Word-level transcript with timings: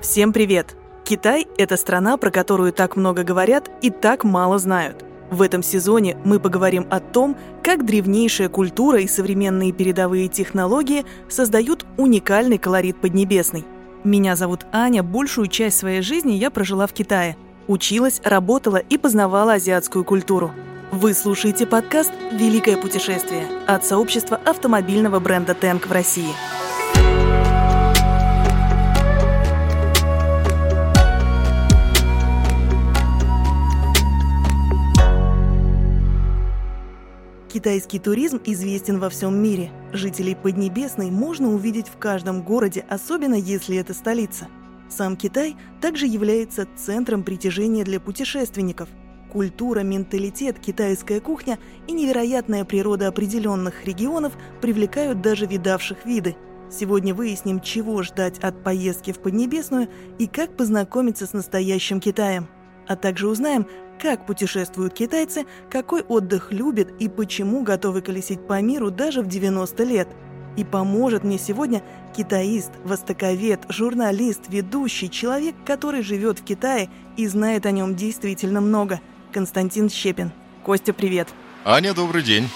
Всем 0.00 0.32
привет! 0.32 0.76
Китай– 1.04 1.48
это 1.58 1.76
страна, 1.76 2.16
про 2.18 2.30
которую 2.30 2.72
так 2.72 2.94
много 2.94 3.24
говорят 3.24 3.68
и 3.82 3.90
так 3.90 4.22
мало 4.22 4.60
знают. 4.60 5.04
В 5.32 5.42
этом 5.42 5.60
сезоне 5.60 6.16
мы 6.24 6.38
поговорим 6.38 6.86
о 6.88 7.00
том, 7.00 7.36
как 7.64 7.84
древнейшая 7.84 8.48
культура 8.48 9.00
и 9.00 9.08
современные 9.08 9.72
передовые 9.72 10.28
технологии 10.28 11.04
создают 11.28 11.84
уникальный 11.96 12.58
колорит 12.58 13.00
Поднебесной. 13.00 13.64
Меня 14.04 14.36
зовут 14.36 14.66
Аня, 14.70 15.02
большую 15.02 15.48
часть 15.48 15.78
своей 15.78 16.00
жизни 16.00 16.34
я 16.34 16.50
прожила 16.50 16.86
в 16.86 16.92
Китае. 16.92 17.36
Училась, 17.66 18.20
работала 18.22 18.76
и 18.76 18.98
познавала 18.98 19.54
азиатскую 19.54 20.04
культуру. 20.04 20.52
Вы 20.92 21.12
слушаете 21.12 21.66
подкаст 21.66 22.12
«Великое 22.30 22.76
путешествие» 22.76 23.48
от 23.66 23.84
сообщества 23.84 24.40
автомобильного 24.46 25.18
бренда 25.18 25.54
«Тэнк» 25.54 25.88
в 25.88 25.92
России– 25.92 26.32
Китайский 37.58 37.98
туризм 37.98 38.40
известен 38.44 39.00
во 39.00 39.10
всем 39.10 39.36
мире. 39.36 39.72
Жителей 39.92 40.36
Поднебесной 40.36 41.10
можно 41.10 41.48
увидеть 41.48 41.88
в 41.88 41.98
каждом 41.98 42.42
городе, 42.42 42.86
особенно 42.88 43.34
если 43.34 43.76
это 43.78 43.94
столица. 43.94 44.46
Сам 44.88 45.16
Китай 45.16 45.56
также 45.80 46.06
является 46.06 46.68
центром 46.76 47.24
притяжения 47.24 47.82
для 47.82 47.98
путешественников. 47.98 48.88
Культура, 49.32 49.80
менталитет, 49.80 50.60
китайская 50.60 51.18
кухня 51.18 51.58
и 51.88 51.92
невероятная 51.94 52.64
природа 52.64 53.08
определенных 53.08 53.84
регионов 53.84 54.34
привлекают 54.60 55.20
даже 55.20 55.46
видавших 55.46 56.06
виды. 56.06 56.36
Сегодня 56.70 57.12
выясним, 57.12 57.60
чего 57.60 58.04
ждать 58.04 58.38
от 58.38 58.62
поездки 58.62 59.12
в 59.12 59.18
Поднебесную 59.18 59.88
и 60.20 60.28
как 60.28 60.56
познакомиться 60.56 61.26
с 61.26 61.32
настоящим 61.32 61.98
Китаем. 61.98 62.46
А 62.86 62.94
также 62.94 63.26
узнаем, 63.28 63.66
как 63.98 64.26
путешествуют 64.26 64.94
китайцы, 64.94 65.46
какой 65.70 66.02
отдых 66.02 66.52
любят 66.52 66.90
и 67.00 67.08
почему 67.08 67.62
готовы 67.62 68.00
колесить 68.00 68.46
по 68.46 68.60
миру 68.60 68.90
даже 68.90 69.22
в 69.22 69.26
90 69.26 69.84
лет. 69.84 70.08
И 70.56 70.64
поможет 70.64 71.24
мне 71.24 71.38
сегодня 71.38 71.82
китаист, 72.16 72.72
востоковед, 72.84 73.60
журналист, 73.68 74.48
ведущий, 74.48 75.10
человек, 75.10 75.54
который 75.64 76.02
живет 76.02 76.40
в 76.40 76.44
Китае 76.44 76.90
и 77.16 77.26
знает 77.26 77.66
о 77.66 77.70
нем 77.70 77.94
действительно 77.94 78.60
много. 78.60 79.00
Константин 79.32 79.88
Щепин. 79.88 80.32
Костя, 80.64 80.92
привет. 80.92 81.28
Аня, 81.64 81.94
добрый 81.94 82.22
день. 82.22 82.48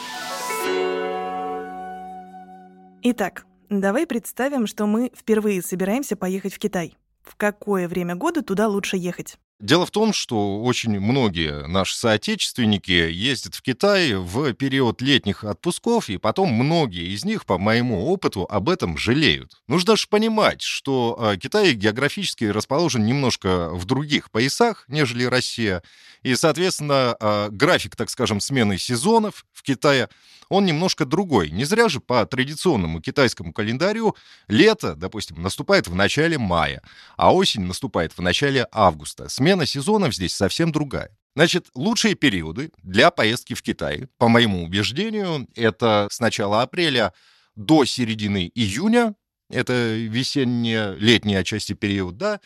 Итак, 3.03 3.47
давай 3.69 4.07
представим, 4.07 4.67
что 4.67 4.87
мы 4.87 5.11
впервые 5.17 5.61
собираемся 5.63 6.17
поехать 6.17 6.55
в 6.55 6.59
Китай. 6.59 6.97
В 7.23 7.37
какое 7.37 7.89
время 7.89 8.17
года 8.17 8.43
туда 8.43 8.69
лучше 8.69 8.97
ехать? 8.97 9.39
Дело 9.63 9.87
в 9.87 9.93
том, 9.93 10.13
что 10.13 10.61
очень 10.61 10.99
многие 10.99 11.69
наши 11.69 11.95
соотечественники 11.95 12.91
ездят 12.91 13.55
в 13.55 13.63
Китай 13.63 14.13
в 14.15 14.53
период 14.55 15.01
летних 15.01 15.45
отпусков, 15.45 16.11
и 16.11 16.19
потом 16.19 16.53
многие 16.53 17.15
из 17.15 17.25
них, 17.25 17.47
по 17.47 17.59
моему 17.59 18.09
опыту, 18.09 18.45
об 18.51 18.69
этом 18.69 18.99
жалеют. 18.99 19.63
Нужно 19.69 19.97
же 19.97 20.09
понимать, 20.09 20.63
что 20.63 21.17
а, 21.17 21.37
Китай 21.37 21.75
географически 21.75 22.47
расположен 22.47 23.07
немножко 23.07 23.71
в 23.71 23.85
других 23.85 24.33
поясах, 24.33 24.85
нежели 24.89 25.23
Россия, 25.23 25.85
и, 26.25 26.35
соответственно, 26.35 27.17
а, 27.21 27.49
график, 27.49 27.95
так 27.95 28.11
скажем, 28.11 28.41
смены 28.41 28.79
сезонов 28.79 29.47
в 29.53 29.63
Китае– 29.63 30.09
он 30.53 30.67
немножко 30.67 31.07
другой. 31.07 31.51
Не 31.51 31.65
зря 31.65 31.89
же 31.89 31.99
по 32.01 32.27
традиционному 32.27 33.01
китайскому 33.01 33.55
календарю 33.55 34.15
лето, 34.49 34.95
допустим, 34.95 35.41
наступает 35.41 35.89
в 35.89 35.95
начале 35.95 36.37
мая, 36.37 36.83
а 37.17 37.35
осень 37.35 37.63
наступает 37.63 38.13
в 38.13 38.21
начале 38.21 38.67
августа. 38.71 39.31
Смена 39.31 39.65
сезонов 39.65 40.15
здесь 40.15 40.35
совсем 40.35 40.71
другая. 40.71 41.11
Значит, 41.35 41.69
лучшие 41.75 42.17
периоды 42.17 42.71
для 42.83 43.11
поездки 43.11 43.55
в 43.55 43.63
Китай, 43.63 44.09
по 44.19 44.29
моему 44.29 44.63
убеждению, 44.63 45.49
это 45.55 46.07
с 46.11 46.21
начала 46.21 46.61
апреля 46.61 47.15
до 47.57 47.87
середины 47.87 48.51
июня, 48.55 49.15
это 49.49 49.95
весенняя, 49.97 50.93
летняя 50.93 51.39
отчасти 51.39 51.73
период, 51.73 52.19
да, 52.19 52.41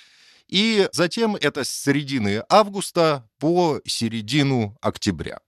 и 0.46 0.88
затем 0.92 1.34
это 1.34 1.64
с 1.64 1.70
середины 1.70 2.44
августа 2.48 3.28
по 3.40 3.80
середину 3.84 4.78
октября. 4.80 5.40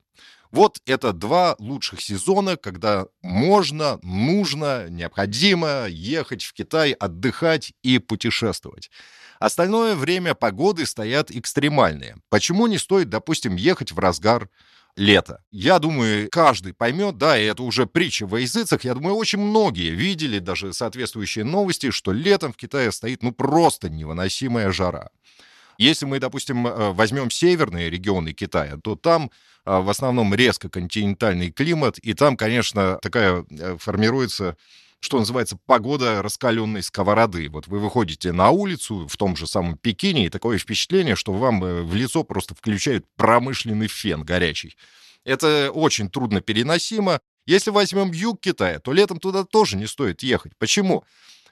Вот 0.50 0.80
это 0.86 1.12
два 1.12 1.56
лучших 1.58 2.00
сезона, 2.00 2.56
когда 2.56 3.06
можно, 3.22 3.98
нужно, 4.02 4.88
необходимо 4.88 5.86
ехать 5.88 6.42
в 6.42 6.52
Китай, 6.52 6.92
отдыхать 6.92 7.72
и 7.82 7.98
путешествовать. 7.98 8.90
Остальное 9.38 9.94
время 9.94 10.34
погоды 10.34 10.86
стоят 10.86 11.30
экстремальные. 11.30 12.16
Почему 12.28 12.66
не 12.66 12.78
стоит, 12.78 13.08
допустим, 13.08 13.56
ехать 13.56 13.92
в 13.92 13.98
разгар 13.98 14.48
лета. 14.98 15.42
Я 15.50 15.78
думаю, 15.78 16.28
каждый 16.30 16.74
поймет, 16.74 17.16
да, 17.18 17.38
и 17.38 17.44
это 17.44 17.62
уже 17.62 17.86
притча 17.86 18.26
во 18.26 18.40
языцах. 18.40 18.84
Я 18.84 18.94
думаю, 18.94 19.14
очень 19.14 19.38
многие 19.38 19.90
видели 19.90 20.40
даже 20.40 20.72
соответствующие 20.72 21.44
новости, 21.44 21.90
что 21.90 22.12
летом 22.12 22.52
в 22.52 22.56
Китае 22.56 22.92
стоит 22.92 23.22
ну 23.22 23.32
просто 23.32 23.88
невыносимая 23.88 24.72
жара. 24.72 25.10
Если 25.78 26.04
мы, 26.04 26.18
допустим, 26.18 26.66
э, 26.66 26.92
возьмем 26.92 27.30
северные 27.30 27.88
регионы 27.88 28.32
Китая, 28.32 28.76
то 28.82 28.96
там 28.96 29.30
а, 29.64 29.80
в 29.80 29.90
основном 29.90 30.34
резко 30.34 30.68
континентальный 30.68 31.50
климат, 31.52 31.98
и 31.98 32.14
там, 32.14 32.36
конечно, 32.36 32.98
такая 33.00 33.44
э, 33.50 33.76
формируется 33.78 34.56
что 35.00 35.20
называется, 35.20 35.56
погода 35.66 36.22
раскаленной 36.22 36.82
сковороды. 36.82 37.48
Вот 37.48 37.68
вы 37.68 37.78
выходите 37.78 38.32
на 38.32 38.50
улицу 38.50 39.06
в 39.06 39.16
том 39.16 39.36
же 39.36 39.46
самом 39.46 39.78
Пекине, 39.78 40.26
и 40.26 40.28
такое 40.28 40.58
впечатление, 40.58 41.14
что 41.14 41.32
вам 41.32 41.64
э, 41.64 41.82
в 41.82 41.94
лицо 41.94 42.24
просто 42.24 42.56
включают 42.56 43.06
промышленный 43.16 43.86
фен 43.86 44.22
горячий. 44.24 44.76
Это 45.24 45.70
очень 45.72 46.10
трудно 46.10 46.40
переносимо. 46.40 47.20
Если 47.46 47.70
возьмем 47.70 48.10
юг 48.10 48.40
Китая, 48.40 48.80
то 48.80 48.92
летом 48.92 49.20
туда 49.20 49.44
тоже 49.44 49.76
не 49.76 49.86
стоит 49.86 50.22
ехать. 50.22 50.52
Почему? 50.58 51.04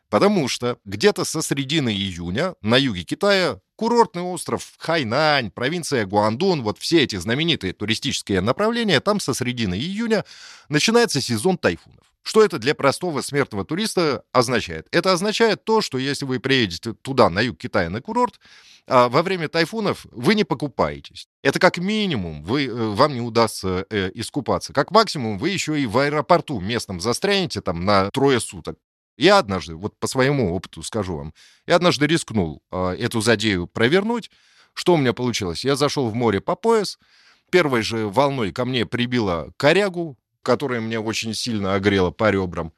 Потому 0.09 0.49
что 0.49 0.79
где-то 0.85 1.25
со 1.25 1.43
середины 1.43 1.91
июня 1.91 2.55
на 2.63 2.77
юге 2.77 3.03
Китая 3.03 3.61
курортный 3.77 4.23
остров 4.23 4.73
Хайнань, 4.79 5.51
провинция 5.51 6.07
Гуандун, 6.07 6.63
вот 6.63 6.79
все 6.79 7.03
эти 7.03 7.17
знаменитые 7.17 7.73
туристические 7.73 8.41
направления, 8.41 9.01
там 9.01 9.21
со 9.21 9.35
середины 9.35 9.75
июня 9.75 10.25
начинается 10.69 11.21
сезон 11.21 11.59
тайфунов. 11.59 12.07
Что 12.23 12.43
это 12.43 12.59
для 12.59 12.75
простого 12.75 13.21
смертного 13.21 13.65
туриста 13.65 14.25
означает? 14.33 14.89
Это 14.91 15.13
означает 15.13 15.65
то, 15.65 15.81
что 15.81 15.97
если 15.97 16.25
вы 16.25 16.41
приедете 16.41 16.93
туда, 16.95 17.31
на 17.31 17.41
юг 17.41 17.57
Китая, 17.57 17.89
на 17.89 18.01
курорт, 18.03 18.41
а 18.89 19.09
во 19.09 19.23
время 19.23 19.49
тайфунов 19.49 20.07
вы 20.11 20.35
не 20.35 20.43
покупаетесь. 20.43 21.29
Это 21.45 21.61
как 21.61 21.79
минимум 21.79 22.43
вы, 22.43 22.67
э, 22.67 22.73
вам 22.73 23.15
не 23.15 23.21
удастся 23.21 23.87
э, 23.91 24.11
искупаться. 24.15 24.73
Как 24.73 24.91
максимум 24.91 25.39
вы 25.39 25.51
еще 25.51 25.81
и 25.81 25.87
в 25.87 25.99
аэропорту 25.99 26.59
местном 26.61 27.01
застрянете 27.01 27.61
там 27.61 27.85
на 27.85 28.11
трое 28.11 28.41
суток. 28.41 28.77
Я 29.17 29.39
однажды, 29.39 29.75
вот 29.75 29.99
по 29.99 30.07
своему 30.07 30.55
опыту 30.55 30.83
скажу 30.83 31.17
вам, 31.17 31.35
я 31.67 31.77
однажды 31.77 32.07
рискнул 32.07 32.63
э, 32.71 32.97
эту 32.99 33.21
задею 33.21 33.67
провернуть. 33.67 34.31
Что 34.75 34.95
у 34.95 34.97
меня 34.99 35.15
получилось? 35.15 35.65
Я 35.65 35.75
зашел 35.75 36.11
в 36.11 36.15
море 36.15 36.41
по 36.41 36.55
пояс, 36.55 36.99
первой 37.51 37.83
же 37.83 38.09
волной 38.09 38.53
ко 38.53 38.65
мне 38.65 38.85
прибило 38.85 39.53
корягу, 39.57 40.19
которая 40.43 40.81
меня 40.81 41.01
очень 41.01 41.35
сильно 41.35 41.75
огрела 41.75 42.11
по 42.11 42.31
ребрам. 42.31 42.73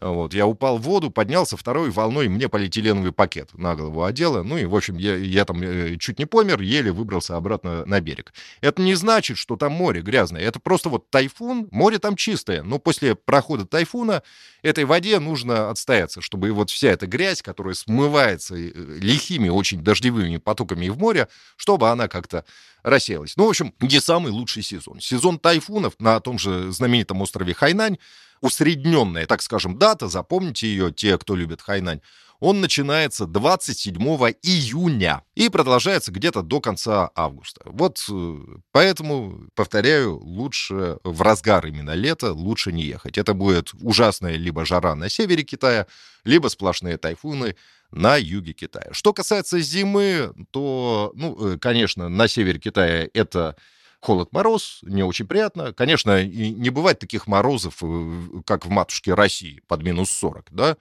Вот, 0.00 0.34
я 0.34 0.46
упал 0.46 0.78
в 0.78 0.82
воду, 0.82 1.10
поднялся 1.10 1.56
второй 1.56 1.90
волной, 1.90 2.28
мне 2.28 2.48
полиэтиленовый 2.48 3.12
пакет 3.12 3.54
на 3.54 3.74
голову 3.74 4.04
одела. 4.04 4.42
Ну 4.42 4.58
и, 4.58 4.66
в 4.66 4.76
общем, 4.76 4.98
я, 4.98 5.16
я 5.16 5.44
там 5.44 5.62
э, 5.62 5.96
чуть 5.98 6.18
не 6.18 6.26
помер, 6.26 6.60
еле 6.60 6.92
выбрался 6.92 7.36
обратно 7.36 7.86
на 7.86 8.00
берег. 8.00 8.34
Это 8.60 8.82
не 8.82 8.94
значит, 8.94 9.38
что 9.38 9.56
там 9.56 9.72
море 9.72 10.02
грязное. 10.02 10.42
Это 10.42 10.60
просто 10.60 10.90
вот 10.90 11.08
тайфун, 11.10 11.68
море 11.70 11.98
там 11.98 12.14
чистое. 12.14 12.62
Но 12.62 12.78
после 12.78 13.14
прохода 13.14 13.64
тайфуна 13.64 14.22
этой 14.62 14.84
воде 14.84 15.18
нужно 15.18 15.70
отстояться, 15.70 16.20
чтобы 16.20 16.52
вот 16.52 16.70
вся 16.70 16.88
эта 16.88 17.06
грязь, 17.06 17.40
которая 17.40 17.74
смывается 17.74 18.54
э, 18.54 18.70
лихими, 18.74 19.48
очень 19.48 19.82
дождевыми 19.82 20.36
потоками 20.36 20.88
в 20.88 20.98
море, 20.98 21.28
чтобы 21.56 21.88
она 21.88 22.08
как-то 22.08 22.44
рассеялась. 22.82 23.36
Ну, 23.36 23.46
в 23.46 23.48
общем, 23.48 23.74
не 23.80 24.00
самый 24.00 24.30
лучший 24.30 24.62
сезон. 24.62 25.00
Сезон 25.00 25.38
тайфунов 25.38 25.94
на 25.98 26.20
том 26.20 26.38
же 26.38 26.70
знаменитом 26.70 27.20
острове 27.20 27.54
Хайнань 27.54 27.98
усредненная, 28.40 29.26
так 29.26 29.42
скажем, 29.42 29.78
дата, 29.78 30.08
запомните 30.08 30.66
ее, 30.66 30.92
те, 30.92 31.18
кто 31.18 31.34
любит 31.34 31.62
Хайнань, 31.62 32.00
он 32.40 32.60
начинается 32.60 33.26
27 33.26 33.96
июня 34.42 35.22
и 35.34 35.48
продолжается 35.48 36.12
где-то 36.12 36.42
до 36.42 36.60
конца 36.60 37.10
августа. 37.14 37.62
Вот 37.64 38.04
э, 38.10 38.38
поэтому, 38.72 39.48
повторяю, 39.54 40.18
лучше 40.18 40.98
в 41.02 41.22
разгар 41.22 41.66
именно 41.66 41.94
лета 41.94 42.32
лучше 42.32 42.72
не 42.72 42.82
ехать. 42.82 43.18
Это 43.18 43.34
будет 43.34 43.70
ужасная 43.80 44.36
либо 44.36 44.64
жара 44.64 44.94
на 44.94 45.08
севере 45.08 45.44
Китая, 45.44 45.86
либо 46.24 46.48
сплошные 46.48 46.98
тайфуны 46.98 47.56
на 47.90 48.16
юге 48.16 48.52
Китая. 48.52 48.88
Что 48.92 49.12
касается 49.12 49.60
зимы, 49.60 50.32
то, 50.50 51.12
ну, 51.14 51.54
э, 51.54 51.58
конечно, 51.58 52.08
на 52.08 52.28
севере 52.28 52.58
Китая 52.58 53.08
это 53.14 53.56
холод-мороз, 54.00 54.80
не 54.82 55.02
очень 55.02 55.26
приятно. 55.26 55.72
Конечно, 55.72 56.22
и 56.22 56.50
не 56.50 56.70
бывает 56.70 56.98
таких 56.98 57.26
морозов, 57.26 57.78
э, 57.82 58.22
как 58.44 58.66
в 58.66 58.70
матушке 58.70 59.14
России, 59.14 59.62
под 59.66 59.82
минус 59.82 60.10
40, 60.10 60.46
да, 60.50 60.76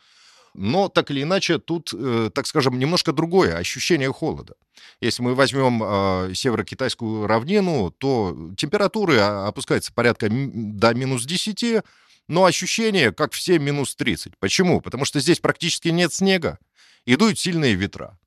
Но 0.53 0.87
так 0.87 1.11
или 1.11 1.23
иначе, 1.23 1.59
тут, 1.59 1.93
э, 1.93 2.29
так 2.33 2.47
скажем, 2.47 2.79
немножко 2.79 3.11
другое 3.11 3.57
ощущение 3.57 4.11
холода. 4.13 4.53
Если 5.01 5.21
мы 5.21 5.35
возьмем 5.35 5.81
э, 5.83 6.33
северо-китайскую 6.33 7.27
равнину, 7.27 7.91
то 7.91 8.51
температуры 8.57 9.17
опускаются 9.19 9.91
порядка 9.93 10.27
до 10.29 10.93
минус 10.93 11.25
10, 11.25 11.83
но 12.27 12.45
ощущение, 12.45 13.11
как 13.11 13.33
все, 13.33 13.59
минус 13.59 13.95
30. 13.95 14.37
Почему? 14.39 14.81
Потому 14.81 15.05
что 15.05 15.19
здесь 15.19 15.39
практически 15.39 15.89
нет 15.89 16.13
снега, 16.13 16.57
и 17.05 17.15
дуют 17.17 17.37
сильные 17.37 17.75
ветра. 17.75 18.17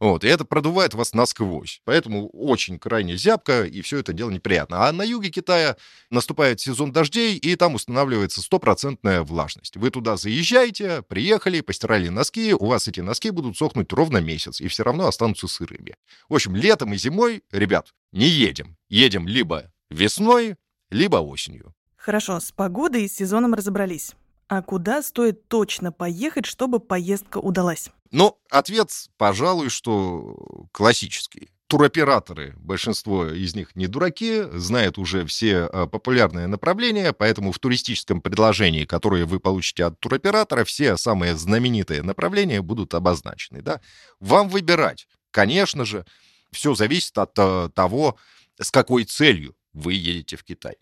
Вот, 0.00 0.24
и 0.24 0.28
это 0.28 0.46
продувает 0.46 0.94
вас 0.94 1.12
насквозь. 1.12 1.82
Поэтому 1.84 2.28
очень 2.30 2.78
крайне 2.78 3.16
зябко, 3.16 3.64
и 3.64 3.82
все 3.82 3.98
это 3.98 4.14
дело 4.14 4.30
неприятно. 4.30 4.88
А 4.88 4.92
на 4.92 5.02
юге 5.02 5.28
Китая 5.28 5.76
наступает 6.08 6.58
сезон 6.58 6.90
дождей, 6.90 7.36
и 7.36 7.54
там 7.54 7.74
устанавливается 7.74 8.40
стопроцентная 8.40 9.22
влажность. 9.22 9.76
Вы 9.76 9.90
туда 9.90 10.16
заезжаете, 10.16 11.02
приехали, 11.02 11.60
постирали 11.60 12.08
носки, 12.08 12.54
у 12.54 12.64
вас 12.64 12.88
эти 12.88 13.00
носки 13.00 13.28
будут 13.28 13.58
сохнуть 13.58 13.92
ровно 13.92 14.18
месяц, 14.18 14.62
и 14.62 14.68
все 14.68 14.84
равно 14.84 15.06
останутся 15.06 15.46
сырыми. 15.48 15.94
В 16.30 16.34
общем, 16.34 16.56
летом 16.56 16.94
и 16.94 16.96
зимой, 16.96 17.42
ребят, 17.52 17.92
не 18.10 18.26
едем. 18.26 18.78
Едем 18.88 19.28
либо 19.28 19.70
весной, 19.90 20.56
либо 20.88 21.18
осенью. 21.18 21.74
Хорошо, 21.96 22.40
с 22.40 22.52
погодой 22.52 23.04
и 23.04 23.08
с 23.08 23.16
сезоном 23.16 23.52
разобрались. 23.52 24.12
А 24.48 24.62
куда 24.62 25.02
стоит 25.02 25.46
точно 25.48 25.92
поехать, 25.92 26.46
чтобы 26.46 26.80
поездка 26.80 27.36
удалась? 27.36 27.90
Ну, 28.10 28.38
ответ, 28.50 28.90
пожалуй, 29.16 29.70
что 29.70 30.66
классический. 30.72 31.50
Туроператоры, 31.68 32.54
большинство 32.56 33.28
из 33.28 33.54
них 33.54 33.76
не 33.76 33.86
дураки, 33.86 34.42
знают 34.54 34.98
уже 34.98 35.24
все 35.24 35.58
а, 35.66 35.86
популярные 35.86 36.48
направления, 36.48 37.12
поэтому 37.12 37.52
в 37.52 37.60
туристическом 37.60 38.20
предложении, 38.20 38.84
которое 38.84 39.24
вы 39.24 39.38
получите 39.38 39.84
от 39.84 40.00
туроператора, 40.00 40.64
все 40.64 40.96
самые 40.96 41.36
знаменитые 41.36 42.02
направления 42.02 42.60
будут 42.60 42.94
обозначены. 42.94 43.62
Да? 43.62 43.80
Вам 44.18 44.48
выбирать. 44.48 45.06
Конечно 45.30 45.84
же, 45.84 46.04
все 46.50 46.74
зависит 46.74 47.16
от 47.18 47.38
а, 47.38 47.68
того, 47.68 48.16
с 48.60 48.72
какой 48.72 49.04
целью 49.04 49.54
вы 49.72 49.94
едете 49.94 50.36
в 50.36 50.42
Китай. 50.42 50.74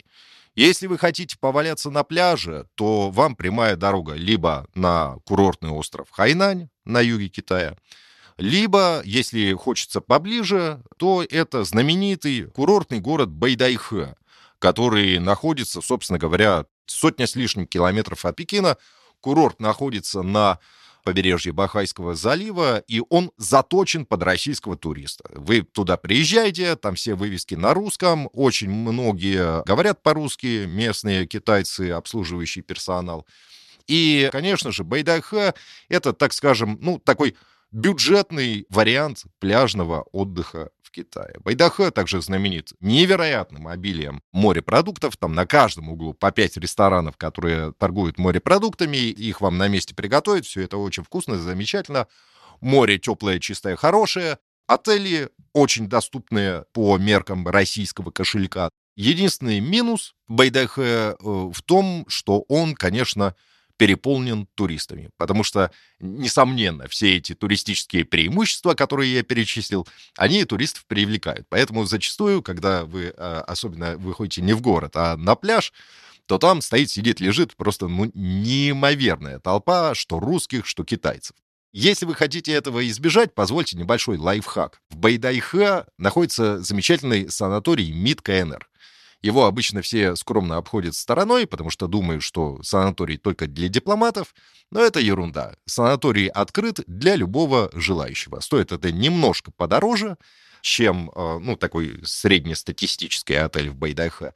Если 0.59 0.87
вы 0.87 0.97
хотите 0.97 1.37
поваляться 1.39 1.89
на 1.89 2.03
пляже, 2.03 2.67
то 2.75 3.11
вам 3.11 3.37
прямая 3.37 3.77
дорога 3.77 4.15
либо 4.15 4.67
на 4.75 5.15
курортный 5.23 5.69
остров 5.69 6.09
Хайнань 6.11 6.67
на 6.83 6.99
юге 6.99 7.29
Китая, 7.29 7.77
либо, 8.35 9.01
если 9.05 9.53
хочется 9.53 10.01
поближе, 10.01 10.81
то 10.97 11.23
это 11.23 11.63
знаменитый 11.63 12.47
курортный 12.47 12.99
город 12.99 13.29
Байдайхэ, 13.29 14.15
который 14.59 15.19
находится, 15.19 15.79
собственно 15.79 16.19
говоря, 16.19 16.65
сотня 16.87 17.25
с 17.25 17.37
лишним 17.37 17.65
километров 17.65 18.25
от 18.25 18.35
Пекина. 18.35 18.75
Курорт 19.21 19.61
находится 19.61 20.23
на 20.23 20.59
побережье 21.03 21.51
Бахайского 21.51 22.15
залива, 22.15 22.79
и 22.87 23.01
он 23.09 23.31
заточен 23.37 24.05
под 24.05 24.23
российского 24.23 24.77
туриста. 24.77 25.29
Вы 25.33 25.61
туда 25.61 25.97
приезжаете, 25.97 26.75
там 26.75 26.95
все 26.95 27.15
вывески 27.15 27.55
на 27.55 27.73
русском, 27.73 28.29
очень 28.33 28.69
многие 28.69 29.63
говорят 29.65 30.01
по-русски, 30.03 30.65
местные 30.65 31.25
китайцы, 31.25 31.91
обслуживающий 31.91 32.61
персонал. 32.61 33.25
И, 33.87 34.29
конечно 34.31 34.71
же, 34.71 34.83
Байдайха— 34.83 35.55
это, 35.89 36.13
так 36.13 36.33
скажем, 36.33 36.77
ну, 36.81 36.99
такой 36.99 37.35
бюджетный 37.71 38.65
вариант 38.69 39.23
пляжного 39.39 40.03
отдыха 40.11 40.69
в 40.89 40.91
Китае. 40.91 41.35
Байдаха 41.43 41.91
также 41.91 42.21
знаменит 42.21 42.73
невероятным 42.79 43.67
обилием 43.67 44.21
морепродуктов. 44.33 45.15
Там 45.17 45.33
на 45.33 45.45
каждом 45.45 45.89
углу 45.89 46.13
по 46.13 46.31
пять 46.31 46.57
ресторанов, 46.57 47.15
которые 47.17 47.73
торгуют 47.73 48.17
морепродуктами. 48.17 48.97
Их 48.97 49.41
вам 49.41 49.57
на 49.57 49.67
месте 49.67 49.95
приготовят. 49.95 50.45
Все 50.45 50.61
это 50.61 50.77
очень 50.77 51.03
вкусно, 51.03 51.37
замечательно. 51.37 52.07
Море 52.59 52.97
теплое, 52.97 53.39
чистое, 53.39 53.75
хорошее. 53.75 54.37
Отели 54.67 55.29
очень 55.53 55.87
доступные 55.87 56.65
по 56.73 56.97
меркам 56.97 57.47
российского 57.47 58.11
кошелька. 58.11 58.69
Единственный 58.95 59.59
минус 59.59 60.13
Байдахе 60.27 60.81
э, 60.81 61.15
в 61.19 61.61
том, 61.63 62.05
что 62.07 62.43
он, 62.49 62.75
конечно, 62.75 63.35
переполнен 63.79 64.45
туристами. 64.55 65.09
Потому 65.17 65.45
что, 65.45 65.71
несомненно, 66.01 66.89
все 66.89 67.15
эти 67.15 67.33
туристические 67.33 68.03
преимущества, 68.03 68.73
которые 68.73 69.13
я 69.13 69.23
перечислил, 69.23 69.87
они 70.17 70.43
туристов 70.43 70.85
привлекают. 70.85 71.47
Поэтому 71.47 71.85
зачастую, 71.85 72.43
когда 72.43 72.83
вы 72.83 73.13
а, 73.17 73.39
особенно 73.47 73.95
выходите 73.95 74.41
не 74.41 74.51
в 74.51 74.59
город, 74.59 74.97
а 74.97 75.15
на 75.15 75.35
пляж, 75.35 75.71
то 76.25 76.37
там 76.37 76.61
стоит, 76.61 76.89
сидит, 76.89 77.21
лежит 77.21 77.55
просто 77.55 77.87
ну, 77.87 78.11
неимоверная 78.13 79.39
толпа, 79.39 79.95
что 79.95 80.19
русских, 80.19 80.65
что 80.67 80.83
китайцев. 80.83 81.37
Если 81.71 82.05
вы 82.05 82.15
хотите 82.15 82.51
этого 82.51 82.85
избежать, 82.89 83.33
позвольте 83.33 83.77
небольшой 83.77 84.17
лайфхак. 84.17 84.81
В 84.89 84.97
Байдайхе 84.97 85.85
находится 85.97 86.61
замечательный 86.61 87.29
санаторий 87.29 87.93
МИД 87.93 88.21
КНР. 88.23 88.69
Его 89.21 89.45
обычно 89.45 89.81
все 89.81 90.15
скромно 90.15 90.57
обходят 90.57 90.95
стороной, 90.95 91.45
потому 91.45 91.69
что 91.69 91.87
думают, 91.87 92.23
что 92.23 92.61
санаторий 92.63 93.17
только 93.17 93.47
для 93.47 93.67
дипломатов, 93.67 94.33
но 94.71 94.79
это 94.79 94.99
ерунда. 94.99 95.55
Санаторий 95.65 96.27
открыт 96.27 96.79
для 96.87 97.15
любого 97.15 97.69
желающего. 97.73 98.39
Стоит 98.39 98.71
это 98.71 98.91
немножко 98.91 99.51
подороже, 99.51 100.17
чем, 100.61 101.11
э, 101.13 101.39
ну, 101.39 101.57
такой 101.57 101.99
среднестатистический 102.03 103.35
отель 103.35 103.69
в 103.69 103.75
Байдайхе. 103.75 104.33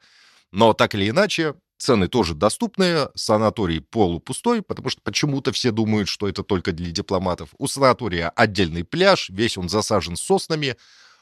Но 0.52 0.72
так 0.74 0.94
или 0.94 1.08
иначе, 1.08 1.54
цены 1.78 2.08
тоже 2.08 2.34
доступные, 2.34 3.08
санаторий 3.14 3.80
полупустой, 3.80 4.62
потому 4.62 4.90
что 4.90 5.00
почему-то 5.02 5.52
все 5.52 5.70
думают, 5.70 6.08
что 6.08 6.28
это 6.28 6.42
только 6.42 6.72
для 6.72 6.90
дипломатов. 6.90 7.50
У 7.58 7.66
санатория 7.66 8.28
отдельный 8.30 8.84
пляж, 8.84 9.30
весь 9.30 9.56
он 9.58 9.68
засажен 9.68 10.16
соснами, 10.16 10.76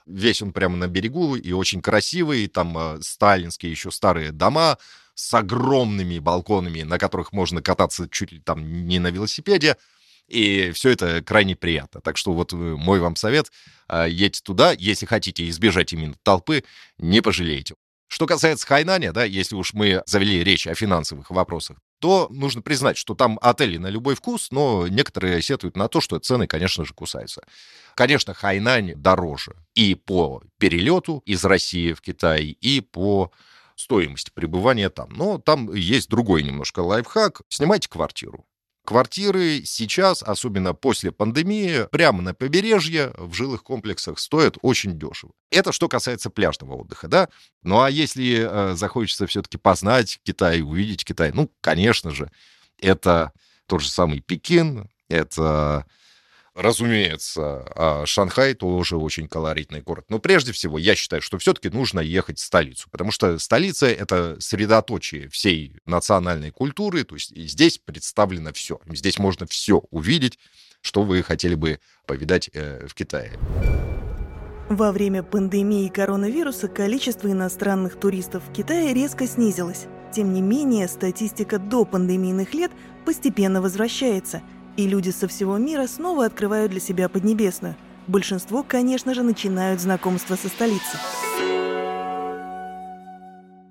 Весь 0.07 0.43
он 0.43 0.53
прямо 0.53 0.77
на 0.77 0.89
берегу 0.89 1.37
и 1.37 1.53
очень 1.53 1.81
красивый. 1.81 2.47
Там 2.49 2.77
э, 2.77 2.99
сталинские 3.03 3.71
еще 3.71 3.91
старые 3.91 4.33
дома 4.33 4.79
с 5.15 5.33
огромными 5.35 6.19
балконами, 6.19 6.83
на 6.83 6.99
которых 6.99 7.33
можно 7.33 7.63
кататься 7.63 8.09
чуть 8.11 8.33
ли 8.33 8.41
там 8.41 8.87
не 8.87 8.99
на 8.99 9.09
велосипеде. 9.09 9.77
И 10.29 10.71
все 10.73 10.91
это 10.91 11.23
крайне 11.23 11.57
приятно. 11.57 12.01
Так 12.01 12.17
что 12.17 12.33
вот 12.33 12.53
э, 12.53 12.57
мой 12.57 13.01
вам 13.01 13.17
совет. 13.17 13.51
Э, 13.89 14.07
едьте 14.09 14.41
туда, 14.43 14.73
если 14.73 15.07
хотите 15.07 15.49
избежать 15.49 15.93
именно 15.93 16.15
толпы, 16.23 16.65
не 16.99 17.21
пожалеете. 17.21 17.75
Что 18.09 18.27
касается 18.27 18.67
Хайнаня, 18.67 19.13
да, 19.13 19.25
если 19.25 19.55
уж 19.55 19.73
мы 19.73 20.03
завели 20.07 20.45
речь 20.45 20.67
о 20.67 20.75
финансовых 20.75 21.31
вопросах, 21.31 21.79
то 22.03 22.27
нужно 22.31 22.63
признать, 22.63 22.97
что 22.97 23.15
там 23.15 23.39
отели 23.41 23.77
на 23.79 23.87
любой 23.87 24.17
вкус, 24.17 24.51
но 24.51 24.89
некоторые 24.89 25.41
сетуют 25.41 25.77
на 25.77 25.87
то, 25.87 26.01
что 26.01 26.19
цены, 26.19 26.49
конечно 26.49 26.85
же, 26.85 26.93
кусаются. 26.95 27.43
Конечно, 27.95 28.35
Хайнань 28.35 28.95
дороже 28.97 29.55
и 29.77 29.95
по 29.95 30.43
перелету 30.59 31.23
из 31.27 31.45
России 31.45 31.93
в 31.93 32.01
Китай, 32.01 32.57
и 32.61 32.81
по 32.81 33.31
стоимости 33.77 34.33
пребывания 34.35 34.91
там. 34.91 35.11
Но 35.11 35.39
там 35.39 35.73
есть 35.73 36.09
другой 36.09 36.43
немножко 36.43 36.81
лайфхак. 36.81 37.43
Снимайте 37.49 37.89
квартиру. 37.89 38.47
Квартиры 38.85 39.63
сейчас, 39.65 40.25
особенно 40.25 40.75
после 40.75 41.13
пандемии, 41.13 41.87
прямо 41.93 42.21
на 42.21 42.35
побережье 42.35 43.13
в 43.17 43.33
жилых 43.33 43.63
комплексах 43.63 44.19
стоят 44.19 44.59
очень 44.61 44.99
дешево. 44.99 45.33
Это 45.51 45.71
что 45.71 45.89
касается 45.89 46.31
пляжного 46.31 46.75
отдыха, 46.75 47.07
да? 47.07 47.29
Ну 47.63 47.81
а 47.81 47.89
если 47.89 48.45
э, 48.49 48.75
захочется 48.75 49.29
все-таки 49.29 49.57
познать 49.57 50.19
Китай, 50.25 50.63
увидеть 50.63 51.05
Китай, 51.05 51.31
ну, 51.33 51.49
конечно 51.61 52.11
же, 52.11 52.31
это 52.81 53.33
тот 53.67 53.83
же 53.83 53.89
самый 53.89 54.19
Пекин, 54.21 54.91
это 55.09 55.87
Разумеется, 56.55 57.65
а 57.75 58.05
Шанхай 58.05 58.53
тоже 58.53 58.99
очень 58.99 59.27
колоритный 59.27 59.81
город. 59.81 60.05
Но 60.11 60.19
прежде 60.19 60.53
всего, 60.53 60.77
я 60.77 60.95
считаю, 60.95 61.23
что 61.23 61.39
все-таки 61.39 61.71
нужно 61.71 62.01
ехать 62.01 62.39
в 62.39 62.43
столицу, 62.43 62.89
потому 62.91 63.11
что 63.11 63.39
столица— 63.39 63.87
это 63.89 64.37
средоточие 64.39 65.31
всей 65.31 65.77
национальной 65.87 66.51
культуры, 66.51 67.05
то 67.05 67.15
есть 67.15 67.35
здесь 67.35 67.79
представлено 67.79 68.53
все. 68.53 68.81
Здесь 68.87 69.19
можно 69.19 69.47
все 69.47 69.79
увидеть, 69.91 70.39
что 70.83 71.05
вы 71.05 71.23
хотели 71.23 71.55
бы 71.55 71.81
повидать 72.07 72.51
э, 72.53 72.87
в 72.87 72.95
Китае. 72.95 73.33
Во 74.69 74.93
время 74.93 75.23
пандемии 75.23 75.89
коронавируса 75.89 76.69
количество 76.69 77.33
иностранных 77.33 77.99
туристов 77.99 78.43
в 78.47 78.53
Китае 78.53 78.93
резко 78.93 79.27
снизилось. 79.27 79.87
Тем 80.15 80.35
не 80.35 80.43
менее, 80.43 80.87
статистика 80.89 81.59
до 81.59 81.87
пандемийных 81.87 82.53
лет 82.53 82.73
постепенно 83.07 83.63
возвращается– 83.63 84.43
и 84.77 84.87
люди 84.87 85.11
со 85.11 85.29
всего 85.29 85.59
мира 85.59 85.87
снова 85.87 86.27
открывают 86.27 86.71
для 86.71 86.81
себя 86.81 87.09
Поднебесную. 87.09 87.77
Большинство, 88.07 88.63
конечно 88.63 89.15
же, 89.15 89.23
начинают 89.23 89.81
знакомство 89.81 90.37
со 90.37 90.49
столицей. 90.49 90.99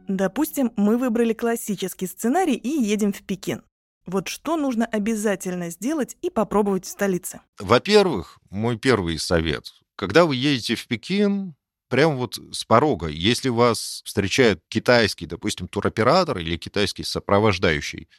Допустим, 0.08 0.72
мы 0.76 0.98
выбрали 0.98 1.34
классический 1.34 2.08
сценарий 2.08 2.56
и 2.56 2.70
едем 2.70 3.14
в 3.14 3.22
Пекин. 3.24 3.64
Вот 4.06 4.28
что 4.28 4.58
нужно 4.58 4.86
обязательно 4.86 5.70
сделать 5.70 6.18
и 6.22 6.30
попробовать 6.30 6.86
в 6.86 6.90
столице? 6.90 7.42
Во-первых, 7.60 8.40
мой 8.50 8.78
первый 8.78 9.18
совет. 9.20 9.74
Когда 9.96 10.26
вы 10.26 10.36
едете 10.36 10.76
в 10.76 10.88
Пекин, 10.88 11.56
прямо 11.88 12.16
вот 12.16 12.40
с 12.52 12.64
порога, 12.66 13.08
если 13.08 13.50
вас 13.50 14.02
встречает 14.04 14.62
китайский, 14.70 15.28
допустим, 15.28 15.68
туроператор 15.68 16.40
или 16.40 16.58
китайский 16.58 17.04
сопровождающий, 17.04 18.10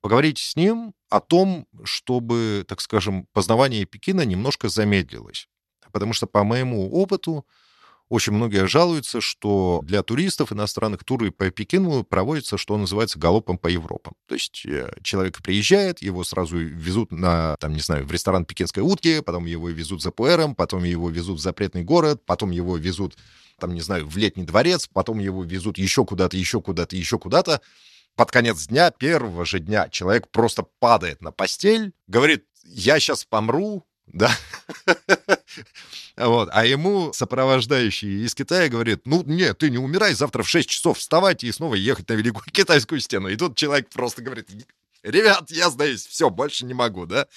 поговорить 0.00 0.38
с 0.38 0.56
ним 0.56 0.94
о 1.10 1.20
том, 1.20 1.66
чтобы, 1.84 2.64
так 2.68 2.80
скажем, 2.80 3.26
познавание 3.32 3.84
Пекина 3.84 4.24
немножко 4.24 4.68
замедлилось. 4.68 5.48
Потому 5.92 6.12
что, 6.12 6.26
по 6.26 6.44
моему 6.44 6.90
опыту, 6.90 7.46
очень 8.08 8.32
многие 8.32 8.66
жалуются, 8.66 9.20
что 9.20 9.80
для 9.84 10.02
туристов 10.02 10.50
иностранных 10.50 11.04
туры 11.04 11.30
по 11.30 11.50
Пекину 11.50 12.04
проводятся, 12.04 12.56
что 12.56 12.76
называется, 12.78 13.18
галопом 13.18 13.58
по 13.58 13.68
Европам. 13.68 14.14
То 14.26 14.34
есть 14.34 14.64
э, 14.64 14.90
человек 15.02 15.42
приезжает, 15.42 16.00
его 16.00 16.24
сразу 16.24 16.56
везут 16.56 17.12
на, 17.12 17.56
там, 17.60 17.74
не 17.74 17.80
знаю, 17.80 18.06
в 18.06 18.12
ресторан 18.12 18.46
пекинской 18.46 18.82
утки, 18.82 19.20
потом 19.20 19.44
его 19.44 19.68
везут 19.68 20.02
за 20.02 20.10
пуэром, 20.10 20.54
потом 20.54 20.84
его 20.84 21.10
везут 21.10 21.38
в 21.38 21.42
запретный 21.42 21.84
город, 21.84 22.22
потом 22.24 22.50
его 22.50 22.78
везут, 22.78 23.18
там, 23.60 23.74
не 23.74 23.82
знаю, 23.82 24.06
в 24.06 24.16
летний 24.16 24.44
дворец, 24.44 24.88
потом 24.90 25.18
его 25.18 25.44
везут 25.44 25.76
еще 25.76 26.06
куда-то, 26.06 26.36
еще 26.36 26.62
куда-то, 26.62 26.96
еще 26.96 27.18
куда-то. 27.18 27.60
Под 28.18 28.32
конец 28.32 28.66
дня, 28.66 28.90
первого 28.90 29.44
же 29.44 29.60
дня, 29.60 29.88
человек 29.90 30.28
просто 30.32 30.64
падает 30.80 31.22
на 31.22 31.30
постель, 31.30 31.92
говорит, 32.08 32.44
я 32.64 32.98
сейчас 32.98 33.24
помру, 33.24 33.86
да, 34.08 34.36
вот. 36.16 36.48
А 36.50 36.66
ему 36.66 37.12
сопровождающий 37.12 38.24
из 38.24 38.34
Китая 38.34 38.68
говорит, 38.68 39.02
ну, 39.04 39.22
нет, 39.22 39.58
ты 39.58 39.70
не 39.70 39.78
умирай, 39.78 40.14
завтра 40.14 40.42
в 40.42 40.48
6 40.48 40.68
часов 40.68 40.98
вставать 40.98 41.44
и 41.44 41.52
снова 41.52 41.76
ехать 41.76 42.08
на 42.08 42.14
Великую 42.14 42.42
Китайскую 42.52 43.00
стену. 43.00 43.28
И 43.28 43.36
тут 43.36 43.56
человек 43.56 43.88
просто 43.88 44.20
говорит, 44.20 44.50
ребят, 45.04 45.52
я 45.52 45.70
сдаюсь, 45.70 46.04
все, 46.04 46.28
больше 46.28 46.64
не 46.64 46.74
могу, 46.74 47.06
да. 47.06 47.28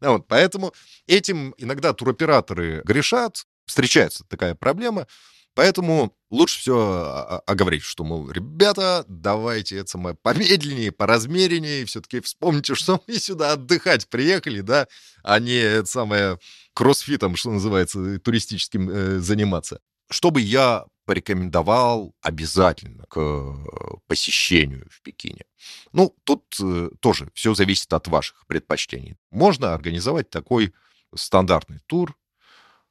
Вот, 0.00 0.28
поэтому 0.28 0.72
этим 1.08 1.52
иногда 1.58 1.92
туроператоры 1.94 2.82
грешат, 2.84 3.44
встречается 3.66 4.22
такая 4.28 4.54
проблема, 4.54 5.08
Поэтому 5.58 6.16
лучше 6.30 6.60
все 6.60 7.42
оговорить, 7.44 7.82
что, 7.82 8.04
мол, 8.04 8.30
ребята, 8.30 9.04
давайте 9.08 9.78
это 9.78 9.90
самое 9.90 10.14
помедленнее, 10.14 10.92
поразмереннее, 10.92 11.84
все-таки 11.84 12.20
вспомните, 12.20 12.76
что 12.76 13.02
мы 13.08 13.14
сюда 13.14 13.54
отдыхать 13.54 14.08
приехали, 14.08 14.60
да, 14.60 14.86
а 15.24 15.40
не 15.40 15.56
это 15.56 15.86
самое 15.86 16.38
кроссфитом, 16.74 17.34
что 17.34 17.50
называется, 17.50 18.20
туристическим 18.20 18.88
э, 18.88 19.18
заниматься. 19.18 19.80
Что 20.08 20.30
бы 20.30 20.40
я 20.40 20.84
порекомендовал 21.06 22.14
обязательно 22.22 23.06
к 23.08 23.56
посещению 24.06 24.86
в 24.92 25.02
Пекине. 25.02 25.44
Ну, 25.90 26.14
тут 26.22 26.44
э, 26.62 26.90
тоже 27.00 27.32
все 27.34 27.54
зависит 27.54 27.92
от 27.92 28.06
ваших 28.06 28.46
предпочтений. 28.46 29.16
Можно 29.32 29.74
организовать 29.74 30.30
такой 30.30 30.72
стандартный 31.16 31.80
тур 31.86 32.14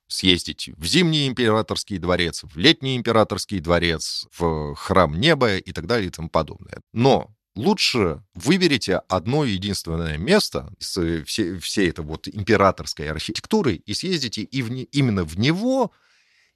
съездить 0.07 0.69
в 0.77 0.85
Зимний 0.85 1.27
императорский 1.27 1.97
дворец, 1.97 2.43
в 2.43 2.57
Летний 2.57 2.95
императорский 2.95 3.59
дворец, 3.59 4.27
в 4.37 4.75
Храм 4.75 5.19
Неба 5.19 5.57
и 5.57 5.71
так 5.71 5.85
далее 5.85 6.07
и 6.07 6.11
тому 6.11 6.29
подобное. 6.29 6.81
Но 6.93 7.29
лучше 7.55 8.23
выберите 8.33 9.01
одно 9.09 9.43
единственное 9.43 10.17
место 10.17 10.73
из 10.79 10.97
э, 10.97 11.23
всей, 11.23 11.57
всей 11.59 11.89
этой 11.89 12.05
вот 12.05 12.27
императорской 12.27 13.09
архитектуры 13.09 13.75
и 13.75 13.93
съездите 13.93 14.41
и 14.43 14.61
в, 14.61 14.71
именно 14.71 15.23
в 15.23 15.37
него 15.37 15.91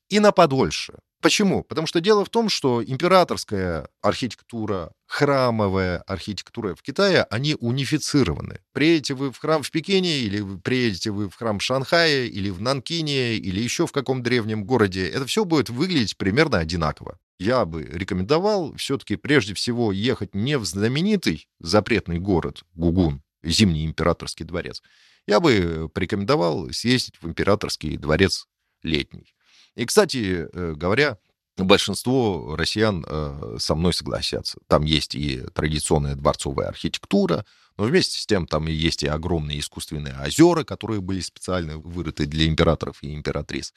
и 0.10 0.20
на 0.20 0.32
подольше. 0.32 0.94
Почему? 1.22 1.64
Потому 1.64 1.86
что 1.86 2.02
дело 2.02 2.26
в 2.26 2.30
том, 2.30 2.50
что 2.50 2.84
императорская 2.84 3.88
архитектура, 4.02 4.92
храмовая 5.06 6.00
архитектура 6.00 6.74
в 6.74 6.82
Китае, 6.82 7.24
они 7.30 7.56
унифицированы. 7.60 8.60
Приедете 8.74 9.14
вы 9.14 9.32
в 9.32 9.38
храм 9.38 9.62
в 9.62 9.70
Пекине, 9.70 10.18
или 10.20 10.44
приедете 10.58 11.12
вы 11.12 11.30
в 11.30 11.36
храм 11.36 11.60
в 11.60 11.64
Шанхае, 11.64 12.28
или 12.28 12.50
в 12.50 12.60
Нанкине, 12.60 13.36
или 13.36 13.62
еще 13.62 13.86
в 13.86 13.92
каком 13.92 14.24
древнем 14.24 14.66
городе, 14.66 15.08
это 15.08 15.28
все 15.28 15.46
будет 15.46 15.70
выглядеть 15.70 16.18
примерно 16.18 16.58
одинаково. 16.58 17.20
Я 17.40 17.66
бы 17.66 17.84
рекомендовал 17.84 18.76
все-таки 18.76 19.16
прежде 19.16 19.54
всего 19.54 19.92
ехать 19.92 20.34
не 20.34 20.58
в 20.58 20.66
знаменитый 20.66 21.48
запретный 21.60 22.18
город 22.18 22.64
Гугун, 22.74 23.22
Зимний 23.44 23.86
императорский 23.86 24.46
дворец. 24.46 24.82
Я 25.28 25.40
бы 25.40 25.90
порекомендовал 25.94 26.72
съездить 26.72 27.22
в 27.22 27.28
императорский 27.28 27.98
дворец 27.98 28.48
Летний. 28.84 29.36
И, 29.76 29.86
кстати 29.86 30.48
э, 30.52 30.74
говоря, 30.76 31.18
большинство 31.58 32.56
россиян 32.56 33.06
э, 33.08 33.58
со 33.60 33.76
мной 33.76 33.94
согласятся. 33.94 34.60
Там 34.68 34.84
есть 34.84 35.16
и 35.16 35.42
традиционная 35.54 36.16
дворцовая 36.16 36.68
архитектура, 36.68 37.46
но 37.78 37.86
вместе 37.86 38.20
с 38.20 38.26
тем 38.26 38.48
там 38.48 38.68
и 38.68 38.72
есть 38.72 39.04
и 39.04 39.08
огромные 39.08 39.60
искусственные 39.60 40.16
озера, 40.20 40.64
которые 40.64 41.02
были 41.02 41.20
специально 41.22 41.78
вырыты 41.78 42.26
для 42.26 42.48
императоров 42.48 43.02
и 43.02 43.14
императриц. 43.14 43.74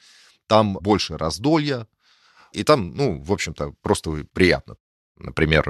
Там 0.47 0.73
больше 0.73 1.17
раздолья, 1.17 1.87
и 2.51 2.63
там, 2.63 2.93
ну, 2.95 3.21
в 3.21 3.31
общем-то, 3.31 3.73
просто 3.81 4.25
приятно. 4.33 4.75
Например, 5.17 5.69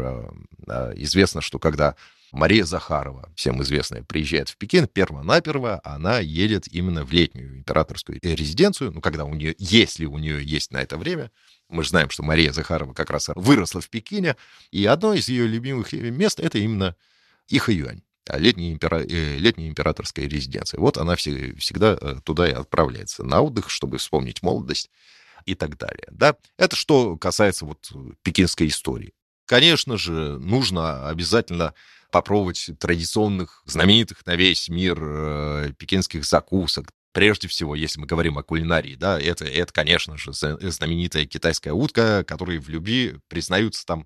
э, 0.67 0.93
известно, 0.95 1.41
что 1.41 1.59
когда 1.59 1.95
Мария 2.31 2.65
Захарова, 2.65 3.31
всем 3.35 3.61
известная, 3.61 4.03
приезжает 4.03 4.49
в 4.49 4.57
Пекин, 4.57 4.87
перво-наперво 4.87 5.79
она 5.83 6.19
едет 6.19 6.67
именно 6.67 7.05
в 7.05 7.11
летнюю 7.11 7.57
императорскую 7.57 8.19
резиденцию, 8.21 8.91
ну, 8.91 9.01
когда 9.01 9.23
у 9.25 9.33
нее, 9.33 9.55
если 9.57 10.05
у 10.05 10.17
нее 10.17 10.43
есть 10.43 10.71
на 10.71 10.81
это 10.81 10.97
время, 10.97 11.31
мы 11.69 11.83
же 11.83 11.89
знаем, 11.89 12.09
что 12.09 12.23
Мария 12.23 12.51
Захарова 12.51 12.93
как 12.93 13.09
раз 13.09 13.29
выросла 13.35 13.81
в 13.81 13.89
Пекине, 13.89 14.35
и 14.71 14.85
одно 14.85 15.13
из 15.13 15.29
ее 15.29 15.47
любимых 15.47 15.93
мест— 15.93 16.39
это 16.41 16.57
именно 16.57 16.95
Ихаюань 17.47 18.01
летняя, 18.33 18.71
импера... 18.71 19.03
Э, 19.03 19.37
летняя 19.37 19.67
императорская 19.67 20.27
резиденция. 20.27 20.79
Вот 20.79 20.97
она 20.97 21.15
все, 21.15 21.53
всегда 21.55 21.97
э, 21.99 22.15
туда 22.23 22.47
и 22.47 22.53
отправляется 22.53 23.23
на 23.23 23.41
отдых, 23.41 23.69
чтобы 23.69 23.97
вспомнить 23.97 24.41
молодость 24.41 24.89
и 25.45 25.55
так 25.55 25.77
далее. 25.77 26.07
Да? 26.11 26.35
Это 26.57 26.75
что 26.75 27.17
касается 27.17 27.65
вот 27.65 27.91
пекинской 28.23 28.67
истории. 28.67 29.13
Конечно 29.45 29.97
же, 29.97 30.39
нужно 30.39 31.07
обязательно 31.07 31.73
попробовать 32.11 32.69
традиционных, 32.79 33.61
знаменитых 33.65 34.25
на 34.25 34.35
весь 34.35 34.69
мир 34.69 34.97
э, 34.99 35.73
пекинских 35.77 36.25
закусок. 36.25 36.89
Прежде 37.11 37.47
всего, 37.47 37.75
если 37.75 37.99
мы 37.99 38.07
говорим 38.07 38.37
о 38.37 38.43
кулинарии, 38.43 38.95
да, 38.95 39.19
это, 39.19 39.45
это, 39.45 39.71
конечно 39.71 40.17
же, 40.17 40.33
знаменитая 40.33 41.25
китайская 41.25 41.71
утка, 41.71 42.23
которой 42.27 42.57
в 42.57 42.69
любви 42.69 43.17
признаются 43.27 43.85
там 43.85 44.05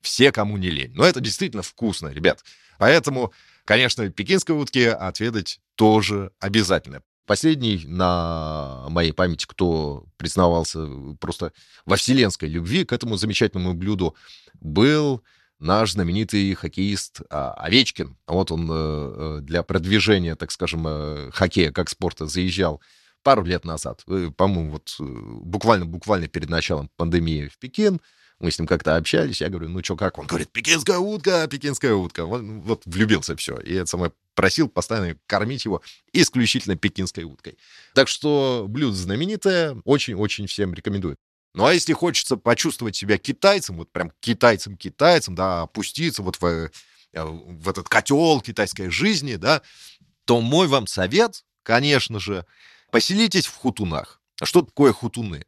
все, 0.00 0.32
кому 0.32 0.56
не 0.56 0.70
лень. 0.70 0.92
Но 0.94 1.04
это 1.04 1.20
действительно 1.20 1.62
вкусно, 1.62 2.08
ребят. 2.08 2.44
Поэтому, 2.78 3.32
конечно, 3.64 4.08
пекинской 4.10 4.56
утки 4.56 4.84
отведать 4.84 5.60
тоже 5.74 6.32
обязательно. 6.38 7.02
Последний 7.30 7.84
на 7.86 8.86
моей 8.88 9.12
памяти, 9.12 9.46
кто 9.46 10.04
признавался 10.16 10.84
просто 11.20 11.52
во 11.86 11.94
вселенской 11.94 12.48
любви 12.48 12.84
к 12.84 12.92
этому 12.92 13.14
замечательному 13.14 13.72
блюду, 13.72 14.16
был 14.54 15.22
наш 15.60 15.92
знаменитый 15.92 16.52
хоккеист 16.54 17.20
а, 17.30 17.52
Овечкин. 17.52 18.16
Вот 18.26 18.50
он 18.50 18.68
э, 18.68 18.74
э, 18.74 19.38
для 19.42 19.62
продвижения, 19.62 20.34
так 20.34 20.50
скажем, 20.50 20.84
э, 20.88 21.30
хоккея 21.32 21.70
как 21.70 21.88
спорта 21.88 22.26
заезжал 22.26 22.80
пару 23.22 23.44
лет 23.44 23.64
назад, 23.64 24.04
по-моему, 24.36 24.72
вот 24.72 24.96
буквально-буквально 24.98 26.26
перед 26.26 26.50
началом 26.50 26.90
пандемии 26.96 27.46
в 27.46 27.58
Пекин. 27.58 28.00
Мы 28.40 28.50
с 28.50 28.58
ним 28.58 28.66
как-то 28.66 28.96
общались, 28.96 29.42
я 29.42 29.50
говорю, 29.50 29.68
ну 29.68 29.84
что, 29.84 29.96
как? 29.96 30.18
Он 30.18 30.26
говорит, 30.26 30.50
пекинская 30.50 30.96
утка, 30.96 31.46
пекинская 31.46 31.92
утка. 31.92 32.24
Вот, 32.24 32.40
ну, 32.40 32.60
вот 32.60 32.82
влюбился 32.86 33.36
все. 33.36 33.58
И 33.58 33.74
это 33.74 33.86
самое 33.86 34.12
просил 34.34 34.68
постоянно 34.68 35.14
кормить 35.26 35.66
его 35.66 35.82
исключительно 36.14 36.74
пекинской 36.74 37.24
уткой. 37.24 37.58
Так 37.94 38.08
что 38.08 38.64
блюдо 38.66 38.96
знаменитое, 38.96 39.76
очень-очень 39.84 40.46
всем 40.46 40.72
рекомендую. 40.72 41.16
Ну 41.52 41.66
а 41.66 41.74
если 41.74 41.92
хочется 41.92 42.38
почувствовать 42.38 42.96
себя 42.96 43.18
китайцем, 43.18 43.76
вот 43.76 43.92
прям 43.92 44.10
китайцем-китайцем, 44.20 45.34
да, 45.34 45.62
опуститься 45.62 46.22
вот 46.22 46.40
в, 46.40 46.44
э, 46.44 46.70
в 47.12 47.68
этот 47.68 47.90
котел 47.90 48.40
китайской 48.40 48.88
жизни, 48.88 49.34
да, 49.34 49.60
то 50.24 50.40
мой 50.40 50.66
вам 50.66 50.86
совет, 50.86 51.44
конечно 51.62 52.20
же, 52.20 52.46
поселитесь 52.90 53.46
в 53.46 53.56
хутунах. 53.56 54.20
Что 54.42 54.62
такое 54.62 54.92
хутуны? 54.92 55.44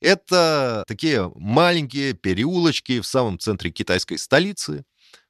Это 0.00 0.84
такие 0.86 1.32
маленькие 1.34 2.12
переулочки 2.12 3.00
в 3.00 3.06
самом 3.06 3.38
центре 3.38 3.70
китайской 3.70 4.16
столицы, 4.16 4.84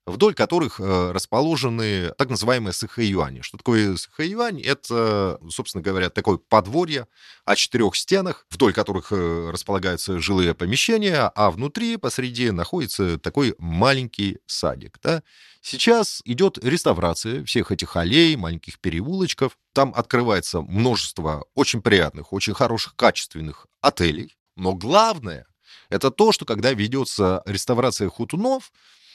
вдоль 0.09 0.35
которых 0.35 0.81
э, 0.81 1.11
расположены 1.13 2.13
так 2.17 2.29
называемые 2.29 2.73
сыхэюани. 2.73 3.43
Что 3.43 3.59
такое 3.59 3.97
сыхэюань? 3.97 4.61
Это, 4.61 5.39
собственно 5.51 5.83
говоря, 5.83 6.11
такое 6.11 6.37
подворье 6.37 7.07
о 7.45 7.57
четырех 7.57 7.95
стенах, 7.97 8.47
вдоль 8.51 8.73
которых 8.73 9.13
э, 9.13 9.51
располагаются 9.51 10.19
жилые 10.19 10.55
помещения, 10.55 11.31
а 11.35 11.51
внутри, 11.51 11.97
посреди, 11.97 12.51
находится 12.51 13.19
такой 13.19 13.55
маленький 13.59 14.39
садик. 14.47 14.99
Да? 15.03 15.23
Сейчас 15.61 16.23
идет 16.25 16.59
реставрация 16.63 17.45
всех 17.45 17.73
этих 17.73 17.97
аллей, 17.97 18.37
маленьких 18.37 18.79
переулочков. 18.81 19.59
Там 19.73 19.93
открывается 19.95 20.61
множество 20.61 21.47
очень 21.55 21.83
приятных, 21.83 22.33
очень 22.33 22.55
хороших, 22.55 22.97
качественных 22.97 23.67
отелей. 23.81 24.39
Но 24.59 24.75
главное— 24.75 25.47
это 25.89 26.11
то, 26.11 26.33
что 26.33 26.45
когда 26.45 26.73
ведется 26.73 27.43
реставрация 27.47 28.09
хутунов, 28.09 28.73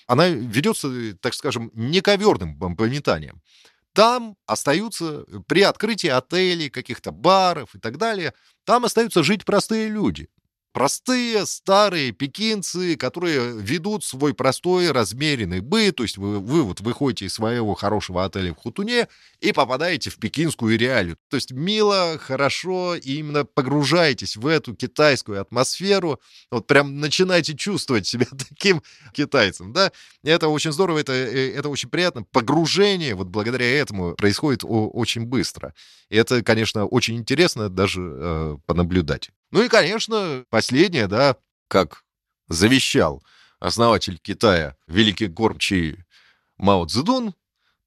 она 0.08 0.30
ведется, 0.30 1.16
так 1.22 1.34
скажем, 1.34 1.70
нековерным 1.74 2.58
пометанием. 2.76 3.42
Там 3.94 4.36
остаются, 4.48 5.26
при 5.48 5.62
открытии 5.62 6.08
отелей, 6.08 6.70
каких-то 6.70 7.12
баров 7.12 7.76
и 7.76 7.80
так 7.80 7.98
далее, 7.98 8.34
там 8.64 8.86
остаются 8.86 9.22
жить 9.24 9.46
простые 9.46 9.90
люди. 9.90 10.30
Простые, 10.74 11.46
старые 11.46 12.12
пекинцы, 12.12 12.98
которые 12.98 13.56
ведут 13.62 14.04
свой 14.04 14.34
простой, 14.34 14.92
размеренный 14.92 15.62
быт. 15.62 15.96
То 15.96 16.04
есть 16.04 16.18
вы, 16.18 16.40
вы 16.40 16.64
вот 16.64 16.82
выходите 16.82 17.26
из 17.26 17.34
своего 17.34 17.76
хорошего 17.76 18.26
отеля 18.26 18.54
в 18.54 18.58
Хутуне 18.58 19.08
и 19.40 19.52
попадаете 19.54 20.10
в 20.10 20.18
пекинскую 20.18 20.78
реалию. 20.78 21.18
То 21.30 21.38
есть 21.38 21.52
мило, 21.52 22.18
хорошо, 22.20 22.96
и 22.96 23.20
именно 23.20 23.46
погружаетесь 23.46 24.36
в 24.36 24.48
эту 24.48 24.76
китайскую 24.76 25.40
атмосферу. 25.40 26.20
Вот 26.52 26.66
прям 26.66 27.00
начинаете 27.00 27.56
чувствовать 27.56 28.08
себя 28.08 28.26
таким 28.50 28.82
китайцем, 29.14 29.72
да. 29.74 29.92
Это 30.24 30.48
очень 30.48 30.72
здорово, 30.72 31.00
это, 31.00 31.14
э, 31.14 31.54
это 31.54 31.70
очень 31.70 31.90
приятно. 31.90 32.24
Погружение 32.24 33.14
вот 33.14 33.28
благодаря 33.28 33.70
этому 33.80 34.16
происходит 34.16 34.64
очень 34.64 35.26
быстро. 35.26 35.74
И 36.10 36.18
это, 36.18 36.42
конечно, 36.42 36.86
очень 36.86 37.16
интересно 37.16 37.70
даже 37.70 38.02
э, 38.02 38.58
понаблюдать. 38.66 39.30
Ну 39.54 39.62
и, 39.62 39.68
конечно, 39.70 40.46
последнее, 40.50 41.06
да, 41.06 41.36
как 41.68 42.06
завещал 42.48 43.24
основатель 43.60 44.18
Китая, 44.18 44.76
великий 44.88 45.28
кормчий 45.28 46.04
Мао 46.58 46.88
Цзэдун, 46.88 47.36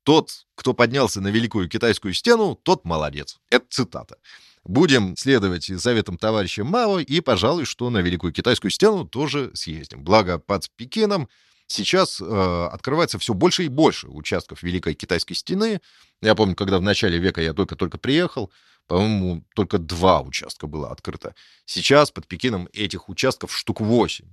тот, 0.04 0.46
кто 0.54 0.75
поднялся 0.75 1.20
на 1.20 1.26
Великую 1.26 1.68
Китайскую 1.68 2.14
стену, 2.14 2.54
тот 2.54 2.85
молодец. 2.85 3.40
Это 3.50 3.66
цитата. 3.68 4.18
Будем 4.62 5.16
следовать 5.16 5.66
заветам 5.66 6.18
товарища 6.18 6.62
Мао, 6.62 7.00
и, 7.00 7.20
пожалуй, 7.20 7.64
что 7.64 7.90
на 7.90 7.99
Великую 7.99 8.32
Китайскую 8.32 8.70
стену 8.70 9.04
тоже 9.04 9.50
съездим. 9.54 10.04
Благо, 10.04 10.38
под 10.38 10.70
Пекином 10.76 11.28
сейчас 11.66 12.20
э, 12.20 12.68
открывается 12.73 13.18
все 13.18 13.35
больше 13.35 13.64
и 13.64 13.68
больше 13.68 14.06
участков 14.06 14.62
Великой 14.62 14.94
Китайской 14.94 15.35
стены. 15.35 15.80
Я 16.23 16.37
помню, 16.37 16.54
когда 16.54 16.78
в 16.78 16.82
начале 16.82 17.18
века 17.18 17.40
я 17.40 17.52
только-только 17.54 17.99
приехал, 17.99 18.52
по-моему, 18.86 19.44
только 19.54 19.78
два 19.78 20.20
участка 20.20 20.66
было 20.66 20.90
открыто. 20.90 21.34
Сейчас 21.64 22.10
под 22.10 22.26
Пекином 22.26 22.68
этих 22.72 23.08
участков 23.08 23.54
штук 23.54 23.80
восемь. 23.80 24.28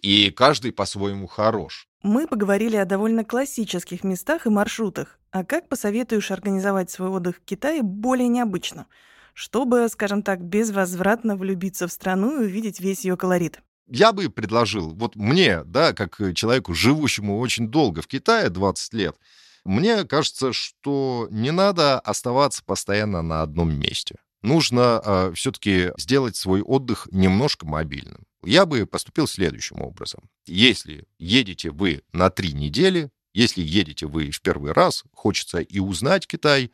И 0.00 0.30
каждый 0.30 0.72
по-своему 0.72 1.26
хорош. 1.26 1.88
Мы 2.02 2.28
поговорили 2.28 2.76
о 2.76 2.84
довольно 2.84 3.24
классических 3.24 4.04
местах 4.04 4.46
и 4.46 4.50
маршрутах. 4.50 5.18
А 5.30 5.44
как 5.44 5.68
посоветуешь 5.68 6.30
организовать 6.30 6.90
свой 6.90 7.08
отдых 7.08 7.36
в 7.36 7.40
Китае 7.40 7.82
более 7.82 8.28
необычно? 8.28 8.86
Чтобы, 9.34 9.88
скажем 9.88 10.22
так, 10.22 10.40
безвозвратно 10.40 11.36
влюбиться 11.36 11.88
в 11.88 11.92
страну 11.92 12.40
и 12.40 12.46
увидеть 12.46 12.80
весь 12.80 13.04
ее 13.04 13.16
колорит. 13.16 13.60
Я 13.90 14.12
бы 14.12 14.28
предложил, 14.28 14.90
вот 14.90 15.16
мне, 15.16 15.64
да, 15.64 15.92
как 15.92 16.20
человеку, 16.34 16.74
живущему 16.74 17.38
очень 17.38 17.68
долго 17.68 18.02
в 18.02 18.06
Китае, 18.06 18.50
20 18.50 18.94
лет, 18.94 19.16
мне 19.64 20.04
кажется, 20.04 20.52
что 20.52 21.28
не 21.30 21.50
надо 21.50 21.98
оставаться 22.00 22.62
постоянно 22.64 23.22
на 23.22 23.42
одном 23.42 23.74
месте. 23.74 24.16
Нужно 24.42 25.02
э, 25.04 25.32
все-таки 25.34 25.90
сделать 25.96 26.36
свой 26.36 26.62
отдых 26.62 27.08
немножко 27.10 27.66
мобильным. 27.66 28.24
Я 28.44 28.66
бы 28.66 28.86
поступил 28.86 29.26
следующим 29.26 29.82
образом. 29.82 30.30
Если 30.46 31.06
едете 31.18 31.70
вы 31.70 32.02
на 32.12 32.30
три 32.30 32.52
недели, 32.52 33.10
если 33.34 33.62
едете 33.62 34.06
вы 34.06 34.30
в 34.30 34.40
первый 34.40 34.72
раз, 34.72 35.04
хочется 35.12 35.58
и 35.58 35.80
узнать 35.80 36.26
Китай, 36.26 36.70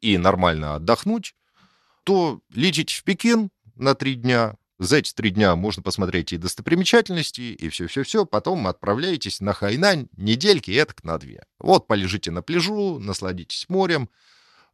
и 0.00 0.18
нормально 0.18 0.74
отдохнуть, 0.74 1.34
то 2.04 2.40
летите 2.50 2.94
в 2.94 3.04
Пекин 3.04 3.50
на 3.76 3.94
три 3.94 4.16
дня, 4.16 4.56
за 4.82 4.96
эти 4.98 5.12
три 5.12 5.30
дня 5.30 5.54
можно 5.56 5.82
посмотреть 5.82 6.32
и 6.32 6.38
достопримечательности, 6.38 7.40
и 7.40 7.68
все-все-все. 7.68 8.26
Потом 8.26 8.66
отправляетесь 8.66 9.40
на 9.40 9.52
Хайнань 9.52 10.08
недельки, 10.16 10.70
это 10.72 10.94
на 11.02 11.18
две. 11.18 11.44
Вот 11.58 11.86
полежите 11.86 12.30
на 12.30 12.42
пляжу, 12.42 12.98
насладитесь 12.98 13.66
морем, 13.68 14.08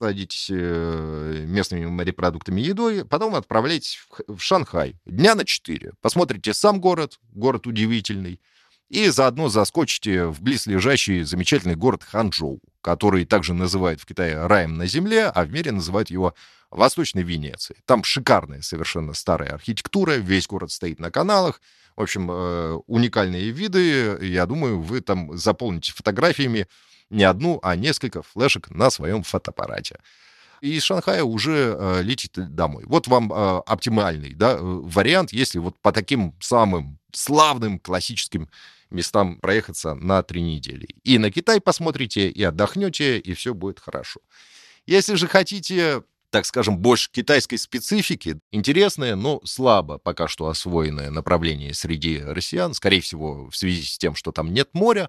насладитесь 0.00 0.48
э, 0.50 1.44
местными 1.46 1.86
морепродуктами 1.86 2.60
едой, 2.60 3.04
потом 3.04 3.34
отправляйтесь 3.34 3.98
в 4.26 4.38
Шанхай 4.38 4.96
дня 5.04 5.34
на 5.34 5.44
четыре. 5.44 5.92
Посмотрите 6.00 6.54
сам 6.54 6.80
город, 6.80 7.18
город 7.32 7.66
удивительный, 7.66 8.40
и 8.88 9.08
заодно 9.08 9.50
заскочите 9.50 10.26
в 10.26 10.40
близлежащий 10.40 11.22
замечательный 11.22 11.76
город 11.76 12.04
Ханчжоу, 12.04 12.60
который 12.80 13.26
также 13.26 13.52
называют 13.52 14.00
в 14.00 14.06
Китае 14.06 14.46
раем 14.46 14.78
на 14.78 14.86
земле, 14.86 15.26
а 15.26 15.44
в 15.44 15.52
мире 15.52 15.72
называют 15.72 16.10
его 16.10 16.34
Восточной 16.70 17.22
Венеции. 17.22 17.76
Там 17.86 18.04
шикарная 18.04 18.62
совершенно 18.62 19.14
старая 19.14 19.50
архитектура, 19.50 20.12
весь 20.12 20.46
город 20.46 20.70
стоит 20.70 21.00
на 21.00 21.10
каналах. 21.10 21.60
В 21.96 22.02
общем, 22.02 22.30
э, 22.30 22.74
уникальные 22.86 23.50
виды. 23.50 24.18
Я 24.20 24.46
думаю, 24.46 24.80
вы 24.80 25.00
там 25.00 25.36
заполните 25.36 25.92
фотографиями 25.92 26.66
не 27.10 27.24
одну, 27.24 27.58
а 27.62 27.74
несколько 27.74 28.22
флешек 28.22 28.70
на 28.70 28.90
своем 28.90 29.22
фотоаппарате. 29.22 29.98
И 30.60 30.74
из 30.74 30.82
Шанхая 30.82 31.22
уже 31.22 31.76
э, 31.78 32.02
летите 32.02 32.42
домой. 32.42 32.84
Вот 32.86 33.06
вам 33.06 33.32
э, 33.32 33.62
оптимальный 33.66 34.34
да, 34.34 34.52
э, 34.52 34.58
вариант, 34.60 35.32
если 35.32 35.58
вот 35.58 35.78
по 35.80 35.92
таким 35.92 36.34
самым 36.40 36.98
славным 37.12 37.78
классическим 37.78 38.48
местам 38.90 39.38
проехаться 39.38 39.94
на 39.94 40.22
три 40.22 40.42
недели. 40.42 40.88
И 41.04 41.18
на 41.18 41.30
Китай 41.30 41.60
посмотрите, 41.60 42.28
и 42.28 42.42
отдохнете, 42.42 43.18
и 43.18 43.34
все 43.34 43.54
будет 43.54 43.78
хорошо. 43.78 44.20
Если 44.86 45.14
же 45.14 45.28
хотите 45.28 46.02
так 46.30 46.46
скажем, 46.46 46.78
больше 46.78 47.10
китайской 47.10 47.56
специфики, 47.56 48.38
интересное, 48.50 49.16
но 49.16 49.40
слабо 49.44 49.98
пока 49.98 50.28
что 50.28 50.48
освоенное 50.48 51.10
направление 51.10 51.74
среди 51.74 52.18
россиян, 52.20 52.74
скорее 52.74 53.00
всего, 53.00 53.48
в 53.50 53.56
связи 53.56 53.82
с 53.82 53.98
тем, 53.98 54.14
что 54.14 54.32
там 54.32 54.52
нет 54.52 54.68
моря, 54.72 55.08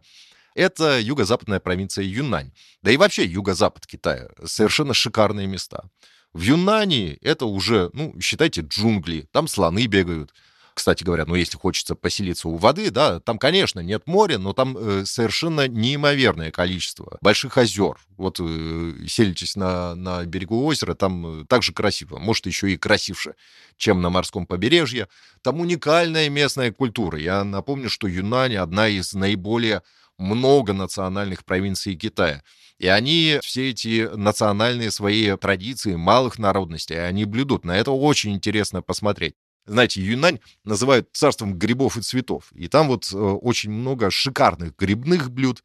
это 0.55 0.99
юго-западная 0.99 1.59
провинция 1.59 2.05
Юнань. 2.05 2.51
Да 2.81 2.91
и 2.91 2.97
вообще 2.97 3.25
юго-запад 3.25 3.85
Китая. 3.85 4.29
Совершенно 4.43 4.93
шикарные 4.93 5.47
места. 5.47 5.89
В 6.33 6.41
Юнани 6.41 7.17
это 7.21 7.45
уже, 7.45 7.89
ну, 7.93 8.19
считайте, 8.19 8.61
джунгли. 8.61 9.27
Там 9.31 9.47
слоны 9.47 9.85
бегают 9.87 10.33
кстати 10.79 11.03
говоря, 11.03 11.25
ну, 11.25 11.35
если 11.35 11.57
хочется 11.57 11.93
поселиться 11.93 12.47
у 12.47 12.55
воды, 12.55 12.89
да, 12.89 13.19
там, 13.19 13.37
конечно, 13.37 13.81
нет 13.81 14.07
моря, 14.07 14.37
но 14.37 14.53
там 14.53 14.77
э, 14.77 15.03
совершенно 15.05 15.67
неимоверное 15.67 16.51
количество 16.51 17.17
больших 17.19 17.57
озер. 17.57 17.97
Вот 18.15 18.39
э, 18.39 18.93
селитесь 19.05 19.57
на, 19.57 19.93
на 19.93 20.23
берегу 20.23 20.63
озера, 20.63 20.93
там 20.93 21.41
э, 21.41 21.45
также 21.47 21.73
красиво, 21.73 22.17
может, 22.17 22.45
еще 22.45 22.71
и 22.71 22.77
красивше, 22.77 23.35
чем 23.75 24.01
на 24.01 24.09
морском 24.09 24.45
побережье. 24.45 25.09
Там 25.41 25.59
уникальная 25.59 26.29
местная 26.29 26.71
культура. 26.71 27.19
Я 27.19 27.43
напомню, 27.43 27.89
что 27.89 28.07
Юнань 28.07 28.55
одна 28.55 28.87
из 28.87 29.13
наиболее 29.13 29.83
многонациональных 30.17 31.43
провинций 31.43 31.95
Китая. 31.95 32.41
И 32.77 32.87
они 32.87 33.39
все 33.43 33.71
эти 33.71 34.09
национальные 34.15 34.91
свои 34.91 35.35
традиции 35.35 35.95
малых 35.95 36.39
народностей, 36.39 37.05
они 37.05 37.25
блюдут. 37.25 37.65
На 37.65 37.75
это 37.75 37.91
очень 37.91 38.31
интересно 38.31 38.81
посмотреть. 38.81 39.35
Знаете, 39.65 40.01
Юнань 40.01 40.39
называют 40.63 41.09
царством 41.13 41.57
грибов 41.57 41.97
и 41.97 42.01
цветов. 42.01 42.51
И 42.53 42.67
там 42.67 42.87
вот 42.87 43.11
э, 43.13 43.17
очень 43.17 43.71
много 43.71 44.09
шикарных 44.09 44.75
грибных 44.75 45.29
блюд. 45.29 45.63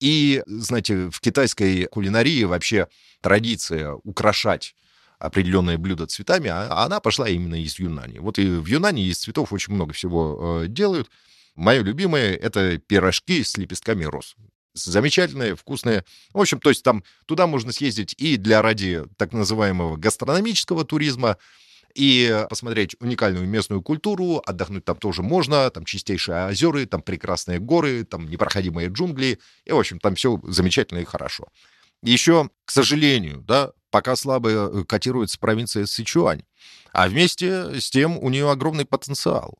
И, 0.00 0.42
знаете, 0.46 1.10
в 1.10 1.20
китайской 1.20 1.86
кулинарии 1.86 2.44
вообще 2.44 2.88
традиция 3.20 3.92
украшать 3.92 4.74
определенные 5.18 5.78
блюда 5.78 6.06
цветами, 6.06 6.50
а 6.50 6.84
она 6.84 7.00
пошла 7.00 7.28
именно 7.28 7.60
из 7.60 7.78
Юнани. 7.78 8.18
Вот 8.18 8.38
и 8.38 8.46
в 8.46 8.66
Юнани 8.66 9.06
из 9.06 9.18
цветов 9.18 9.52
очень 9.52 9.72
много 9.72 9.94
всего 9.94 10.62
э, 10.64 10.68
делают. 10.68 11.10
Мое 11.54 11.82
любимое— 11.82 12.34
это 12.36 12.78
пирожки 12.78 13.42
с 13.42 13.56
лепестками 13.56 14.04
роз. 14.04 14.36
Замечательные, 14.74 15.56
вкусные. 15.56 16.04
В 16.34 16.40
общем, 16.40 16.60
то 16.60 16.68
есть 16.68 16.82
там 16.82 17.02
туда 17.24 17.46
можно 17.46 17.72
съездить 17.72 18.14
и 18.18 18.36
для 18.36 18.60
ради 18.60 19.04
так 19.16 19.32
называемого 19.32 19.96
гастрономического 19.96 20.84
туризма, 20.84 21.38
и 21.96 22.46
посмотреть 22.50 22.94
уникальную 23.00 23.48
местную 23.48 23.80
культуру, 23.80 24.42
отдохнуть 24.44 24.84
там 24.84 24.96
тоже 24.96 25.22
можно, 25.22 25.70
там 25.70 25.84
чистейшие 25.84 26.48
озера, 26.48 26.84
там 26.86 27.00
прекрасные 27.00 27.58
горы, 27.58 28.04
там 28.04 28.28
непроходимые 28.28 28.88
джунгли, 28.88 29.38
и, 29.64 29.72
в 29.72 29.78
общем, 29.78 29.98
там 29.98 30.14
все 30.14 30.38
замечательно 30.44 30.98
и 30.98 31.04
хорошо. 31.04 31.48
Еще, 32.02 32.50
к 32.66 32.70
сожалению, 32.70 33.42
да, 33.46 33.72
пока 33.90 34.14
слабо 34.14 34.50
э, 34.50 34.84
котируется 34.84 35.38
провинция 35.38 35.86
Сычуань, 35.86 36.42
а 36.92 37.08
вместе 37.08 37.80
с 37.80 37.90
тем 37.90 38.18
у 38.18 38.28
нее 38.28 38.50
огромный 38.50 38.84
потенциал. 38.84 39.58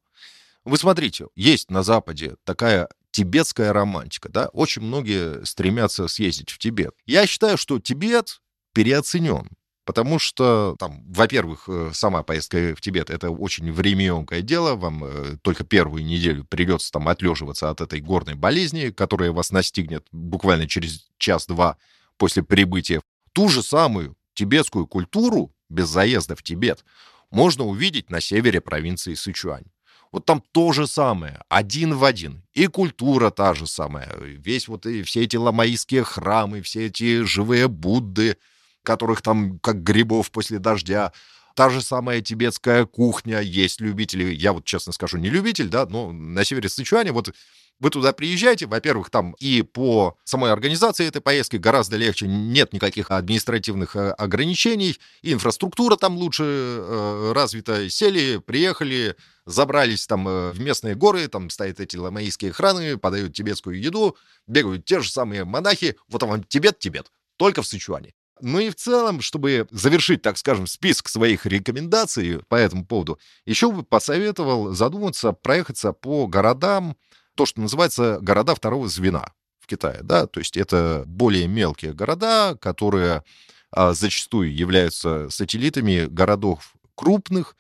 Вы 0.65 0.77
смотрите, 0.77 1.27
есть 1.37 1.71
на 1.71 1.83
Западе 1.83 2.37
такая 2.45 2.89
тибетская 3.13 3.73
романтика, 3.73 4.29
да, 4.29 4.49
очень 4.49 4.83
многие 4.83 5.43
стремятся 5.47 6.07
съездить 6.07 6.51
в 6.51 6.59
Тибет. 6.59 6.95
Я 7.07 7.27
считаю, 7.27 7.57
что 7.57 7.79
Тибет 7.79 8.41
переоценен. 8.75 9.49
Потому 9.87 10.19
что, 10.19 10.75
там, 10.81 11.05
во-первых, 11.07 11.69
э, 11.69 11.91
сама 11.95 12.25
поездка 12.25 12.75
в 12.77 12.81
Тибет— 12.81 13.09
это 13.11 13.31
очень 13.31 13.73
времяемкое 13.73 14.43
дело. 14.43 14.75
Вам 14.75 15.05
э, 15.05 15.37
только 15.43 15.63
первую 15.63 16.05
неделю 16.05 16.43
придется 16.43 16.91
там 16.91 17.09
отлеживаться 17.09 17.71
от 17.71 17.81
этой 17.81 18.01
горной 18.01 18.35
болезни, 18.35 18.91
которая 18.91 19.31
вас 19.31 19.53
настигнет 19.53 20.05
буквально 20.11 20.67
через 20.67 21.07
час-два 21.19 21.77
после 22.19 22.43
прибытия. 22.43 23.01
Ту 23.33 23.49
же 23.49 23.63
самую 23.63 24.17
тибетскую 24.35 24.89
культуру 24.89 25.53
без 25.69 25.87
заезда 25.87 26.35
в 26.35 26.43
Тибет 26.43 26.85
можно 27.31 27.63
увидеть 27.63 28.11
на 28.11 28.21
севере 28.21 28.61
провинции 28.61 29.15
Сычуань. 29.15 29.67
Вот 30.11 30.25
там 30.25 30.43
то 30.51 30.73
же 30.73 30.89
самое, 30.89 31.43
один 31.49 31.95
в 31.95 32.05
один. 32.05 32.43
И 32.55 32.67
культура 32.67 33.31
та 33.31 33.55
же 33.55 33.69
самая. 33.69 34.13
Весь 34.19 34.67
вот 34.67 34.85
и 34.85 35.05
все 35.05 35.23
эти 35.23 35.37
ламаистские 35.37 36.03
храмы, 36.03 36.61
все 36.63 36.87
эти 36.87 37.23
живые 37.23 37.69
Будды— 37.69 38.37
которых 38.87 39.21
там 39.21 39.59
как 39.59 39.83
грибов 39.83 40.31
после 40.31 40.59
дождя. 40.59 41.13
Та 41.55 41.71
же 41.71 41.83
самая 41.83 42.21
тибетская 42.21 42.85
кухня, 42.85 43.41
есть 43.41 43.81
любители, 43.81 44.33
я 44.33 44.53
вот 44.53 44.65
честно 44.65 44.93
скажу, 44.93 45.19
не 45.19 45.31
любитель, 45.31 45.69
да, 45.69 45.87
но 45.87 46.13
на 46.13 46.45
севере 46.45 46.69
Сычуаня 46.69 47.13
вот 47.13 47.35
вы 47.79 47.91
туда 47.91 48.13
приезжаете, 48.13 48.67
во-первых, 48.67 49.11
там 49.11 49.35
и 49.39 49.63
по 49.63 50.17
самой 50.25 50.51
организации 50.51 51.07
этой 51.07 51.21
поездки 51.21 51.57
гораздо 51.57 51.97
легче, 51.97 52.27
нет 52.27 52.73
никаких 52.73 53.11
административных 53.11 53.97
э, 53.97 54.11
ограничений, 54.13 54.99
инфраструктура 55.23 55.97
там 55.97 56.17
лучше 56.17 56.45
э, 56.45 57.33
развита. 57.35 57.89
Сели, 57.91 58.39
приехали, 58.39 59.15
забрались 59.45 60.07
там 60.07 60.27
э, 60.27 60.53
в 60.53 60.61
местные 60.61 60.95
горы, 60.95 61.29
там 61.29 61.51
стоят 61.51 61.81
эти 61.81 61.97
ламаистские 61.97 62.53
храны, 62.53 62.97
подают 62.97 63.35
тибетскую 63.35 63.79
еду, 63.79 64.17
бегают 64.47 64.87
те 64.87 65.01
же 65.01 65.11
самые 65.11 65.45
монахи, 65.45 65.97
вот 66.09 66.23
вам 66.23 66.45
Тибет, 66.45 66.79
Тибет, 66.79 67.13
только 67.37 67.63
в 67.63 67.67
Сычуане. 67.67 68.15
Ну 68.41 68.59
и 68.59 68.71
в 68.71 68.75
целом, 68.75 69.21
чтобы 69.23 69.67
завершить, 69.71 70.23
так 70.23 70.37
скажем, 70.37 70.67
список 70.67 71.09
своих 71.09 71.47
рекомендаций 71.47 72.41
по 72.49 72.55
этому 72.55 72.85
поводу, 72.85 73.19
еще 73.47 73.73
бы 73.73 73.83
посоветовал 73.83 74.73
задуматься, 74.75 75.33
проехаться 75.33 75.93
по 75.93 76.27
городам, 76.27 76.97
то, 77.35 77.47
что 77.47 77.61
называется 77.61 78.19
города 78.21 78.55
второго 78.55 78.89
звена 78.89 79.33
в 79.61 79.67
Китае, 79.67 80.01
да, 80.03 80.27
то 80.27 80.41
есть 80.41 80.57
это 80.57 81.05
более 81.07 81.47
мелкие 81.49 81.93
города, 81.93 82.57
которые 82.61 83.25
а, 83.71 83.95
зачастую 83.95 84.55
являются 84.55 85.29
сателлитами 85.31 86.07
городов 86.07 86.75
крупных, 86.95 87.57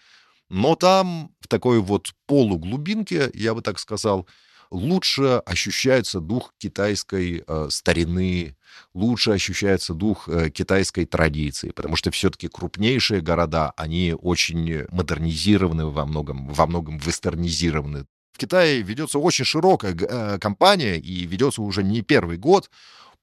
но 0.48 0.76
там 0.76 1.32
в 1.40 1.48
такой 1.48 1.80
вот 1.80 2.12
полуглубинке, 2.26 3.30
я 3.34 3.54
бы 3.54 3.62
так 3.62 3.78
сказал, 3.78 4.26
лучше 4.70 5.42
ощущается 5.44 6.20
дух 6.20 6.52
китайской 6.58 7.44
э, 7.46 7.68
старины, 7.70 8.56
лучше 8.94 9.32
ощущается 9.32 9.94
дух 9.94 10.28
э, 10.28 10.50
китайской 10.50 11.04
традиции, 11.04 11.70
потому 11.70 11.96
что 11.96 12.10
все-таки 12.10 12.48
крупнейшие 12.48 13.20
города, 13.20 13.72
они 13.76 14.14
очень 14.18 14.86
модернизированы 14.90 15.86
во 15.86 16.06
многом, 16.06 16.48
во 16.48 16.66
многом 16.66 16.98
вестернизированы. 16.98 18.06
В 18.32 18.38
Китае 18.38 18.82
ведется 18.82 19.18
очень 19.18 19.44
широкая 19.44 19.96
э, 19.98 20.38
кампания, 20.38 20.96
и 20.98 21.24
ведется 21.26 21.62
уже 21.62 21.82
не 21.82 22.02
первый 22.02 22.36
год, 22.36 22.70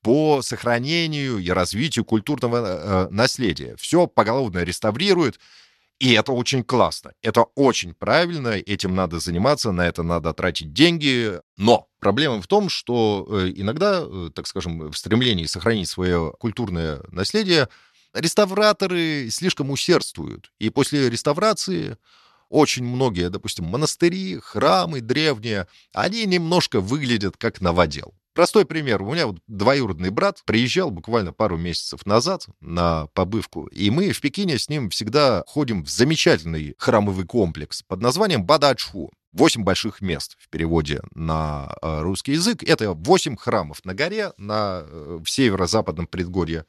по 0.03 0.41
сохранению 0.41 1.37
и 1.37 1.49
развитию 1.49 2.03
культурного 2.03 2.57
э, 2.57 3.07
наследия. 3.09 3.75
Все 3.77 4.05
поголовно 4.05 4.63
реставрируют, 4.63 5.39
и 6.03 6.11
это 6.11 6.33
очень 6.33 6.65
классно. 6.65 7.13
Это 7.21 7.43
очень 7.55 7.93
правильно, 7.93 8.49
этим 8.49 8.93
надо 8.93 9.19
заниматься, 9.19 9.71
на 9.71 9.87
это 9.87 10.03
надо 10.03 10.33
тратить 10.33 10.73
деньги. 10.73 11.39
Но 11.55 11.87
проблема 12.01 12.41
в 12.41 12.47
том, 12.47 12.67
что 12.67 13.25
э, 13.29 13.53
иногда, 13.55 14.03
э, 14.03 14.29
так 14.35 14.45
скажем, 14.47 14.91
в 14.91 14.97
стремлении 14.97 15.45
сохранить 15.45 15.87
свое 15.87 16.33
культурное 16.37 16.99
наследие, 17.09 17.69
реставраторы 18.13 19.29
слишком 19.31 19.71
усердствуют. 19.71 20.51
И 20.59 20.69
после 20.69 21.09
реставрации 21.09 21.97
очень 22.49 22.83
многие, 22.83 23.29
допустим, 23.29 23.63
монастыри, 23.63 24.39
храмы 24.41 24.99
древние, 24.99 25.67
они 25.93 26.25
немножко 26.25 26.81
выглядят 26.81 27.37
как 27.37 27.61
новодел. 27.61 28.13
Простой 28.33 28.65
пример. 28.65 29.03
У 29.03 29.13
меня 29.13 29.27
вот 29.27 29.37
двоюродный 29.45 30.09
брат 30.09 30.41
приезжал 30.45 30.89
буквально 30.89 31.33
пару 31.33 31.55
месяцев 31.55 32.05
назад 32.07 32.47
на 32.61 33.05
побывку, 33.13 33.67
и 33.67 33.91
мы 33.91 34.11
в 34.11 34.21
Пекине 34.21 34.57
с 34.57 34.69
ним 34.69 34.89
всегда 34.89 35.43
ходим 35.45 35.83
в 35.83 35.89
замечательный 35.89 36.73
храмовый 36.79 37.25
комплекс 37.25 37.83
под 37.83 38.01
названием 38.01 38.43
Бадачху. 38.43 39.11
Восемь 39.33 39.63
больших 39.63 40.01
мест 40.01 40.35
в 40.39 40.49
переводе 40.49 41.01
на 41.13 41.75
э, 41.81 42.01
русский 42.01 42.33
язык. 42.33 42.63
Это 42.63 42.93
восемь 42.93 43.35
храмов 43.35 43.83
на 43.83 43.93
горе 43.95 44.31
на, 44.37 44.83
э, 44.85 45.19
в 45.23 45.27
северо-западном 45.27 46.05
предгорье 46.05 46.65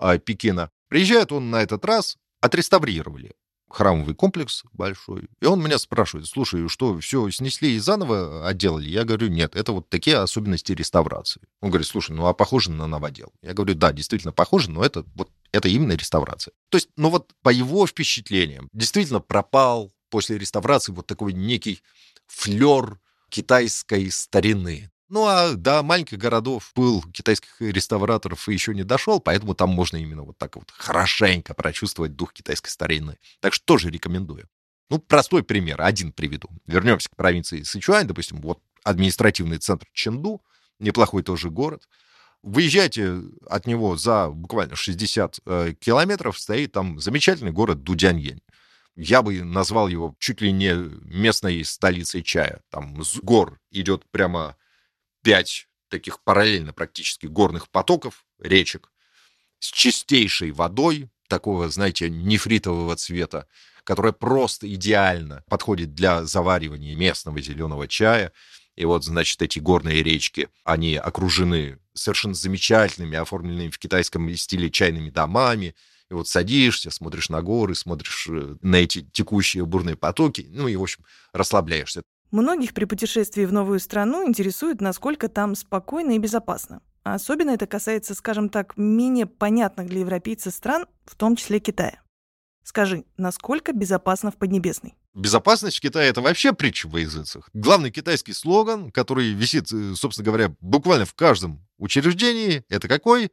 э, 0.00 0.18
Пекина. 0.18 0.70
Приезжает 0.88 1.32
он 1.32 1.50
на 1.50 1.62
этот 1.62 1.84
раз, 1.84 2.16
отреставрировали 2.40 3.32
храмовый 3.68 4.14
комплекс 4.14 4.64
большой. 4.72 5.28
И 5.40 5.46
он 5.46 5.62
меня 5.62 5.78
спрашивает, 5.78 6.26
слушай, 6.26 6.68
что, 6.68 6.98
все 7.00 7.28
снесли 7.30 7.74
и 7.74 7.78
заново 7.78 8.46
отделали? 8.46 8.88
Я 8.88 9.04
говорю, 9.04 9.28
нет, 9.28 9.54
это 9.54 9.72
вот 9.72 9.88
такие 9.88 10.16
особенности 10.16 10.72
реставрации. 10.72 11.42
Он 11.60 11.70
говорит, 11.70 11.86
слушай, 11.86 12.12
ну 12.12 12.26
а 12.26 12.34
похоже 12.34 12.70
на 12.70 12.86
новодел? 12.86 13.32
Я 13.42 13.54
говорю, 13.54 13.74
да, 13.74 13.92
действительно 13.92 14.32
похоже, 14.32 14.70
но 14.70 14.84
это 14.84 15.04
вот 15.14 15.30
это 15.52 15.68
именно 15.68 15.92
реставрация. 15.92 16.52
То 16.68 16.76
есть, 16.76 16.88
ну 16.96 17.10
вот 17.10 17.32
по 17.42 17.50
его 17.50 17.86
впечатлениям, 17.86 18.68
действительно 18.72 19.20
пропал 19.20 19.92
после 20.10 20.38
реставрации 20.38 20.92
вот 20.92 21.06
такой 21.06 21.32
некий 21.32 21.80
флер 22.26 22.98
китайской 23.30 24.10
старины. 24.10 24.90
Ну, 25.08 25.26
а 25.26 25.54
до 25.54 25.82
маленьких 25.82 26.18
городов 26.18 26.70
был 26.74 27.02
китайских 27.12 27.60
реставраторов 27.60 28.46
и 28.48 28.52
еще 28.52 28.74
не 28.74 28.84
дошел, 28.84 29.20
поэтому 29.20 29.54
там 29.54 29.70
можно 29.70 29.96
именно 29.96 30.22
вот 30.22 30.36
так 30.36 30.56
вот 30.56 30.70
хорошенько 30.70 31.54
прочувствовать 31.54 32.14
дух 32.14 32.34
китайской 32.34 32.68
старины. 32.68 33.16
Так 33.40 33.54
что 33.54 33.64
тоже 33.64 33.90
рекомендую. 33.90 34.48
Ну, 34.90 34.98
простой 34.98 35.42
пример, 35.42 35.80
один 35.80 36.12
приведу. 36.12 36.48
Вернемся 36.66 37.08
к 37.08 37.16
провинции 37.16 37.62
Сычуань, 37.62 38.06
допустим, 38.06 38.40
вот 38.40 38.60
административный 38.84 39.58
центр 39.58 39.86
Ченду, 39.92 40.42
неплохой 40.78 41.22
тоже 41.22 41.50
город. 41.50 41.88
Выезжайте 42.42 43.22
от 43.46 43.66
него 43.66 43.96
за 43.96 44.28
буквально 44.28 44.76
60 44.76 45.40
э, 45.44 45.74
километров, 45.80 46.38
стоит 46.38 46.72
там 46.72 47.00
замечательный 47.00 47.50
город 47.50 47.82
Дудяньень. 47.82 48.40
Я 48.94 49.22
бы 49.22 49.42
назвал 49.42 49.88
его 49.88 50.14
чуть 50.18 50.40
ли 50.40 50.52
не 50.52 50.74
местной 50.74 51.64
столицей 51.64 52.22
чая. 52.22 52.62
Там 52.70 53.02
с 53.02 53.16
гор 53.16 53.60
идет 53.70 54.04
прямо 54.10 54.56
пять 55.22 55.68
таких 55.88 56.22
параллельно 56.22 56.72
практически 56.72 57.26
горных 57.26 57.68
потоков, 57.70 58.24
речек, 58.38 58.90
с 59.58 59.70
чистейшей 59.70 60.52
водой, 60.52 61.08
такого, 61.28 61.68
знаете, 61.68 62.08
нефритового 62.08 62.96
цвета, 62.96 63.46
которая 63.84 64.12
просто 64.12 64.72
идеально 64.72 65.44
подходит 65.48 65.94
для 65.94 66.24
заваривания 66.24 66.96
местного 66.96 67.40
зеленого 67.40 67.88
чая. 67.88 68.32
И 68.76 68.84
вот, 68.84 69.04
значит, 69.04 69.40
эти 69.42 69.58
горные 69.58 70.02
речки, 70.02 70.48
они 70.64 70.96
окружены 70.96 71.78
совершенно 71.94 72.34
замечательными, 72.34 73.16
оформленными 73.16 73.70
в 73.70 73.78
китайском 73.78 74.34
стиле 74.36 74.70
чайными 74.70 75.10
домами. 75.10 75.74
И 76.10 76.14
вот 76.14 76.28
садишься, 76.28 76.90
смотришь 76.90 77.28
на 77.28 77.42
горы, 77.42 77.74
смотришь 77.74 78.28
э, 78.30 78.56
на 78.62 78.76
эти 78.76 79.02
текущие 79.02 79.66
бурные 79.66 79.96
потоки, 79.96 80.46
ну 80.48 80.68
и, 80.68 80.76
в 80.76 80.82
общем, 80.82 81.04
расслабляешься. 81.32 82.02
Многих 82.30 82.74
при 82.74 82.84
путешествии 82.84 83.46
в 83.46 83.52
новую 83.52 83.80
страну 83.80 84.26
интересует, 84.26 84.80
насколько 84.80 85.28
там 85.28 85.54
спокойно 85.54 86.12
и 86.12 86.18
безопасно. 86.18 86.82
А 87.02 87.14
особенно 87.14 87.50
это 87.50 87.66
касается, 87.66 88.14
скажем 88.14 88.50
так, 88.50 88.76
менее 88.76 89.24
понятных 89.24 89.88
для 89.88 90.00
европейцев 90.00 90.52
стран, 90.52 90.86
в 91.06 91.16
том 91.16 91.36
числе 91.36 91.58
Китая. 91.58 92.02
Скажи, 92.62 93.04
насколько 93.16 93.72
безопасно 93.72 94.30
в 94.30 94.36
Поднебесной? 94.36 94.94
Безопасность 95.14 95.78
в 95.78 95.80
Китае— 95.80 96.08
это 96.10 96.20
вообще 96.20 96.52
притча 96.52 96.86
во 96.86 97.00
языцах. 97.00 97.48
Главный 97.54 97.90
китайский 97.90 98.34
слоган, 98.34 98.92
который 98.92 99.32
висит, 99.32 99.72
э, 99.72 99.94
собственно 99.94 100.26
говоря, 100.26 100.54
буквально 100.60 101.06
в 101.06 101.14
каждом 101.14 101.66
учреждении, 101.78 102.62
это 102.68 102.88
какой? 102.88 103.32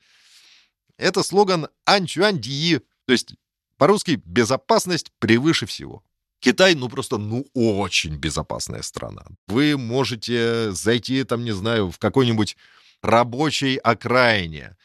Это 0.98 1.22
слоган 1.22 1.68
«Анчуань 1.84 2.40
Дии», 2.40 2.80
то 3.06 3.12
есть 3.12 3.36
по-русски 3.78 4.22
«безопасность 4.24 5.12
превыше 5.20 5.66
всего». 5.66 6.02
Китай, 6.46 6.76
ну, 6.76 6.90
просто, 6.90 7.18
ну, 7.18 7.44
очень 7.56 8.18
безопасная 8.18 8.84
страна. 8.84 9.26
Вы 9.48 9.78
можете 9.78 10.72
зайти, 10.74 11.24
там, 11.24 11.44
не 11.44 11.54
знаю, 11.54 11.90
в 11.90 11.98
какой-нибудь 11.98 12.56
рабочей 13.02 13.78
окраине, 13.78 14.78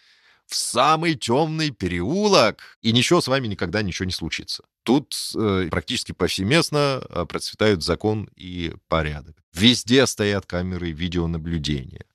в 0.46 0.54
самый 0.54 1.16
темный 1.16 1.70
переулок, 1.70 2.78
и 2.80 2.92
ничего 2.92 3.20
с 3.20 3.28
вами 3.28 3.46
никогда 3.46 3.82
ничего 3.82 4.06
не 4.06 4.12
случится. 4.12 4.64
Тут 4.84 5.14
э, 5.36 5.68
практически 5.70 6.12
повсеместно 6.12 7.02
э, 7.06 7.26
процветают 7.26 7.84
закон 7.84 8.30
и 8.36 8.72
порядок. 8.88 9.36
Везде 9.52 10.06
стоят 10.06 10.46
камеры 10.46 10.92
видеонаблюдения. 10.92 12.06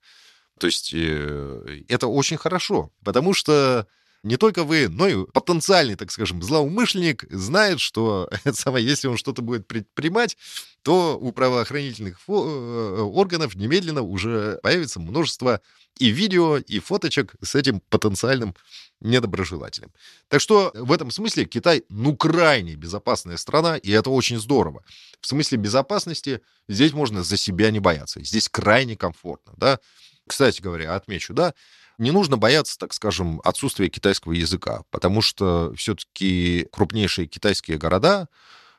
То 0.60 0.66
есть 0.66 0.92
э, 0.92 1.84
это 1.88 2.08
очень 2.08 2.38
хорошо, 2.38 2.92
потому 3.04 3.36
что 3.36 3.86
не 4.26 4.38
только 4.38 4.64
вы, 4.64 4.90
но 4.90 5.08
и 5.08 5.26
потенциальный, 5.32 5.96
так 5.96 6.12
скажем, 6.12 6.42
злоумышленник 6.42 7.26
знает, 7.30 7.80
что 7.80 8.28
самое, 8.54 8.86
если 8.86 9.08
он 9.08 9.18
что-то 9.18 9.44
будет 9.44 9.68
предпринимать, 9.68 10.36
то 10.82 11.18
у 11.20 11.32
правоохранительных 11.32 12.20
э, 12.28 12.32
органов 12.32 13.54
немедленно 13.54 14.02
уже 14.02 14.60
появится 14.64 15.00
множество 15.00 15.62
и 16.00 16.10
видео, 16.10 16.58
и 16.58 16.80
фоточек 16.80 17.36
с 17.44 17.54
этим 17.54 17.82
потенциальным 17.90 18.56
недоброжелателем. 19.00 19.92
Так 20.28 20.42
что 20.42 20.72
в 20.74 20.92
этом 20.92 21.12
смысле 21.12 21.46
Китай, 21.46 21.84
ну, 21.90 22.18
крайне 22.18 22.76
безопасная 22.76 23.38
страна, 23.38 23.78
и 23.78 23.92
это 23.92 24.10
очень 24.10 24.40
здорово. 24.40 24.84
В 25.22 25.28
смысле 25.28 25.60
безопасности 25.60 26.42
здесь 26.68 26.94
можно 26.94 27.24
за 27.24 27.38
себя 27.38 27.70
не 27.70 27.80
бояться. 27.80 28.24
Здесь 28.24 28.50
крайне 28.50 28.98
комфортно, 28.98 29.54
да. 29.56 29.80
Кстати 30.28 30.62
говоря, 30.62 30.96
отмечу, 30.96 31.36
да, 31.36 31.54
не 31.98 32.12
нужно 32.12 32.38
бояться, 32.38 32.78
так 32.78 32.94
скажем, 32.94 33.42
отсутствия 33.44 33.90
китайского 33.90 34.34
языка, 34.34 34.84
потому 34.92 35.22
что 35.22 35.74
все-таки 35.76 36.68
крупнейшие 36.72 37.28
китайские 37.28 37.78
города, 37.78 38.28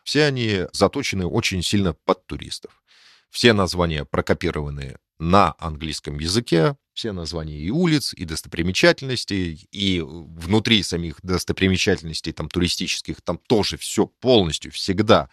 все 0.04 0.24
они 0.24 0.62
заточены 0.72 1.26
очень 1.26 1.62
сильно 1.62 1.92
под 1.92 2.26
туристов. 2.26 2.82
Все 3.30 3.52
названия 3.52 4.04
прокопированы 4.04 4.96
на 5.18 5.54
английском 5.58 6.18
языке, 6.18 6.76
все 6.92 7.12
названия 7.12 7.58
и 7.58 7.70
улиц, 7.70 8.14
и 8.14 8.24
достопримечательностей, 8.24 9.68
и 9.70 10.00
внутри 10.00 10.82
самих 10.82 11.20
достопримечательностей, 11.22 12.32
там, 12.32 12.48
туристических, 12.48 13.20
там 13.22 13.38
тоже 13.38 13.76
все 13.76 14.06
полностью, 14.06 14.72
всегда. 14.72 15.28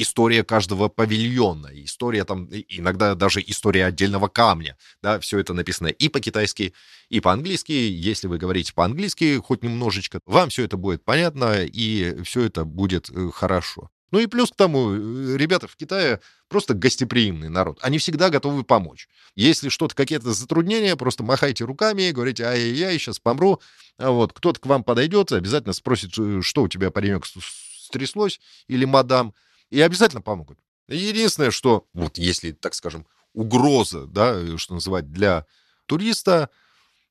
История 0.00 0.44
каждого 0.44 0.88
павильона, 0.88 1.70
история 1.72 2.24
там, 2.24 2.48
иногда 2.68 3.16
даже 3.16 3.42
история 3.44 3.84
отдельного 3.84 4.28
камня, 4.28 4.76
да, 5.02 5.18
все 5.18 5.40
это 5.40 5.54
написано 5.54 5.88
и 5.88 6.08
по-китайски, 6.08 6.72
и 7.08 7.18
по-английски. 7.18 7.72
Если 7.72 8.28
вы 8.28 8.38
говорите 8.38 8.72
по-английски 8.72 9.38
хоть 9.38 9.64
немножечко, 9.64 10.20
вам 10.24 10.50
все 10.50 10.62
это 10.62 10.76
будет 10.76 11.04
понятно, 11.04 11.64
и 11.64 12.22
все 12.22 12.42
это 12.42 12.64
будет 12.64 13.10
э, 13.10 13.30
хорошо. 13.34 13.90
Ну 14.12 14.20
и 14.20 14.26
плюс 14.26 14.52
к 14.52 14.54
тому, 14.54 14.92
э, 14.92 15.36
ребята 15.36 15.66
в 15.66 15.74
Китае 15.74 16.20
просто 16.48 16.74
гостеприимный 16.74 17.48
народ. 17.48 17.80
Они 17.82 17.98
всегда 17.98 18.30
готовы 18.30 18.62
помочь. 18.62 19.08
Если 19.34 19.68
что-то, 19.68 19.96
какие-то 19.96 20.32
затруднения, 20.32 20.94
просто 20.94 21.24
махайте 21.24 21.64
руками, 21.64 22.12
говорите, 22.12 22.44
ай-яй-яй, 22.44 23.00
сейчас 23.00 23.18
помру. 23.18 23.60
А 23.98 24.12
вот 24.12 24.32
кто-то 24.32 24.60
к 24.60 24.66
вам 24.66 24.84
подойдет, 24.84 25.32
обязательно 25.32 25.72
спросит, 25.72 26.12
что 26.12 26.62
у 26.62 26.68
тебя, 26.68 26.92
паренек, 26.92 27.24
стряслось, 27.26 28.40
или 28.68 28.84
мадам, 28.84 29.34
и 29.70 29.80
обязательно 29.80 30.22
помогут. 30.22 30.58
Единственное, 30.88 31.50
что, 31.50 31.86
вот 31.92 32.18
если, 32.18 32.52
так 32.52 32.74
скажем, 32.74 33.06
угроза, 33.34 34.06
да, 34.06 34.34
э, 34.34 34.56
что 34.56 34.74
называть, 34.74 35.12
для 35.12 35.46
туриста, 35.86 36.50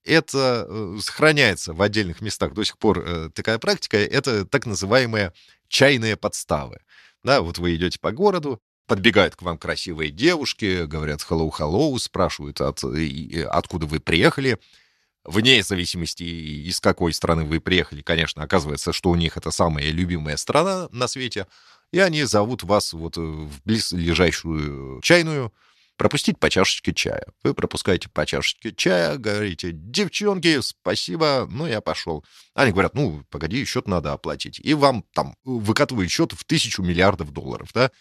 это 0.04 0.98
сохраняется 1.02 1.74
в 1.74 1.82
отдельных 1.82 2.22
местах 2.22 2.54
до 2.54 2.64
сих 2.64 2.78
пор 2.78 3.32
такая 3.32 3.60
практика, 3.60 3.98
это 3.98 4.46
так 4.46 4.66
называемые 4.66 5.34
чайные 5.68 6.16
подставы. 6.16 6.80
Да, 7.24 7.42
вот 7.42 7.58
вы 7.58 7.76
идете 7.76 8.00
по 8.00 8.14
городу, 8.14 8.62
подбегают 8.86 9.36
к 9.36 9.42
вам 9.42 9.58
красивые 9.58 10.12
девушки, 10.12 10.86
говорят 10.86 11.20
«hello-hello», 11.30 11.98
спрашивают, 12.00 12.62
от, 12.62 12.84
откуда 13.50 13.86
вы 13.86 14.00
приехали. 14.00 14.58
Вне 15.26 15.62
зависимости, 15.62 16.24
из 16.24 16.80
какой 16.80 17.12
страны 17.12 17.44
вы 17.44 17.60
приехали, 17.60 18.02
конечно, 18.02 18.44
оказывается, 18.44 18.94
что 18.94 19.10
у 19.10 19.16
них 19.16 19.36
это 19.36 19.52
самая 19.52 19.92
любимая 19.92 20.38
страна 20.38 20.88
на 20.94 21.10
свете, 21.10 21.48
и 21.92 22.00
они 22.00 22.24
зовут 22.24 22.64
вас 22.64 22.94
вот 22.94 23.18
в 23.18 23.64
близлежащую 23.64 25.02
чайную, 25.02 25.54
пропустить 25.98 26.40
по 26.40 26.50
чашечке 26.50 26.94
чая. 26.94 27.26
Вы 27.44 27.54
пропускаете 27.54 28.08
по 28.10 28.26
чашечке 28.26 28.72
чая, 28.72 29.18
говорите, 29.18 29.72
девчонки, 29.74 30.62
спасибо, 30.62 31.48
ну, 31.50 31.66
я 31.66 31.82
пошел. 31.82 32.24
Они 32.54 32.72
говорят, 32.72 32.94
ну, 32.94 33.24
погоди, 33.30 33.66
счет 33.66 33.88
надо 33.88 34.14
оплатить. 34.14 34.60
И 34.64 34.74
вам 34.74 35.04
там 35.14 35.36
выкатывают 35.44 36.12
счет 36.12 36.32
в 36.34 36.46
тысячу 36.46 36.84
миллиардов 36.84 37.32
долларов, 37.32 37.70
да. 37.74 37.92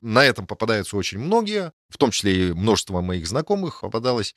На 0.00 0.24
этом 0.24 0.46
попадаются 0.46 0.96
очень 0.96 1.18
многие, 1.18 1.72
в 1.88 1.96
том 1.98 2.12
числе 2.12 2.50
и 2.50 2.52
множество 2.52 3.00
моих 3.00 3.26
знакомых 3.26 3.80
попадалось. 3.80 4.34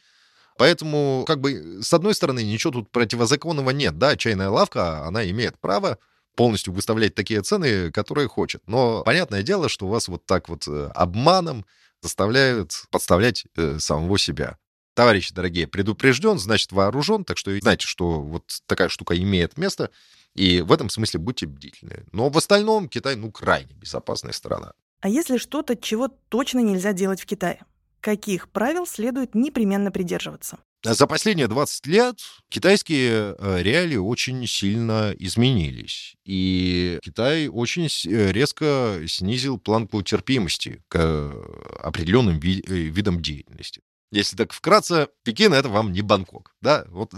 Поэтому, 0.57 1.23
как 1.27 1.39
бы, 1.39 1.81
с 1.81 1.93
одной 1.93 2.15
стороны, 2.15 2.43
ничего 2.43 2.73
тут 2.73 2.91
противозаконного 2.91 3.69
нет, 3.71 3.97
да, 3.97 4.15
чайная 4.15 4.49
лавка, 4.49 5.05
она 5.05 5.29
имеет 5.29 5.59
право 5.59 5.99
полностью 6.35 6.73
выставлять 6.73 7.15
такие 7.15 7.41
цены, 7.41 7.91
которые 7.91 8.27
хочет. 8.27 8.61
Но 8.67 9.03
понятное 9.03 9.43
дело, 9.43 9.69
что 9.69 9.87
вас 9.87 10.07
вот 10.07 10.25
так 10.25 10.49
вот 10.49 10.67
э, 10.67 10.91
обманом 10.95 11.65
заставляют 12.01 12.73
подставлять 12.89 13.45
э, 13.55 13.79
самого 13.79 14.17
себя. 14.17 14.57
Товарищи 14.93 15.33
дорогие, 15.33 15.67
предупрежден, 15.67 16.37
значит 16.37 16.71
вооружен, 16.71 17.23
так 17.23 17.37
что 17.37 17.57
знаете, 17.59 17.87
что 17.87 18.21
вот 18.21 18.61
такая 18.65 18.89
штука 18.89 19.17
имеет 19.17 19.57
место, 19.57 19.89
и 20.35 20.61
в 20.61 20.71
этом 20.71 20.89
смысле 20.89 21.19
будьте 21.19 21.45
бдительны. 21.45 22.05
Но 22.11 22.29
в 22.29 22.37
остальном 22.37 22.89
Китай, 22.89 23.15
ну, 23.15 23.31
крайне 23.31 23.73
безопасная 23.73 24.33
страна. 24.33 24.73
А 24.99 25.09
если 25.09 25.37
что-то, 25.37 25.75
чего 25.75 26.07
точно 26.07 26.59
нельзя 26.59 26.93
делать 26.93 27.21
в 27.21 27.25
Китае? 27.25 27.63
Каких 28.01 28.49
правил 28.49 28.85
следует 28.85 29.35
непременно 29.35 29.91
придерживаться? 29.91 30.59
За 30.83 31.05
последние 31.05 31.47
20 31.47 31.85
лет 31.85 32.19
китайские 32.49 33.35
э, 33.37 33.61
реалии 33.61 33.97
очень 33.97 34.47
сильно 34.47 35.13
изменились. 35.19 36.15
И 36.25 36.97
Китай 37.03 37.47
очень 37.49 37.85
э, 37.85 38.31
резко 38.31 38.99
снизил 39.07 39.59
планку 39.59 40.01
терпимости 40.01 40.81
к 40.87 40.95
э, 40.97 41.43
определенным 41.83 42.39
ви- 42.39 42.63
видам 42.65 43.21
деятельности. 43.21 43.81
Если 44.11 44.35
так 44.35 44.53
вкратце, 44.53 45.07
Пекин— 45.23 45.53
это 45.53 45.69
вам 45.69 45.93
не 45.93 46.01
Бангкок. 46.01 46.55
Да? 46.61 46.85
Вот 46.89 47.13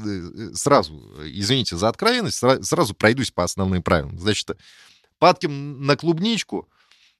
сразу, 0.54 0.94
извините 1.24 1.78
за 1.78 1.88
откровенность, 1.88 2.38
сразу 2.38 2.94
пройдусь 2.94 3.32
по 3.32 3.44
основным 3.44 3.82
правилам. 3.82 4.20
Значит, 4.20 4.52
падки 5.20 5.48
на 5.48 5.96
клубничку— 5.96 6.70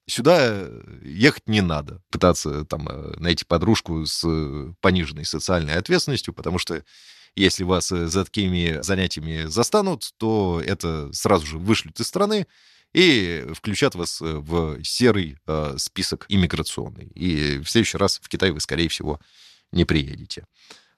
Сюда 0.06 0.38
э, 0.40 1.00
ехать 1.02 1.48
не 1.48 1.62
надо, 1.62 2.02
пытаться 2.10 2.64
там 2.64 2.86
э, 2.88 3.16
найти 3.18 3.44
подружку 3.44 4.04
с 4.04 4.22
э, 4.26 4.74
пониженной 4.80 5.24
социальной 5.24 5.74
ответственностью, 5.74 6.34
потому 6.34 6.58
что 6.58 6.82
если 7.36 7.64
вас 7.64 7.88
за 7.88 8.24
такими 8.24 8.80
занятиями 8.82 9.46
застанут, 9.46 10.12
то 10.18 10.62
это 10.64 11.12
сразу 11.12 11.46
же 11.46 11.58
вышлют 11.58 11.98
из 11.98 12.06
страны 12.06 12.46
и 12.92 13.44
включат 13.54 13.94
вас 13.96 14.20
в 14.20 14.82
серый 14.84 15.38
э, 15.46 15.74
список 15.78 16.26
иммиграционный. 16.28 17.06
И 17.14 17.58
в 17.58 17.68
следующий 17.68 17.98
раз 17.98 18.20
в 18.22 18.28
Китай 18.28 18.52
вы, 18.52 18.60
скорее 18.60 18.88
всего, 18.88 19.20
не 19.72 19.84
приедете. 19.84 20.46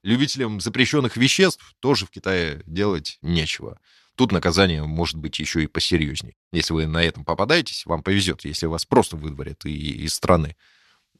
Любителям 0.02 0.60
запрещенных 0.60 1.16
веществ 1.16 1.74
тоже 1.80 2.06
в 2.06 2.10
Китае 2.10 2.62
делать 2.66 3.18
нечего. 3.22 3.80
Тут 4.16 4.32
наказание 4.32 4.82
может 4.82 5.16
быть 5.16 5.38
еще 5.38 5.62
и 5.62 5.66
посерьезнее. 5.66 6.34
Если 6.50 6.72
вы 6.72 6.86
на 6.86 7.02
этом 7.02 7.24
попадаетесь, 7.24 7.84
вам 7.84 8.02
повезет. 8.02 8.44
Если 8.44 8.66
вас 8.66 8.86
просто 8.86 9.16
выдворят 9.16 9.66
и, 9.66 10.04
из 10.04 10.14
страны 10.14 10.56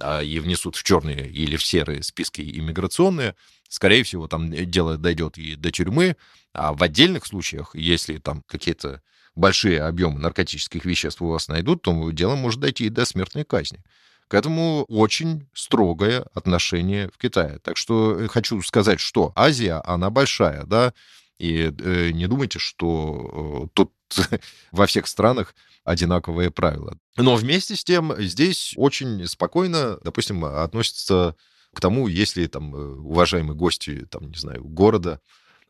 а, 0.00 0.22
и 0.22 0.38
внесут 0.38 0.76
в 0.76 0.82
черные 0.82 1.30
или 1.30 1.56
в 1.56 1.64
серые 1.64 2.02
списки 2.02 2.40
иммиграционные, 2.40 3.34
скорее 3.68 4.02
всего, 4.02 4.28
там 4.28 4.50
дело 4.50 4.96
дойдет 4.96 5.36
и 5.36 5.56
до 5.56 5.70
тюрьмы, 5.70 6.16
а 6.54 6.72
в 6.72 6.82
отдельных 6.82 7.26
случаях, 7.26 7.74
если 7.74 8.16
там 8.16 8.42
какие-то 8.46 9.02
большие 9.34 9.82
объемы 9.82 10.18
наркотических 10.18 10.86
веществ 10.86 11.20
у 11.20 11.28
вас 11.28 11.48
найдут, 11.48 11.82
то 11.82 12.10
дело 12.10 12.34
может 12.34 12.60
дойти 12.60 12.86
и 12.86 12.90
до 12.90 13.04
смертной 13.04 13.44
казни. 13.44 13.84
К 14.28 14.34
этому 14.34 14.84
очень 14.88 15.46
строгое 15.52 16.26
отношение 16.34 17.10
в 17.10 17.18
Китае. 17.18 17.60
Так 17.62 17.76
что 17.76 18.18
э, 18.18 18.26
хочу 18.26 18.60
сказать, 18.62 18.98
что 18.98 19.32
Азия, 19.36 19.82
она 19.84 20.10
большая, 20.10 20.64
да, 20.64 20.94
и 21.38 21.72
э, 21.78 22.10
не 22.10 22.26
думайте, 22.26 22.58
что 22.58 23.66
э, 23.66 23.68
тут 23.74 23.92
во 24.72 24.86
всех 24.86 25.06
странах 25.06 25.54
одинаковые 25.84 26.50
правила. 26.50 26.98
Но 27.16 27.36
вместе 27.36 27.76
с 27.76 27.84
тем 27.84 28.14
здесь 28.18 28.74
очень 28.76 29.26
спокойно, 29.26 29.98
допустим, 30.02 30.44
относятся 30.44 31.36
к 31.72 31.80
тому, 31.80 32.08
если 32.08 32.46
там 32.46 32.74
э, 32.74 32.78
уважаемые 32.78 33.56
гости, 33.56 34.06
там, 34.10 34.30
не 34.30 34.38
знаю, 34.38 34.64
города, 34.64 35.20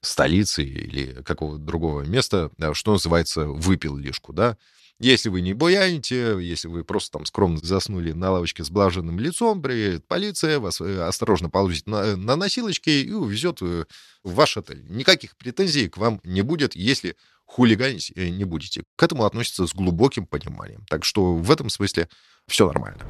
столицы 0.01 0.63
или 0.63 1.23
какого-то 1.23 1.63
другого 1.63 2.03
места, 2.03 2.51
что 2.75 2.93
называется, 2.93 3.47
выпил 3.47 3.97
лишку, 3.97 4.33
да, 4.33 4.57
если 4.99 5.29
вы 5.29 5.43
не 5.43 5.53
буяните, 5.53 6.39
если 6.41 6.69
вы 6.69 6.85
просто 6.85 7.19
там 7.19 7.27
скромно 7.27 7.59
заснули 7.63 8.13
на 8.13 8.31
лавочке 8.31 8.65
с 8.65 8.71
блаженным 8.71 9.21
лицом, 9.21 9.61
приедет 9.61 10.07
полиция, 10.07 10.59
вас 10.59 10.81
э, 10.81 11.03
осторожно 11.03 11.51
положит 11.51 11.87
на, 11.87 12.17
на 12.17 12.37
носилочки 12.37 12.91
и 12.91 13.13
увезет 13.13 13.59
э, 13.61 13.85
в 14.25 14.35
ваш 14.35 14.57
отель. 14.57 14.85
Никаких 14.89 15.37
претензий 15.37 15.89
к 15.89 15.99
вам 15.99 16.21
не 16.25 16.43
будет, 16.43 16.75
если 16.75 17.17
хулиганить 17.45 18.13
э, 18.17 18.29
не 18.29 18.45
будете. 18.45 18.85
К 18.97 19.03
этому 19.03 19.25
относятся 19.25 19.67
с 19.67 19.75
глубоким 19.75 20.27
пониманием. 20.27 20.85
Так 20.89 21.05
что 21.05 21.35
в 21.35 21.51
этом 21.51 21.69
смысле 21.69 22.09
все 22.47 22.67
нормально. 22.67 23.05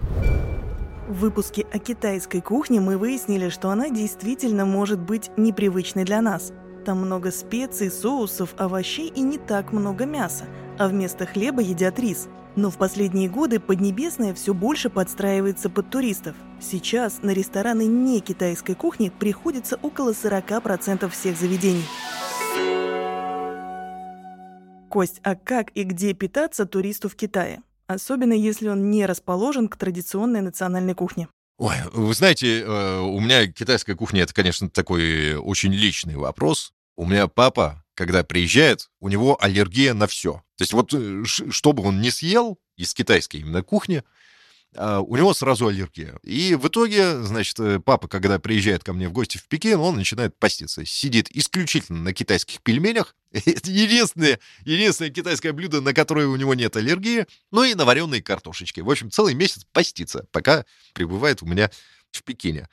В 1.08 1.20
выпуске 1.20 1.62
о 1.72 1.78
китайской 1.78 2.40
кухне 2.40 2.80
мы 2.80 2.98
выяснили, 2.98 3.48
что 3.48 3.70
она 3.70 3.90
действительно 3.90 4.64
может 4.64 4.98
быть 4.98 5.30
непривычной 5.36 6.04
для 6.04 6.20
нас. 6.20 6.52
Там 6.86 7.00
много 7.00 7.30
специй, 7.30 7.90
соусов, 7.90 8.54
овощей 8.56 9.08
и 9.08 9.20
не 9.20 9.36
так 9.36 9.72
много 9.72 10.06
мяса– 10.06 10.46
а 10.78 10.88
вместо 10.88 11.26
хлеба 11.26 11.62
едят 11.62 11.98
рис. 11.98 12.28
Но 12.54 12.70
в 12.70 12.78
последние 12.78 13.28
годы 13.28 13.60
Поднебесная 13.60 14.32
все 14.34 14.54
больше 14.54 14.88
подстраивается 14.88 15.68
под 15.68 15.90
туристов. 15.90 16.36
Сейчас 16.60 17.22
на 17.22 17.30
рестораны 17.30 17.86
не 17.86 18.20
китайской 18.20 18.74
кухни 18.74 19.10
приходится 19.10 19.76
около 19.82 20.12
40% 20.12 21.08
всех 21.10 21.36
заведений. 21.36 21.84
Кость, 24.88 25.20
а 25.22 25.34
как 25.34 25.70
и 25.74 25.82
где 25.82 26.14
питаться 26.14 26.64
туристу 26.64 27.10
в 27.10 27.16
Китае? 27.16 27.60
Особенно 27.86 28.32
если 28.32 28.68
он 28.68 28.90
не 28.90 29.04
расположен 29.04 29.68
к 29.68 29.76
традиционной 29.76 30.40
национальной 30.40 30.94
кухне. 30.94 31.28
Ой, 31.58 31.76
вы 31.92 32.12
знаете, 32.14 32.60
э, 32.60 33.00
у 33.00 33.20
меня 33.20 33.46
китайская 33.46 33.94
кухня 33.94 34.22
это, 34.22 34.34
конечно, 34.34 34.68
такой 34.68 35.36
очень 35.36 35.72
личный 35.72 36.16
вопрос. 36.16 36.72
У 36.96 37.06
меня 37.06 37.28
папа 37.28 37.84
когда 37.96 38.22
приезжает, 38.22 38.90
у 39.00 39.08
него 39.08 39.42
аллергия 39.42 39.94
на 39.94 40.06
все. 40.06 40.44
То 40.56 40.62
есть 40.62 40.72
вот 40.72 40.92
э, 40.92 41.24
что 41.24 41.72
бы 41.72 41.82
он 41.82 42.00
не 42.00 42.10
съел 42.10 42.58
из 42.76 42.94
китайской 42.94 43.38
именно 43.38 43.62
кухни, 43.62 44.04
а, 44.74 45.00
у 45.00 45.16
него 45.16 45.32
сразу 45.32 45.66
аллергия. 45.66 46.18
И 46.22 46.54
в 46.54 46.68
итоге, 46.68 47.22
значит, 47.22 47.58
э, 47.58 47.80
папа, 47.80 48.06
когда 48.06 48.38
приезжает 48.38 48.84
ко 48.84 48.92
мне 48.92 49.08
в 49.08 49.12
гости 49.12 49.38
в 49.38 49.48
Пекин, 49.48 49.80
он 49.80 49.96
начинает 49.96 50.38
поститься. 50.38 50.84
Сидит 50.84 51.30
исключительно 51.30 52.00
на 52.00 52.12
китайских 52.12 52.60
пельменях. 52.60 53.16
Это 53.32 53.70
единственное, 53.70 54.38
единственное 54.64 55.10
китайское 55.10 55.54
блюдо, 55.54 55.80
на 55.80 55.94
которое 55.94 56.26
у 56.26 56.36
него 56.36 56.54
нет 56.54 56.76
аллергии. 56.76 57.26
Ну 57.50 57.64
и 57.64 57.74
на 57.74 57.86
вареные 57.86 58.22
картошечки. 58.22 58.80
В 58.80 58.90
общем, 58.90 59.10
целый 59.10 59.34
месяц 59.34 59.64
постится, 59.72 60.26
пока 60.32 60.66
пребывает 60.92 61.42
у 61.42 61.46
меня 61.46 61.70
в 62.10 62.22
Пекине. 62.22 62.68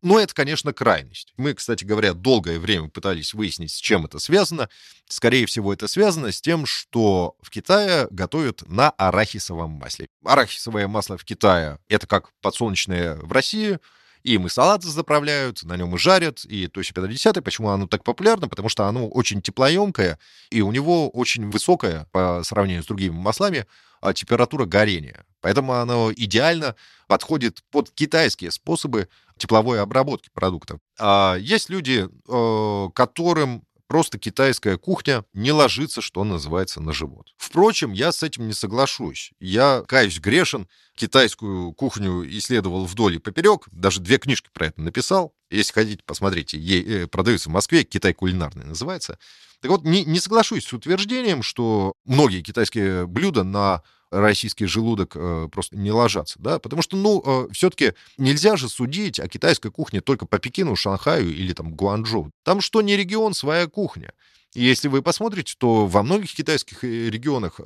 Но 0.00 0.18
это, 0.18 0.32
конечно, 0.32 0.72
крайность. 0.72 1.32
Мы, 1.36 1.54
кстати 1.54 1.84
говоря, 1.84 2.14
долгое 2.14 2.58
время 2.58 2.88
пытались 2.88 3.34
выяснить, 3.34 3.72
с 3.72 3.76
чем 3.78 4.04
это 4.04 4.18
связано. 4.18 4.68
Скорее 5.08 5.46
всего, 5.46 5.72
это 5.72 5.88
связано 5.88 6.30
с 6.30 6.40
тем, 6.40 6.66
что 6.66 7.36
в 7.40 7.50
Китае 7.50 8.06
готовят 8.10 8.62
на 8.68 8.90
арахисовом 8.90 9.70
масле. 9.70 10.08
Арахисовое 10.24 10.86
масло 10.86 11.18
в 11.18 11.24
Китае— 11.24 11.78
это 11.88 12.06
как 12.06 12.30
подсолнечное 12.40 13.16
в 13.16 13.32
России— 13.32 13.78
им 14.34 14.46
и 14.46 14.50
салаты 14.50 14.88
заправляют, 14.88 15.62
на 15.62 15.76
нем 15.76 15.94
и 15.94 15.98
жарят, 15.98 16.44
и 16.44 16.66
то 16.66 16.80
есть 16.80 16.92
50 16.92 17.42
Почему 17.42 17.70
оно 17.70 17.86
так 17.86 18.04
популярно? 18.04 18.48
Потому 18.48 18.68
что 18.68 18.86
оно 18.86 19.08
очень 19.08 19.42
теплоемкое, 19.42 20.18
и 20.50 20.60
у 20.60 20.72
него 20.72 21.08
очень 21.10 21.50
высокая, 21.50 22.06
по 22.12 22.42
сравнению 22.44 22.82
с 22.82 22.86
другими 22.86 23.14
маслами, 23.14 23.66
а, 24.00 24.12
температура 24.12 24.64
горения. 24.64 25.24
Поэтому 25.40 25.74
оно 25.74 26.12
идеально 26.14 26.74
подходит 27.06 27.62
под 27.70 27.90
китайские 27.90 28.50
способы 28.50 29.08
тепловой 29.38 29.80
обработки 29.80 30.30
продуктов. 30.32 30.80
А 30.98 31.36
есть 31.36 31.70
люди, 31.70 32.06
э, 32.06 32.88
которым 32.94 33.64
просто 33.88 34.18
китайская 34.18 34.76
кухня 34.76 35.24
не 35.32 35.50
ложится, 35.50 36.00
что 36.00 36.22
называется, 36.22 36.80
на 36.80 36.92
живот. 36.92 37.34
Впрочем, 37.36 37.92
я 37.92 38.12
с 38.12 38.22
этим 38.22 38.46
не 38.46 38.52
соглашусь. 38.52 39.32
Я, 39.40 39.82
каюсь, 39.88 40.20
грешен, 40.20 40.68
китайскую 40.94 41.72
кухню 41.72 42.24
исследовал 42.38 42.84
вдоль 42.84 43.16
и 43.16 43.18
поперек, 43.18 43.66
даже 43.72 44.00
две 44.00 44.18
книжки 44.18 44.50
про 44.52 44.66
это 44.66 44.80
написал. 44.80 45.34
Если 45.50 45.72
хотите, 45.72 46.02
посмотрите, 46.04 46.58
ей, 46.58 46.84
э, 46.84 47.06
продаются 47.06 47.48
в 47.48 47.52
Москве, 47.52 47.82
«Китай 47.82 48.12
кулинарный» 48.12 48.66
называется. 48.66 49.18
Так 49.60 49.70
вот, 49.70 49.84
не, 49.84 50.04
не 50.04 50.20
соглашусь 50.20 50.66
с 50.66 50.72
утверждением, 50.72 51.42
что 51.42 51.94
многие 52.04 52.42
китайские 52.42 53.06
блюда 53.06 53.42
на 53.42 53.82
российский 54.10 54.66
желудок 54.66 55.12
э, 55.14 55.48
просто 55.52 55.76
не 55.76 55.92
ложатся, 55.92 56.38
да, 56.38 56.58
потому 56.58 56.82
что, 56.82 56.96
ну, 56.96 57.22
э, 57.24 57.48
все-таки 57.52 57.94
нельзя 58.16 58.56
же 58.56 58.68
судить 58.68 59.20
о 59.20 59.28
китайской 59.28 59.70
кухне 59.70 60.00
только 60.00 60.26
по 60.26 60.38
Пекину, 60.38 60.76
Шанхаю 60.76 61.28
или 61.28 61.52
там 61.52 61.74
Гуанчжоу. 61.74 62.30
Там 62.44 62.60
что 62.60 62.80
не 62.80 62.96
регион, 62.96 63.34
своя 63.34 63.66
кухня. 63.66 64.12
И 64.54 64.62
если 64.62 64.88
вы 64.88 65.02
посмотрите, 65.02 65.54
то 65.58 65.86
во 65.86 66.02
многих 66.02 66.34
китайских 66.34 66.84
э, 66.84 67.10
регионах 67.10 67.60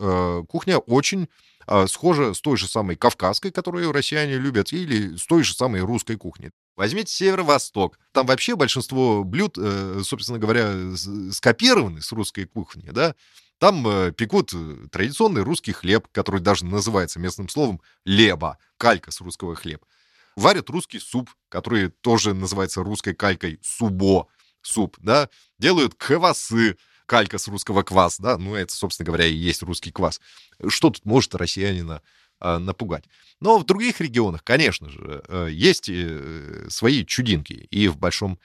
кухня 0.48 0.78
очень 0.78 1.28
схожа 1.87 2.35
с 2.35 2.40
той 2.40 2.57
же 2.57 2.66
самой 2.66 2.96
кавказской, 2.96 3.52
которую 3.52 3.92
россияне 3.92 4.37
любят, 4.37 4.72
или 4.72 5.16
с 5.16 5.24
той 5.26 5.44
же 5.44 5.55
самой 5.55 5.83
русской 5.83 6.16
кухней. 6.16 6.50
Возьмите 6.74 7.12
северо-восток. 7.12 8.00
Там 8.11 8.26
вообще 8.26 8.57
большинство 8.57 9.22
блюд, 9.22 9.57
собственно 10.02 10.40
говоря, 10.40 10.74
скопированы 11.31 12.02
с 12.02 12.11
русской 12.11 12.46
кухни, 12.46 12.90
да. 12.90 13.14
Там 13.62 13.87
э, 13.87 14.11
пекут 14.11 14.53
э, 14.55 14.88
традиционный 14.90 15.42
русский 15.42 15.70
хлеб, 15.70 16.09
который 16.11 16.40
даже 16.40 16.64
называется 16.64 17.20
местным 17.20 17.48
словом 17.48 17.81
леба, 18.05 18.59
калька 18.77 19.12
с 19.12 19.20
русского 19.20 19.55
хлеб. 19.55 19.85
Варят 20.35 20.68
русский 20.68 20.98
суп, 20.98 21.31
который 21.48 21.90
тоже 21.90 22.35
называется 22.35 22.83
русской 22.83 23.14
калькой 23.14 23.61
субо, 23.62 24.27
суп, 24.62 24.96
да. 24.98 25.29
Делают 25.61 25.94
квасы, 25.94 26.77
калька 27.07 27.38
с 27.38 27.46
русского 27.46 27.85
квас, 27.85 28.18
да, 28.18 28.37
ну 28.37 28.57
это, 28.57 28.75
собственно 28.75 29.07
говоря, 29.07 29.27
и 29.27 29.33
есть 29.33 29.62
русский 29.62 29.92
квас. 29.92 30.20
Что 30.66 30.90
тут 30.90 31.05
может 31.05 31.33
россиянина 31.37 32.03
а, 32.40 32.59
напугать? 32.59 33.05
Но 33.38 33.61
в 33.61 33.64
других 33.64 34.01
регионах, 34.01 34.42
конечно 34.42 34.90
же, 34.90 35.22
э, 35.29 35.51
есть 35.53 35.88
свои 36.68 37.07
чудинки, 37.07 37.68
и 37.70 37.87
в 37.87 37.96
большом 37.96 38.40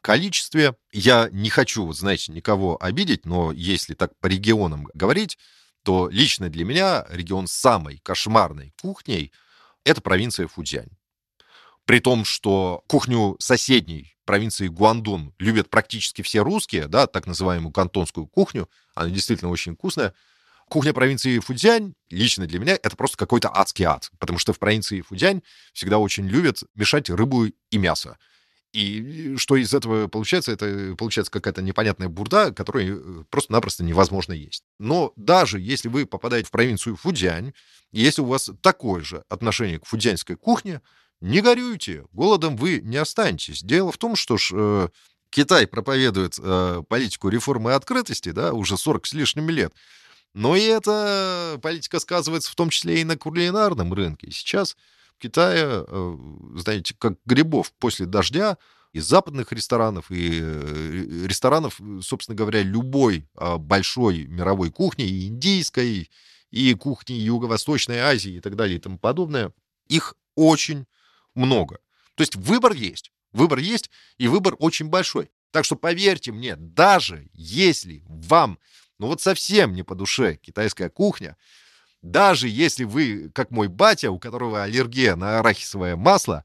количестве. 0.00 0.74
Я 0.92 1.28
не 1.32 1.50
хочу, 1.50 1.90
знаете, 1.92 2.32
никого 2.32 2.82
обидеть, 2.82 3.26
но 3.26 3.52
если 3.52 3.94
так 3.94 4.16
по 4.18 4.26
регионам 4.26 4.88
говорить, 4.94 5.38
то 5.82 6.08
лично 6.10 6.48
для 6.48 6.64
меня 6.64 7.06
регион 7.08 7.46
с 7.46 7.52
самой 7.52 7.98
кошмарной 7.98 8.74
кухней— 8.80 9.32
это 9.84 10.00
провинция 10.00 10.46
Фудзянь. 10.46 10.90
При 11.84 12.00
том, 12.00 12.24
что 12.24 12.84
кухню 12.86 13.36
соседней 13.40 14.16
провинции 14.24 14.68
Гуандун 14.68 15.34
любят 15.38 15.70
практически 15.70 16.22
все 16.22 16.44
русские, 16.44 16.86
да, 16.86 17.06
так 17.06 17.26
называемую 17.26 17.72
кантонскую 17.72 18.26
кухню, 18.26 18.68
она 18.94 19.10
действительно 19.10 19.50
очень 19.50 19.74
вкусная. 19.74 20.14
Кухня 20.68 20.92
провинции 20.92 21.40
Фудзянь 21.40 21.94
лично 22.10 22.46
для 22.46 22.60
меня 22.60 22.74
это 22.74 22.94
просто 22.94 23.16
какой-то 23.16 23.50
адский 23.52 23.86
ад, 23.86 24.08
потому 24.20 24.38
что 24.38 24.52
в 24.52 24.60
провинции 24.60 25.00
Фудзянь 25.00 25.42
всегда 25.72 25.98
очень 25.98 26.28
любят 26.28 26.62
мешать 26.76 27.10
рыбу 27.10 27.46
и 27.46 27.78
мясо. 27.78 28.18
И 28.72 29.34
что 29.36 29.56
из 29.56 29.74
этого 29.74 30.06
получается? 30.06 30.52
Это 30.52 30.94
получается 30.96 31.32
какая-то 31.32 31.60
непонятная 31.60 32.08
бурда, 32.08 32.52
которую 32.52 33.20
э, 33.20 33.24
просто-напросто 33.28 33.82
невозможно 33.82 34.32
есть. 34.32 34.62
Но 34.78 35.12
даже 35.16 35.58
если 35.58 35.88
вы 35.88 36.06
попадаете 36.06 36.48
в 36.48 36.52
провинцию 36.52 36.96
Фудзянь, 36.96 37.52
если 37.90 38.22
у 38.22 38.26
вас 38.26 38.50
такое 38.62 39.02
же 39.02 39.24
отношение 39.28 39.80
к 39.80 39.86
фудзянской 39.86 40.36
кухне, 40.36 40.80
не 41.20 41.40
горюйте, 41.40 42.04
голодом 42.12 42.56
вы 42.56 42.80
не 42.80 42.96
останетесь. 42.96 43.62
Дело 43.62 43.90
в 43.90 43.98
том, 43.98 44.14
что 44.14 44.36
ж, 44.36 44.52
э, 44.54 44.88
Китай 45.30 45.66
проповедует 45.66 46.36
э, 46.38 46.82
политику 46.88 47.28
реформы 47.28 47.70
и 47.70 47.74
открытости, 47.74 48.30
да, 48.30 48.52
уже 48.52 48.76
40 48.76 49.06
с 49.06 49.12
лишним 49.12 49.50
лет. 49.50 49.72
Но 50.32 50.54
и 50.54 50.62
эта 50.62 51.58
политика 51.60 51.98
сказывается 51.98 52.52
в 52.52 52.54
том 52.54 52.70
числе 52.70 53.00
и 53.00 53.04
на 53.04 53.16
кулинарном 53.16 53.92
рынке. 53.92 54.30
Сейчас 54.30 54.76
Китае, 55.20 55.84
э, 55.86 56.16
знаете, 56.56 56.94
как 56.98 57.14
грибов 57.24 57.72
после 57.78 58.06
дождя, 58.06 58.58
из 58.92 59.04
западных 59.04 59.52
ресторанов 59.52 60.10
и 60.10 60.40
э, 60.42 61.26
ресторанов, 61.26 61.80
собственно 62.02 62.36
говоря, 62.36 62.62
любой 62.62 63.28
а, 63.36 63.56
большой 63.56 64.26
мировой 64.26 64.70
кухни, 64.72 65.04
и 65.04 65.28
индийской, 65.28 66.10
и 66.50 66.74
кухни 66.74 67.12
Юго-Восточной 67.12 67.98
Азии 67.98 68.32
и 68.32 68.40
так 68.40 68.56
далее 68.56 68.78
и 68.78 68.80
тому 68.80 68.98
подобное, 68.98 69.52
их 69.86 70.16
очень 70.34 70.86
много. 71.34 71.78
То 72.16 72.22
есть 72.22 72.34
выбор 72.34 72.72
есть. 72.72 73.12
Выбор 73.32 73.60
есть, 73.60 73.90
и 74.18 74.26
выбор 74.26 74.56
очень 74.58 74.88
большой. 74.88 75.30
Так 75.52 75.64
что 75.64 75.76
поверьте 75.76 76.32
мне, 76.32 76.56
даже 76.56 77.28
если 77.32 78.02
вам, 78.06 78.58
ну 78.98 79.06
вот 79.06 79.20
совсем 79.20 79.72
не 79.72 79.84
по 79.84 79.94
душе 79.94 80.36
китайская 80.36 80.88
кухня, 80.88 81.36
даже 82.02 82.48
если 82.48 82.84
вы, 82.84 83.30
как 83.34 83.50
мой 83.50 83.68
батя, 83.68 84.10
у 84.10 84.18
которого 84.18 84.62
аллергия 84.62 85.16
на 85.16 85.38
арахисовое 85.38 85.96
масло, 85.96 86.44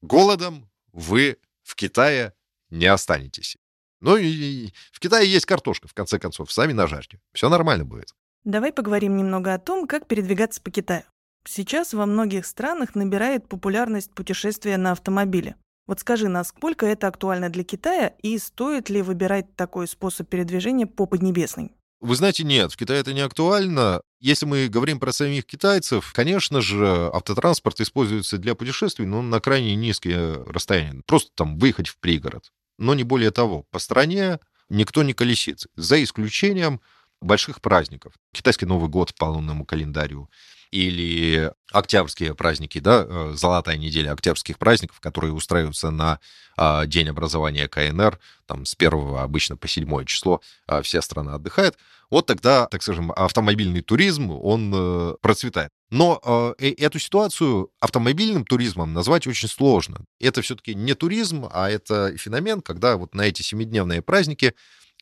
голодом 0.00 0.70
вы 0.92 1.38
в 1.62 1.74
Китае 1.74 2.32
не 2.70 2.86
останетесь. 2.86 3.56
Ну 4.00 4.16
и 4.16 4.70
в 4.90 4.98
Китае 4.98 5.30
есть 5.30 5.46
картошка, 5.46 5.88
в 5.88 5.94
конце 5.94 6.18
концов, 6.18 6.50
сами 6.50 6.72
нажарьте. 6.72 7.20
Все 7.32 7.48
нормально 7.48 7.84
будет. 7.84 8.14
Давай 8.44 8.72
поговорим 8.72 9.16
немного 9.16 9.54
о 9.54 9.58
том, 9.58 9.86
как 9.86 10.08
передвигаться 10.08 10.60
по 10.60 10.70
Китаю. 10.70 11.04
Сейчас 11.44 11.92
во 11.92 12.06
многих 12.06 12.46
странах 12.46 12.94
набирает 12.94 13.48
популярность 13.48 14.12
путешествия 14.12 14.76
на 14.76 14.92
автомобиле. 14.92 15.56
Вот 15.86 16.00
скажи, 16.00 16.28
насколько 16.28 16.86
это 16.86 17.08
актуально 17.08 17.48
для 17.50 17.64
Китая 17.64 18.14
и 18.22 18.38
стоит 18.38 18.88
ли 18.88 19.02
выбирать 19.02 19.54
такой 19.56 19.88
способ 19.88 20.28
передвижения 20.28 20.86
по 20.86 21.06
Поднебесной? 21.06 21.72
Вы 22.02 22.16
знаете, 22.16 22.42
нет, 22.42 22.72
в 22.72 22.76
Китае 22.76 22.98
это 22.98 23.12
не 23.12 23.20
актуально. 23.20 24.02
Если 24.18 24.44
мы 24.44 24.66
говорим 24.66 24.98
про 24.98 25.12
самих 25.12 25.46
китайцев, 25.46 26.12
конечно 26.12 26.60
же, 26.60 27.08
автотранспорт 27.12 27.80
используется 27.80 28.38
для 28.38 28.56
путешествий, 28.56 29.06
но 29.06 29.22
на 29.22 29.38
крайне 29.38 29.76
низкие 29.76 30.42
расстояния. 30.48 31.02
Просто 31.06 31.30
там 31.36 31.58
выехать 31.58 31.86
в 31.86 31.98
пригород. 32.00 32.50
Но 32.76 32.94
не 32.94 33.04
более 33.04 33.30
того. 33.30 33.66
По 33.70 33.78
стране 33.78 34.40
никто 34.68 35.04
не 35.04 35.12
колесит, 35.12 35.68
за 35.76 36.02
исключением 36.02 36.80
больших 37.20 37.60
праздников. 37.60 38.14
Китайский 38.34 38.66
Новый 38.66 38.90
год 38.90 39.14
по 39.14 39.26
лунному 39.26 39.64
календарю 39.64 40.28
или 40.72 41.52
октябрьские 41.70 42.34
праздники, 42.34 42.80
да, 42.80 43.06
э, 43.06 43.32
золотая 43.36 43.76
неделя 43.76 44.12
октябрьских 44.12 44.58
праздников, 44.58 44.98
которые 45.00 45.32
устраиваются 45.32 45.90
на 45.90 46.18
а, 46.56 46.86
день 46.86 47.08
образования 47.08 47.68
КНР, 47.68 48.18
там 48.46 48.64
с 48.66 48.74
1 48.76 49.16
обычно 49.16 49.56
по 49.56 49.68
7 49.68 50.04
число 50.04 50.40
а, 50.66 50.82
вся 50.82 51.00
страна 51.00 51.36
отдыхает, 51.36 51.76
вот 52.12 52.26
тогда, 52.26 52.66
так 52.66 52.82
скажем, 52.82 53.10
автомобильный 53.16 53.80
туризм, 53.80 54.32
он 54.32 54.70
э, 54.74 55.14
процветает. 55.22 55.70
Но 55.90 56.20
э, 56.22 56.54
э, 56.58 56.74
эту 56.74 56.98
ситуацию 56.98 57.70
автомобильным 57.80 58.44
туризмом 58.44 58.92
назвать 58.92 59.26
очень 59.26 59.48
сложно. 59.48 60.04
Это 60.20 60.42
все-таки 60.42 60.74
не 60.74 60.92
туризм, 60.92 61.48
а 61.50 61.70
это 61.70 62.14
феномен, 62.18 62.60
когда 62.60 62.98
вот 62.98 63.14
на 63.14 63.22
эти 63.22 63.40
семидневные 63.40 64.02
праздники 64.02 64.52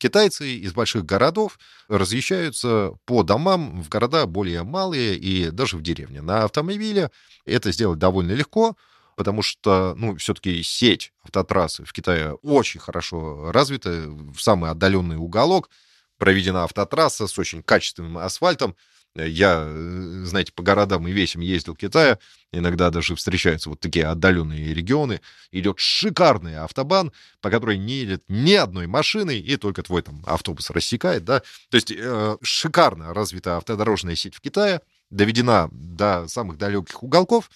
Китайцы 0.01 0.55
из 0.55 0.73
больших 0.73 1.05
городов 1.05 1.59
разъезжаются 1.87 2.93
по 3.05 3.21
домам 3.21 3.83
в 3.83 3.87
города 3.87 4.25
более 4.25 4.63
малые 4.63 5.15
и 5.15 5.51
даже 5.51 5.77
в 5.77 5.83
деревне. 5.83 6.23
На 6.23 6.43
автомобиле 6.43 7.11
это 7.45 7.71
сделать 7.71 7.99
довольно 7.99 8.31
легко, 8.31 8.75
потому 9.15 9.43
что, 9.43 9.93
ну, 9.95 10.15
все-таки 10.15 10.63
сеть 10.63 11.13
автотрассы 11.21 11.85
в 11.85 11.93
Китае 11.93 12.33
очень 12.33 12.79
хорошо 12.79 13.51
развита, 13.51 14.07
в 14.07 14.39
самый 14.39 14.71
отдаленный 14.71 15.17
уголок 15.17 15.69
проведена 16.17 16.63
автотрасса 16.63 17.27
с 17.27 17.37
очень 17.37 17.61
качественным 17.61 18.17
асфальтом, 18.17 18.75
я, 19.15 19.65
э, 19.67 20.23
знаете, 20.25 20.53
по 20.53 20.63
городам 20.63 21.07
и 21.07 21.11
весям 21.11 21.41
ездил 21.41 21.73
в 21.75 21.77
Китае, 21.77 22.19
иногда 22.51 22.89
даже 22.89 23.15
встречаются 23.15 23.69
вот 23.69 23.79
такие 23.79 24.05
отдаленные 24.05 24.73
регионы, 24.73 25.21
идет 25.51 25.79
шикарный 25.79 26.57
автобан, 26.57 27.11
по 27.41 27.49
которой 27.49 27.77
не 27.77 27.93
едет 27.95 28.23
ни 28.27 28.53
одной 28.53 28.87
машины, 28.87 29.37
и 29.37 29.57
только 29.57 29.83
твой 29.83 30.01
там 30.01 30.23
автобус 30.25 30.69
рассекает, 30.69 31.25
да. 31.25 31.41
То 31.69 31.75
есть 31.75 31.91
э, 31.91 32.37
шикарно 32.41 33.13
развита 33.13 33.57
автодорожная 33.57 34.15
сеть 34.15 34.35
в 34.35 34.41
Китае, 34.41 34.81
доведена 35.09 35.69
до 35.71 36.27
самых 36.27 36.57
далеких 36.57 37.03
уголков, 37.03 37.49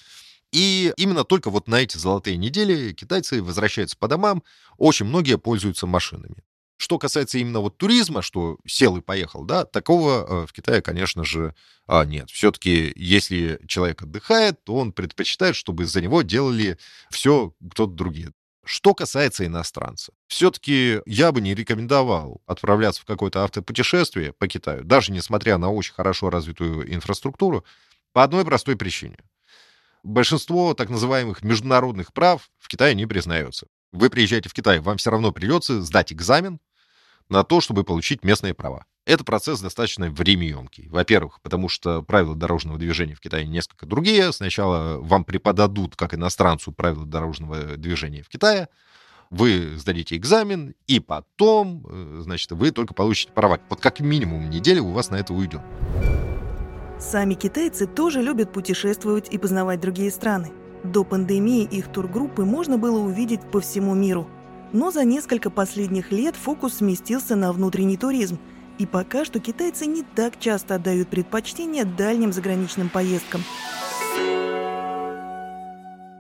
И 0.52 0.94
именно 0.98 1.24
только 1.26 1.50
вот 1.50 1.68
на 1.68 1.82
эти 1.82 1.98
золотые 1.98 2.38
недели 2.38 2.94
китайцы 2.94 3.44
возвращаются 3.44 3.98
по 3.98 4.08
домам, 4.08 4.44
очень 4.78 5.06
многие 5.06 5.38
пользуются 5.38 5.88
машинами. 5.88 6.38
Что 6.78 7.00
касается 7.00 7.38
именно 7.38 7.62
вот 7.62 7.78
туризма, 7.78 8.22
что 8.22 8.58
сел 8.66 8.98
и 8.98 9.02
поехал, 9.02 9.46
да, 9.46 9.66
такого 9.66 10.44
э, 10.44 10.46
в 10.46 10.52
Китае, 10.52 10.82
конечно 10.82 11.24
же, 11.24 11.56
а, 11.88 12.04
нет. 12.04 12.30
Все-таки, 12.30 12.92
если 12.96 13.62
человек 13.68 14.02
отдыхает, 14.02 14.64
то 14.64 14.76
он 14.76 14.92
предпочитает, 14.92 15.56
чтобы 15.56 15.86
за 15.86 16.02
него 16.02 16.22
делали 16.22 16.78
все 17.10 17.54
кто-то 17.72 17.94
другие. 17.94 18.32
Что 18.66 18.96
касается 18.96 19.46
иностранцев, 19.46 20.14
все-таки 20.28 21.00
я 21.06 21.32
бы 21.32 21.40
не 21.40 21.54
рекомендовал 21.54 22.42
отправляться 22.48 23.02
в 23.02 23.06
какое-то 23.06 23.44
автопутешествие 23.44 24.34
по 24.34 24.48
Китаю, 24.48 24.84
даже 24.84 25.12
несмотря 25.12 25.58
на 25.58 25.72
очень 25.72 25.94
хорошо 25.94 26.32
развитую 26.32 26.92
инфраструктуру, 26.94 27.64
по 28.12 28.24
одной 28.24 28.44
простой 28.44 28.76
причине. 28.76 29.18
Большинство 30.04 30.74
так 30.74 30.90
называемых 30.90 31.44
международных 31.44 32.12
прав 32.12 32.50
в 32.58 32.68
Китае 32.68 32.96
не 32.96 33.06
признается. 33.06 33.68
Вы 33.92 34.10
приезжаете 34.10 34.50
в 34.50 34.54
Китай, 34.54 34.80
вам 34.80 34.98
все 34.98 35.12
равно 35.12 35.32
придется 35.32 35.82
сдать 35.82 36.12
экзамен 36.12 36.60
на 37.30 37.44
то, 37.44 37.62
чтобы 37.62 37.84
получить 37.84 38.24
местные 38.24 38.54
права. 38.54 38.86
Это 39.06 39.24
процесс 39.24 39.62
достаточно 39.62 40.10
времяемкий. 40.10 40.88
Во-первых, 40.90 41.40
потому 41.42 41.70
что 41.70 42.02
правила 42.02 42.36
дорожного 42.36 42.80
движения 42.80 43.14
в 43.14 43.20
Китае 43.20 43.46
несколько 43.46 43.86
другие. 43.86 44.32
Сначала 44.34 44.98
вам 44.98 45.24
преподадут, 45.24 45.96
как 45.96 46.16
иностранцу, 46.16 46.72
правила 46.72 47.06
дорожного 47.06 47.78
движения 47.78 48.24
в 48.24 48.30
Китае. 48.30 48.68
Вы 49.30 49.78
сдадите 49.78 50.16
экзамен, 50.16 50.74
и 50.88 51.00
потом, 51.00 51.86
э, 51.88 52.22
значит, 52.24 52.52
вы 52.52 52.72
только 52.72 52.94
получите 52.94 53.32
права. 53.32 53.60
Вот 53.70 53.80
как 53.80 54.00
минимум 54.00 54.50
неделя 54.50 54.82
у 54.82 54.92
вас 54.92 55.10
на 55.10 55.16
это 55.16 55.34
уйдет. 55.34 55.62
Сами 57.00 57.34
китайцы 57.34 57.88
тоже 57.88 58.22
любят 58.22 58.54
путешествовать 58.54 59.30
и 59.30 59.38
познавать 59.38 59.82
другие 59.82 60.10
страны. 60.10 60.52
До 60.84 61.04
пандемии 61.04 61.64
их 61.64 61.92
тургруппы 61.92 62.46
можно 62.46 62.78
было 62.78 63.00
увидеть 63.00 63.42
по 63.52 63.60
всему 63.60 63.94
миру. 63.96 64.28
Но 64.76 64.92
за 64.92 65.04
несколько 65.06 65.50
последних 65.50 66.12
лет 66.12 66.36
фокус 66.36 66.76
сместился 66.76 67.36
на 67.36 67.52
внутренний 67.52 67.98
туризм– 67.98 68.38
и 68.78 68.86
пока 68.86 69.24
что 69.24 69.40
китайцы 69.40 69.86
не 69.86 70.04
так 70.04 70.40
часто 70.40 70.76
отдают 70.76 71.10
предпочтение 71.10 71.86
дальним 71.86 72.34
заграничным 72.34 72.90
поездкам. 72.90 73.42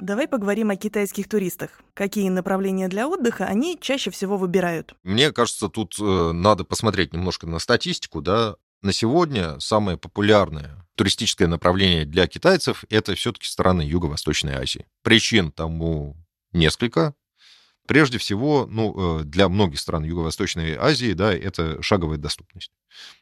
Давай 0.02 0.28
поговорим 0.28 0.70
о 0.70 0.76
китайских 0.76 1.28
туристах. 1.28 1.82
Какие 1.94 2.30
направления 2.30 2.88
для 2.88 3.08
отдыха 3.08 3.46
они 3.46 3.78
чаще 3.80 4.12
всего 4.12 4.38
выбирают? 4.38 4.94
Мне 5.04 5.32
кажется, 5.32 5.68
тут 5.68 5.96
э, 6.00 6.32
надо 6.32 6.64
посмотреть 6.64 7.12
немножко 7.12 7.48
на 7.48 7.60
статистику, 7.60 8.22
да. 8.22 8.56
На 8.82 8.94
сегодня 8.94 9.60
самое 9.60 9.98
популярное 9.98 10.86
туристическое 10.96 11.48
направление 11.48 12.06
для 12.06 12.28
китайцев 12.28 12.84
это 12.90 13.16
все-таки 13.16 13.48
страны 13.48 13.82
Юго-Восточной 13.82 14.54
Азии. 14.54 14.86
Причин 15.02 15.52
тому 15.52 16.16
несколько. 16.52 17.16
Прежде 17.88 18.18
всего, 18.18 18.68
ну, 18.70 19.20
э, 19.20 19.24
для 19.26 19.48
многих 19.48 19.80
стран 19.80 20.04
Юго-Восточной 20.04 20.76
Азии, 20.76 21.14
да, 21.14 21.32
это 21.32 21.82
шаговая 21.84 22.18
доступность. 22.18 22.72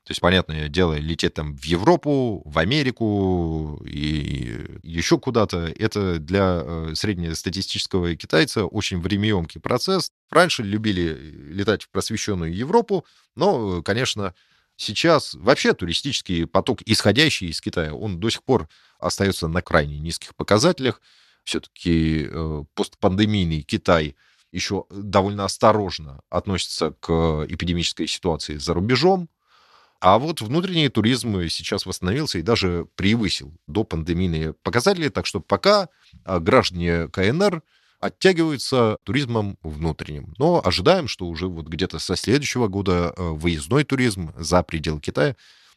То 0.04 0.12
есть, 0.12 0.22
понятное 0.22 0.70
дело, 0.70 0.94
лететь 0.94 1.34
там 1.34 1.58
в 1.58 1.66
Европу, 1.66 2.42
в 2.46 2.58
Америку 2.58 3.82
и 3.86 4.80
еще 4.82 5.20
куда-то, 5.20 5.74
это 5.78 6.18
для 6.18 6.62
э, 6.64 6.94
среднестатистического 6.96 8.16
китайца 8.16 8.66
очень 8.66 9.02
времяемкий 9.02 9.60
процесс. 9.60 10.12
Раньше 10.30 10.64
любили 10.64 11.10
летать 11.12 11.84
в 11.84 11.90
просвещенную 11.90 12.56
Европу, 12.56 13.06
но, 13.36 13.82
конечно, 13.82 14.34
сейчас 14.78 15.34
вообще 15.34 15.74
туристический 15.74 16.48
поток, 16.48 16.82
исходящий 16.86 17.50
из 17.50 17.60
Китая, 17.60 17.94
он 17.94 18.18
до 18.18 18.30
сих 18.30 18.44
пор 18.44 18.70
остается 18.98 19.50
на 19.50 19.62
крайне 19.62 20.00
низких 20.00 20.36
показателях. 20.36 21.02
Все-таки 21.44 22.30
э, 22.30 22.64
постпандемийный 22.76 23.64
Китай– 23.64 24.16
еще 24.54 24.86
довольно 24.90 25.46
осторожно 25.46 26.22
относится 26.30 26.92
к 27.00 27.46
эпидемической 27.50 28.08
ситуации 28.08 28.58
за 28.58 28.74
рубежом. 28.74 29.30
А 30.00 30.20
вот 30.20 30.42
внутренний 30.42 30.90
туризм 30.90 31.48
сейчас 31.50 31.86
восстановился 31.86 32.38
и 32.38 32.44
даже 32.44 32.88
превысил 32.96 33.54
до 33.68 33.84
пандемийные 33.84 34.54
показатели. 34.54 35.10
Так 35.10 35.26
что 35.26 35.40
пока 35.40 35.90
а, 36.26 36.40
граждане 36.40 37.08
КНР 37.08 37.64
оттягиваются 38.00 38.98
туризмом 39.04 39.58
внутренним. 39.64 40.34
Но 40.38 40.62
ожидаем, 40.64 41.08
что 41.08 41.26
уже 41.26 41.48
вот 41.48 41.68
где-то 41.68 42.00
со 42.00 42.16
следующего 42.16 42.68
года 42.68 43.14
а, 43.16 43.32
выездной 43.32 43.86
туризм 43.86 44.34
за 44.38 44.62
пределы 44.62 45.00
Китая 45.00 45.36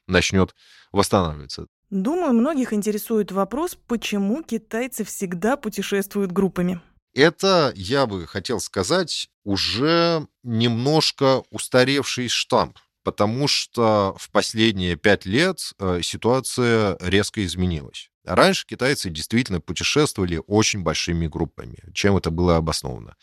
начнет 0.09 0.55
восстанавливаться. 0.93 1.67
Думаю, 1.91 2.33
многих 2.33 2.73
интересует 2.73 3.31
вопрос, 3.31 3.79
почему 3.87 4.43
китайцы 4.43 5.05
всегда 5.05 5.57
путешествуют 5.57 6.33
группами. 6.33 6.81
Это, 7.17 7.73
я 7.75 8.05
бы 8.05 8.27
хотел 8.27 8.61
сказать, 8.61 9.31
уже 9.43 10.27
немножко 10.43 11.43
устаревший 11.51 12.29
штамп, 12.29 12.79
потому 13.05 13.49
что 13.49 14.15
в 14.19 14.31
последние 14.31 14.97
пять 14.97 15.25
лет 15.25 15.73
э, 15.79 16.01
ситуация 16.03 16.99
резко 17.01 17.43
изменилась. 17.47 18.11
Раньше 18.27 18.67
китайцы 18.67 19.09
действительно 19.09 19.63
путешествовали 19.63 20.43
очень 20.47 20.83
большими 20.83 21.27
группами. 21.27 21.79
Чем 21.95 22.19
это 22.19 22.31
было 22.31 22.57
обосновано? 22.57 23.17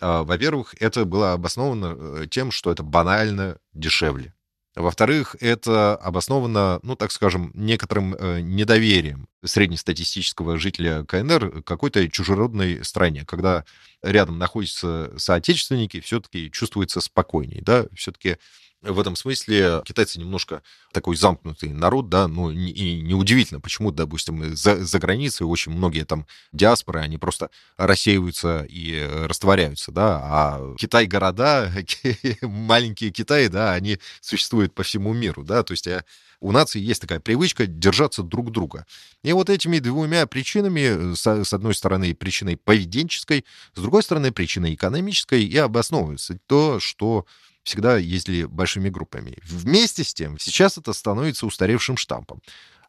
А, 0.00 0.22
во-первых, 0.22 0.74
это 0.80 1.04
было 1.04 1.34
обосновано 1.34 1.96
э, 1.98 2.26
тем, 2.30 2.50
что 2.50 2.72
это 2.72 2.82
банально 2.82 3.58
дешевле. 3.74 4.32
Во-вторых, 4.74 5.36
это 5.40 5.94
обосновано, 5.94 6.80
ну, 6.82 6.96
так 6.96 7.12
скажем, 7.12 7.52
некоторым 7.54 8.14
э, 8.14 8.40
недоверием 8.40 9.28
среднестатистического 9.44 10.58
жителя 10.58 11.04
КНР 11.04 11.62
какой-то 11.62 12.08
чужеродной 12.10 12.84
стране. 12.84 13.24
Когда 13.24 13.64
рядом 14.02 14.38
находятся 14.38 15.12
соотечественники, 15.16 16.00
все-таки 16.00 16.50
чувствуется 16.50 17.00
спокойней, 17.00 17.60
да, 17.60 17.86
все-таки 17.94 18.38
в 18.84 19.00
этом 19.00 19.16
смысле 19.16 19.82
китайцы 19.84 20.18
немножко 20.18 20.62
такой 20.92 21.16
замкнутый 21.16 21.70
народ, 21.70 22.08
да, 22.08 22.28
ну 22.28 22.50
и 22.50 23.02
неудивительно, 23.02 23.60
почему, 23.60 23.90
допустим, 23.90 24.54
за, 24.54 24.84
за 24.84 24.98
границей 24.98 25.46
очень 25.46 25.72
многие 25.72 26.04
там 26.04 26.26
диаспоры, 26.52 27.00
они 27.00 27.18
просто 27.18 27.50
рассеиваются 27.76 28.66
и 28.68 29.08
растворяются, 29.26 29.90
да, 29.92 30.20
а 30.22 30.74
Китай-города, 30.78 31.72
маленькие 32.42 33.10
Китаи, 33.10 33.48
да, 33.48 33.72
они 33.72 33.98
существуют 34.20 34.74
по 34.74 34.82
всему 34.82 35.12
миру, 35.12 35.44
да, 35.44 35.62
то 35.62 35.72
есть 35.72 35.86
э, 35.86 36.04
у 36.40 36.52
нации 36.52 36.78
есть 36.78 37.00
такая 37.00 37.20
привычка 37.20 37.66
держаться 37.66 38.22
друг 38.22 38.50
друга. 38.52 38.86
И 39.22 39.32
вот 39.32 39.48
этими 39.48 39.78
двумя 39.78 40.26
причинами, 40.26 41.14
с 41.14 41.52
одной 41.52 41.74
стороны, 41.74 42.14
причиной 42.14 42.58
поведенческой, 42.58 43.46
с 43.74 43.80
другой 43.80 44.02
стороны, 44.02 44.30
причиной 44.30 44.74
экономической, 44.74 45.42
и 45.42 45.56
обосновывается 45.56 46.38
то, 46.46 46.80
что 46.80 47.24
всегда 47.64 47.96
ездили 47.96 48.44
большими 48.44 48.88
группами. 48.90 49.38
Вместе 49.44 50.04
с 50.04 50.14
тем, 50.14 50.38
сейчас 50.38 50.78
это 50.78 50.92
становится 50.92 51.46
устаревшим 51.46 51.96
штампом. 51.96 52.40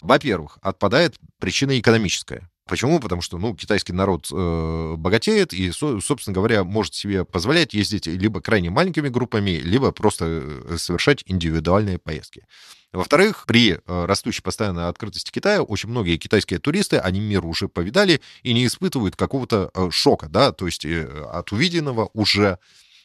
Во-первых, 0.01 0.59
отпадает 0.61 1.15
причина 1.39 1.79
экономическая. 1.79 2.49
Почему? 2.67 2.99
Потому 2.99 3.21
что, 3.21 3.37
ну, 3.37 3.55
китайский 3.55 3.93
народ 3.93 4.27
э, 4.31 4.95
богатеет 4.97 5.53
и, 5.53 5.71
со, 5.71 5.99
собственно 6.01 6.33
говоря, 6.33 6.63
может 6.63 6.95
себе 6.95 7.23
позволять 7.23 7.75
ездить 7.75 8.07
либо 8.07 8.41
крайне 8.41 8.71
маленькими 8.71 9.07
группами, 9.07 9.51
либо 9.51 9.91
просто 9.91 10.25
э, 10.25 10.77
совершать 10.77 11.23
индивидуальные 11.27 11.99
поездки. 11.99 12.45
Во-вторых, 12.91 13.45
при 13.45 13.73
э, 13.73 14.05
растущей 14.05 14.41
постоянной 14.41 14.87
открытости 14.87 15.29
Китая 15.31 15.61
очень 15.61 15.89
многие 15.89 16.17
китайские 16.17 16.59
туристы, 16.59 16.97
они 16.97 17.19
мир 17.19 17.45
уже 17.45 17.67
повидали 17.67 18.19
и 18.41 18.51
не 18.51 18.65
испытывают 18.65 19.15
какого-то 19.15 19.69
э, 19.73 19.89
шока, 19.91 20.27
да, 20.27 20.51
то 20.51 20.65
есть 20.65 20.85
от 20.85 21.51
увиденного 21.51 22.09
уже 22.13 22.57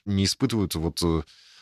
не 0.06 0.24
испытывают 0.24 0.74
вот 0.74 1.02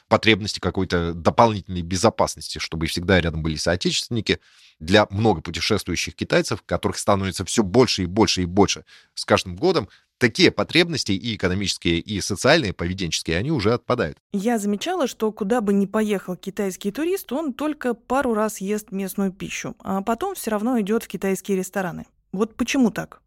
потребности 0.09 0.59
какой-то 0.59 1.13
дополнительной 1.15 1.83
безопасности, 1.83 2.59
чтобы 2.59 2.87
всегда 2.87 3.21
рядом 3.21 3.43
были 3.43 3.57
соотечественники. 3.57 4.41
Для 4.81 5.07
много 5.11 5.41
путешествующих 5.41 6.15
китайцев, 6.15 6.63
которых 6.65 6.99
становится 6.99 7.45
все 7.45 7.63
больше 7.63 8.05
и 8.05 8.07
больше 8.07 8.43
и 8.43 8.47
больше 8.47 8.85
с 9.15 9.25
каждым 9.25 9.57
годом, 9.57 9.89
такие 10.19 10.51
потребности 10.51 11.13
и 11.13 11.37
экономические, 11.37 11.99
и 11.99 12.21
социальные, 12.21 12.73
поведенческие, 12.73 13.39
они 13.39 13.51
уже 13.51 13.73
отпадают. 13.75 14.19
Я 14.33 14.59
замечала, 14.59 15.07
что 15.07 15.33
куда 15.33 15.61
бы 15.61 15.73
ни 15.73 15.87
поехал 15.87 16.37
китайский 16.37 16.93
турист, 16.93 17.33
он 17.33 17.53
только 17.53 17.95
пару 17.95 18.35
раз 18.35 18.61
ест 18.61 18.93
местную 18.93 19.33
пищу, 19.33 19.77
а 19.81 20.03
потом 20.03 20.35
все 20.35 20.51
равно 20.51 20.81
идет 20.81 21.05
в 21.05 21.09
китайские 21.09 21.59
рестораны. 21.59 22.07
Вот 22.33 22.57
почему 22.57 22.91
так? 22.91 23.23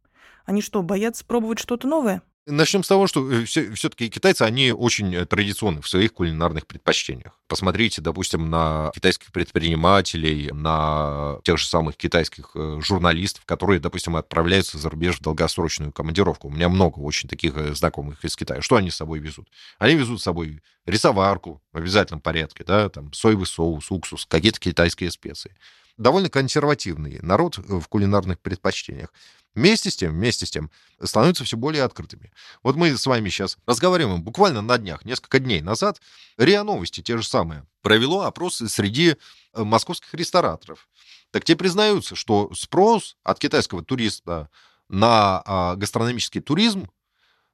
Они 0.45 0.61
что, 0.61 0.82
боятся 0.82 1.25
пробовать 1.25 1.59
что-то 1.59 1.88
новое? 1.88 2.21
Начнем 2.48 2.84
с 2.84 2.88
того, 2.88 3.06
что 3.06 3.46
все, 3.46 3.72
все-таки 3.74 4.10
китайцы, 4.10 4.42
они 4.42 4.72
очень 4.72 5.14
э, 5.14 5.28
традиционны 5.28 5.80
в 5.80 5.88
своих 5.88 6.12
кулинарных 6.14 6.66
предпочтениях. 6.66 7.38
Посмотрите, 7.48 8.02
допустим, 8.02 8.50
на 8.50 8.89
китайских 8.96 9.32
предпринимателей, 9.32 10.50
на 10.52 11.39
тех 11.44 11.60
же 11.60 11.68
самых 11.68 11.98
китайских 11.98 12.50
э, 12.56 12.80
журналистов, 12.82 13.46
которые, 13.46 13.80
допустим, 13.80 14.16
отправляются 14.16 14.80
за 14.80 14.89
рубеж 14.89 15.18
в 15.18 15.22
долгосрочную 15.22 15.92
командировку. 15.92 16.48
У 16.48 16.52
меня 16.52 16.68
много 16.68 16.98
очень 16.98 17.30
таких 17.30 17.56
э, 17.58 17.76
знакомых 17.76 18.26
из 18.26 18.36
Китая. 18.36 18.64
Что 18.64 18.78
они 18.78 18.89
с 18.89 18.96
собой 18.96 19.20
везут? 19.20 19.48
Они 19.78 19.94
везут 19.94 20.20
с 20.20 20.24
собой 20.24 20.64
рисоварку 20.88 21.62
в 21.72 21.78
обязательном 21.78 22.22
порядке, 22.22 22.64
да, 22.64 22.89
там 22.89 23.14
соевый 23.14 23.46
соус, 23.46 23.92
уксус, 23.92 24.26
какие-то 24.26 24.60
китайские 24.60 25.12
специи. 25.12 25.56
Довольно 25.98 26.30
консервативный 26.30 27.20
народ 27.22 27.58
в 27.58 27.88
кулинарных 27.88 28.39
предпочтениях. 28.39 29.14
Вместе 29.54 29.92
с 29.92 29.98
тем, 29.98 30.14
вместе 30.14 30.46
с 30.46 30.52
тем, 30.52 30.72
становятся 31.02 31.44
все 31.44 31.58
более 31.58 31.84
открытыми. 31.84 32.32
Вот 32.64 32.78
мы 32.78 32.96
с 32.96 33.06
вами 33.06 33.28
сейчас 33.30 33.58
разговариваем 33.66 34.24
буквально 34.24 34.62
на 34.62 34.78
днях, 34.78 35.04
несколько 35.04 35.39
дней 35.39 35.62
назад, 35.62 36.00
РИА 36.38 36.64
Новости, 36.64 37.02
те 37.02 37.18
же 37.18 37.24
самые, 37.24 37.66
провело 37.82 38.22
опрос 38.22 38.58
среди 38.68 39.18
э, 39.54 39.64
московских 39.64 40.14
рестораторов. 40.14 40.88
Так 41.32 41.44
те 41.44 41.56
признаются, 41.56 42.16
что 42.16 42.50
спрос 42.54 43.18
от 43.24 43.39
китайского 43.39 43.84
туриста 43.84 44.50
на 44.89 45.42
а, 45.46 45.76
гастрономический 45.76 46.42
туризм 46.42 46.89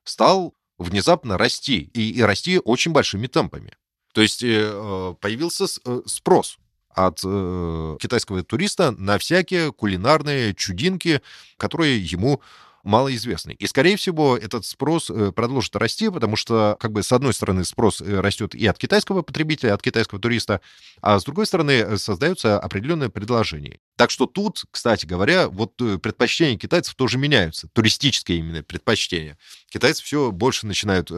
стал 0.03 0.55
внезапно 0.79 1.37
расти, 1.37 1.91
и, 1.93 2.11
и 2.11 2.21
расти 2.21 2.59
очень 2.59 2.91
большими 2.91 3.27
темпами. 3.27 3.73
То 4.13 4.21
есть 4.21 4.43
э, 4.43 4.71
э 4.71 5.15
появился 5.19 5.67
спрос 6.07 6.57
от 6.97 7.21
э, 7.23 7.97
китайского 8.01 8.43
туриста 8.43 8.91
на 8.91 9.17
всякие 9.19 9.71
кулинарные 9.71 10.55
чудинки, 10.55 11.21
которые 11.57 12.03
ему 12.03 12.41
малоизвестны. 12.83 13.51
И, 13.51 13.67
скорее 13.67 13.97
всего, 13.97 14.37
этот 14.37 14.65
спрос 14.65 15.09
э, 15.09 15.31
продолжит 15.31 15.75
расти, 15.75 16.09
потому 16.09 16.35
что, 16.35 16.77
как 16.79 16.91
бы, 16.91 17.03
с 17.03 17.11
одной 17.11 17.33
стороны, 17.33 17.65
спрос 17.65 18.01
э, 18.01 18.19
растет 18.19 18.55
и 18.55 18.65
от 18.65 18.77
китайского 18.77 19.21
потребителя, 19.21 19.73
от 19.73 19.81
китайского 19.81 20.19
туриста, 20.19 20.61
а 21.01 21.19
с 21.19 21.23
другой 21.25 21.45
стороны, 21.45 21.71
э, 21.71 21.97
создаются 21.97 22.59
определенные 22.59 23.09
предложения. 23.09 23.79
Так 23.97 24.11
что 24.11 24.27
тут, 24.27 24.63
кстати 24.71 25.05
говоря, 25.05 25.49
вот 25.49 25.75
предпочтения 25.75 26.57
китайцев 26.57 26.95
тоже 26.95 27.17
меняются, 27.17 27.67
туристические 27.73 28.37
именно 28.37 28.63
предпочтения. 28.63 29.37
Китайцы 29.69 30.03
все 30.03 30.31
больше 30.31 30.65
начинают 30.65 31.11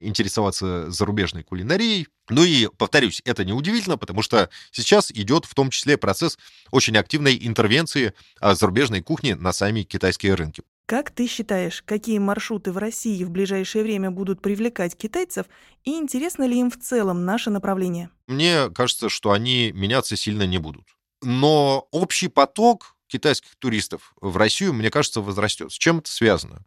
интересоваться 0.00 0.90
зарубежной 0.90 1.42
кулинарией. 1.42 2.08
Ну 2.28 2.44
и, 2.44 2.68
повторюсь, 2.78 3.20
это 3.24 3.44
неудивительно, 3.44 3.98
потому 3.98 4.22
что 4.22 4.48
сейчас 4.70 5.10
идет 5.10 5.44
в 5.44 5.54
том 5.54 5.70
числе 5.70 5.96
процесс 5.96 6.38
очень 6.70 6.96
активной 6.96 7.38
интервенции 7.40 8.14
зарубежной 8.40 9.02
кухни 9.02 9.32
на 9.32 9.52
сами 9.52 9.82
китайские 9.82 10.34
рынки. 10.34 10.62
Как 10.86 11.10
ты 11.10 11.26
считаешь, 11.26 11.82
какие 11.82 12.18
маршруты 12.18 12.70
в 12.70 12.76
России 12.76 13.24
в 13.24 13.30
ближайшее 13.30 13.82
время 13.82 14.10
будут 14.10 14.42
привлекать 14.42 14.96
китайцев, 14.96 15.46
и 15.82 15.92
интересно 15.92 16.44
ли 16.46 16.60
им 16.60 16.70
в 16.70 16.78
целом 16.78 17.24
наше 17.24 17.50
направление? 17.50 18.10
Мне 18.26 18.68
кажется, 18.70 19.08
что 19.08 19.32
они 19.32 19.72
меняться 19.72 20.14
сильно 20.14 20.42
не 20.42 20.58
будут. 20.58 20.84
Но 21.24 21.88
общий 21.90 22.28
поток 22.28 22.96
китайских 23.06 23.56
туристов 23.56 24.14
в 24.20 24.36
Россию, 24.36 24.74
мне 24.74 24.90
кажется, 24.90 25.20
возрастет. 25.20 25.72
С 25.72 25.76
чем 25.76 25.98
это 25.98 26.10
связано? 26.10 26.64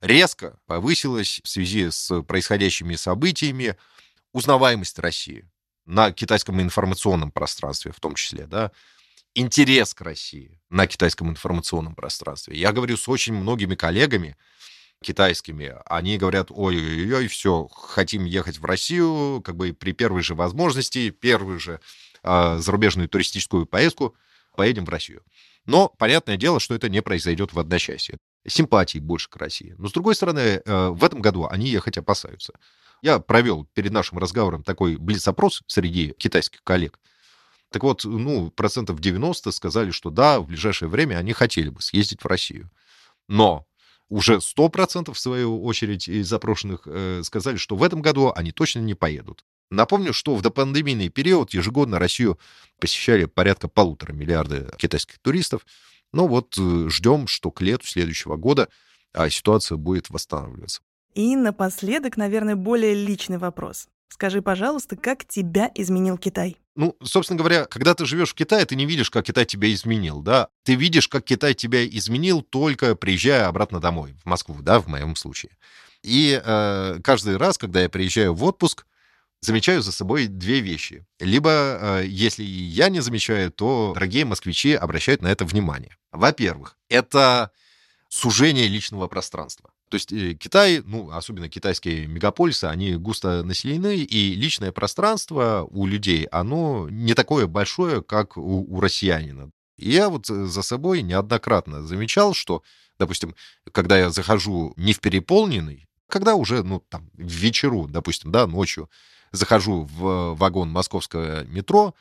Резко 0.00 0.58
повысилась 0.66 1.40
в 1.44 1.48
связи 1.48 1.90
с 1.90 2.22
происходящими 2.22 2.96
событиями 2.96 3.76
узнаваемость 4.32 4.98
России 4.98 5.48
на 5.86 6.10
китайском 6.10 6.60
информационном 6.60 7.30
пространстве 7.30 7.92
в 7.92 8.00
том 8.00 8.14
числе, 8.14 8.46
да, 8.46 8.72
интерес 9.34 9.94
к 9.94 10.00
России 10.00 10.60
на 10.70 10.86
китайском 10.86 11.30
информационном 11.30 11.94
пространстве. 11.94 12.58
Я 12.58 12.72
говорю 12.72 12.96
с 12.96 13.08
очень 13.08 13.34
многими 13.34 13.76
коллегами 13.76 14.36
китайскими. 15.02 15.74
Они 15.86 16.18
говорят, 16.18 16.48
ой-ой-ой, 16.50 17.26
все, 17.28 17.68
хотим 17.68 18.24
ехать 18.24 18.58
в 18.58 18.64
Россию, 18.64 19.42
как 19.44 19.56
бы 19.56 19.72
при 19.72 19.92
первой 19.92 20.22
же 20.22 20.34
возможности, 20.34 21.10
первую 21.10 21.60
же 21.60 21.80
э, 22.22 22.58
зарубежную 22.58 23.08
туристическую 23.08 23.66
поездку 23.66 24.14
поедем 24.56 24.84
в 24.84 24.88
Россию. 24.88 25.22
Но 25.64 25.88
понятное 25.88 26.36
дело, 26.36 26.60
что 26.60 26.74
это 26.74 26.88
не 26.88 27.02
произойдет 27.02 27.52
в 27.52 27.58
одночасье. 27.58 28.18
Симпатий 28.46 29.00
больше 29.00 29.30
к 29.30 29.36
России. 29.36 29.74
Но, 29.78 29.88
с 29.88 29.92
другой 29.92 30.14
стороны, 30.14 30.62
э, 30.64 30.88
в 30.88 31.04
этом 31.04 31.20
году 31.20 31.46
они 31.48 31.68
ехать 31.68 31.98
опасаются. 31.98 32.54
Я 33.00 33.18
провел 33.18 33.64
перед 33.74 33.92
нашим 33.92 34.18
разговором 34.18 34.62
такой 34.62 34.96
блиц-опрос 34.96 35.62
среди 35.66 36.14
китайских 36.18 36.62
коллег– 36.62 36.98
так 37.72 37.82
вот, 37.82 38.04
ну, 38.04 38.50
процентов 38.50 39.00
90 39.00 39.50
сказали, 39.50 39.90
что 39.90 40.10
да, 40.10 40.40
в 40.40 40.46
ближайшее 40.46 40.88
время 40.90 41.16
они 41.16 41.32
хотели 41.32 41.70
бы 41.70 41.80
съездить 41.80 42.22
в 42.22 42.26
Россию. 42.26 42.70
Но 43.28 43.66
уже 44.10 44.36
100% 44.36 45.12
в 45.12 45.18
свою 45.18 45.64
очередь 45.64 46.06
из 46.06 46.28
запрошенных 46.28 46.82
э, 46.84 47.22
сказали, 47.24 47.56
что 47.56 47.76
в 47.76 47.82
этом 47.82 48.02
году 48.02 48.30
они 48.34 48.52
точно 48.52 48.80
не 48.80 48.94
поедут. 48.94 49.44
Напомню, 49.72 50.12
что 50.12 50.34
в 50.34 50.42
допандемийный 50.42 51.08
период 51.08 51.54
ежегодно 51.54 51.98
Россию 51.98 52.38
посещали 52.78 53.24
порядка 53.24 53.68
полутора 53.68 54.12
миллиарда 54.12 54.70
китайских 54.76 55.18
туристов. 55.18 55.64
Но 56.12 56.28
вот 56.28 56.58
э, 56.58 56.88
ждем, 56.90 57.26
что 57.26 57.50
к 57.50 57.62
лету 57.62 57.86
следующего 57.86 58.36
года 58.36 58.68
а, 59.14 59.30
ситуация 59.30 59.76
будет 59.76 60.10
восстанавливаться. 60.10 60.82
И 61.14 61.36
напоследок, 61.36 62.18
наверное, 62.18 62.54
более 62.54 62.94
личный 62.94 63.38
вопрос. 63.38 63.88
Скажи, 64.10 64.42
пожалуйста, 64.42 64.96
как 64.96 65.24
тебя 65.24 65.70
изменил 65.74 66.18
Китай? 66.18 66.58
Ну, 66.74 66.94
собственно 67.02 67.38
говоря, 67.38 67.64
когда 67.64 67.94
ты 67.94 68.04
живешь 68.04 68.32
в 68.32 68.34
Китае, 68.34 68.66
ты 68.66 68.76
не 68.76 68.84
видишь, 68.84 69.10
как 69.10 69.24
Китай 69.24 69.46
тебя 69.46 69.72
изменил, 69.72 70.20
да? 70.20 70.48
Ты 70.64 70.74
видишь, 70.74 71.08
как 71.08 71.24
Китай 71.24 71.54
тебя 71.54 71.86
изменил, 71.86 72.42
только 72.42 72.94
приезжая 72.94 73.46
обратно 73.46 73.80
домой, 73.80 74.14
в 74.22 74.26
Москву, 74.26 74.56
да, 74.60 74.80
в 74.80 74.88
моем 74.88 75.16
случае. 75.16 75.56
И 76.02 76.38
э, 76.44 76.98
каждый 77.02 77.38
раз, 77.38 77.56
когда 77.56 77.80
я 77.80 77.88
приезжаю 77.88 78.34
в 78.34 78.44
отпуск, 78.44 78.84
замечаю 79.42 79.82
за 79.82 79.92
собой 79.92 80.28
две 80.28 80.60
вещи. 80.60 81.04
Либо, 81.20 81.50
э, 81.50 82.04
если 82.06 82.44
я 82.44 82.88
не 82.88 83.00
замечаю, 83.00 83.50
то 83.50 83.92
дорогие 83.94 84.24
москвичи 84.24 84.72
обращают 84.72 85.20
на 85.20 85.28
это 85.28 85.44
внимание. 85.44 85.96
Во-первых, 86.12 86.78
это 86.88 87.50
сужение 88.08 88.68
личного 88.68 89.08
пространства. 89.08 89.70
То 89.88 89.96
есть 89.96 90.12
э, 90.12 90.34
Китай, 90.34 90.80
ну, 90.84 91.10
особенно 91.10 91.48
китайские 91.48 92.06
мегаполисы, 92.06 92.64
они 92.66 92.94
густо 92.94 93.42
населены, 93.42 93.96
и 93.96 94.34
личное 94.34 94.70
пространство 94.70 95.66
у 95.70 95.86
людей, 95.86 96.24
оно 96.26 96.88
не 96.88 97.14
такое 97.14 97.46
большое, 97.46 98.02
как 98.02 98.36
у, 98.36 98.64
у 98.64 98.80
россиянина. 98.80 99.50
И 99.76 99.90
я 99.90 100.08
вот 100.08 100.30
э, 100.30 100.46
за 100.46 100.62
собой 100.62 101.02
неоднократно 101.02 101.82
замечал, 101.82 102.32
что, 102.32 102.62
допустим, 102.98 103.34
когда 103.72 103.98
я 103.98 104.10
захожу 104.10 104.72
не 104.76 104.92
в 104.92 105.00
переполненный, 105.00 105.88
когда 106.08 106.36
уже, 106.36 106.62
ну, 106.62 106.80
там, 106.88 107.10
вечеру, 107.14 107.88
допустим, 107.88 108.30
да, 108.30 108.46
ночью, 108.46 108.88
захожу 109.32 109.84
в 109.84 110.34
вагон 110.34 110.70
московского 110.70 111.44
метро, 111.44 111.94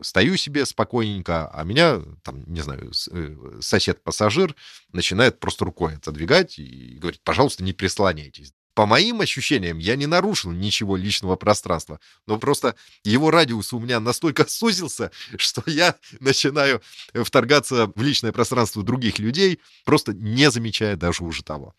стою 0.00 0.36
себе 0.36 0.66
спокойненько, 0.66 1.48
а 1.48 1.64
меня, 1.64 2.02
там, 2.22 2.44
не 2.46 2.60
знаю, 2.60 2.92
э, 3.10 3.58
сосед-пассажир 3.60 4.54
начинает 4.92 5.40
просто 5.40 5.64
рукой 5.64 5.96
отодвигать 5.96 6.58
и 6.58 6.98
говорит, 6.98 7.20
пожалуйста, 7.24 7.64
не 7.64 7.72
прислоняйтесь. 7.72 8.52
По 8.74 8.84
моим 8.84 9.22
ощущениям, 9.22 9.78
я 9.78 9.96
не 9.96 10.04
нарушил 10.04 10.52
ничего 10.52 10.96
личного 10.96 11.36
пространства, 11.36 11.98
но 12.26 12.38
просто 12.38 12.74
его 13.04 13.30
радиус 13.30 13.72
у 13.72 13.80
меня 13.80 14.00
настолько 14.00 14.44
сузился, 14.48 15.10
что 15.38 15.62
я 15.66 15.94
начинаю 16.20 16.82
вторгаться 17.14 17.90
в 17.94 18.02
личное 18.02 18.32
пространство 18.32 18.82
других 18.82 19.18
людей, 19.18 19.60
просто 19.84 20.12
не 20.12 20.50
замечая 20.50 20.96
даже 20.96 21.24
уже 21.24 21.42
того. 21.42 21.74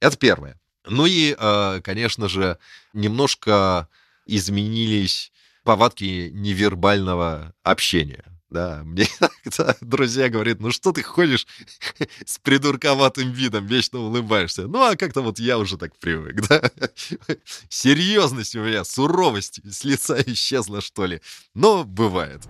Это 0.00 0.16
первое. 0.16 0.58
Ну 0.86 1.06
и, 1.06 1.36
э, 1.38 1.80
конечно 1.84 2.28
же, 2.28 2.58
немножко 2.94 3.88
изменились 4.36 5.32
повадки 5.64 6.30
невербального 6.32 7.54
общения. 7.62 8.24
Да, 8.50 8.82
мне 8.84 9.04
иногда 9.44 9.76
друзья 9.80 10.28
говорят, 10.28 10.60
ну 10.60 10.72
что 10.72 10.90
ты 10.90 11.02
ходишь 11.02 11.46
с 12.24 12.38
придурковатым 12.38 13.30
видом, 13.30 13.66
вечно 13.66 14.00
улыбаешься. 14.00 14.66
Ну, 14.66 14.82
а 14.82 14.96
как-то 14.96 15.22
вот 15.22 15.38
я 15.38 15.58
уже 15.58 15.76
так 15.76 15.96
привык, 15.98 16.48
да. 16.48 16.70
Серьезность 17.68 18.56
у 18.56 18.60
меня, 18.64 18.82
суровость 18.84 19.60
с 19.70 19.84
лица 19.84 20.20
исчезла, 20.26 20.80
что 20.80 21.06
ли. 21.06 21.20
Но 21.54 21.84
бывает. 21.84 22.42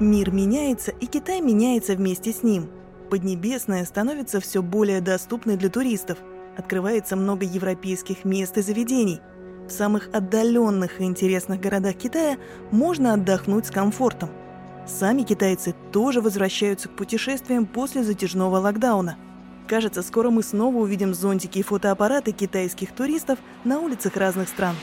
Мир 0.00 0.30
меняется, 0.30 0.92
и 0.92 1.06
Китай 1.06 1.40
меняется 1.40 1.94
вместе 1.94 2.32
с 2.32 2.42
ним. 2.42 2.70
Поднебесная 3.10 3.84
становится 3.84 4.40
все 4.40 4.62
более 4.62 5.00
доступной 5.00 5.56
для 5.56 5.68
туристов. 5.68 6.18
Открывается 6.56 7.14
много 7.14 7.44
европейских 7.44 8.24
мест 8.24 8.56
и 8.56 8.62
заведений– 8.62 9.20
в 9.68 9.72
самых 9.72 10.08
отдаленных 10.12 11.00
и 11.00 11.04
интересных 11.04 11.60
городах 11.60 11.96
Китая 11.96 12.38
можно 12.70 13.14
отдохнуть 13.14 13.66
с 13.66 13.70
комфортом. 13.70 14.30
Сами 14.86 15.22
китайцы 15.22 15.74
тоже 15.92 16.20
возвращаются 16.20 16.88
к 16.88 16.96
путешествиям 16.96 17.66
после 17.66 18.02
затяжного 18.02 18.56
локдауна. 18.56 19.18
Кажется, 19.66 20.02
скоро 20.02 20.30
мы 20.30 20.42
снова 20.42 20.76
увидим 20.78 21.12
зонтики 21.12 21.58
и 21.58 21.62
фотоаппараты 21.62 22.32
китайских 22.32 22.92
туристов 22.92 23.38
на 23.64 23.80
улицах 23.80 24.16
разных 24.16 24.48
стран. 24.48 24.74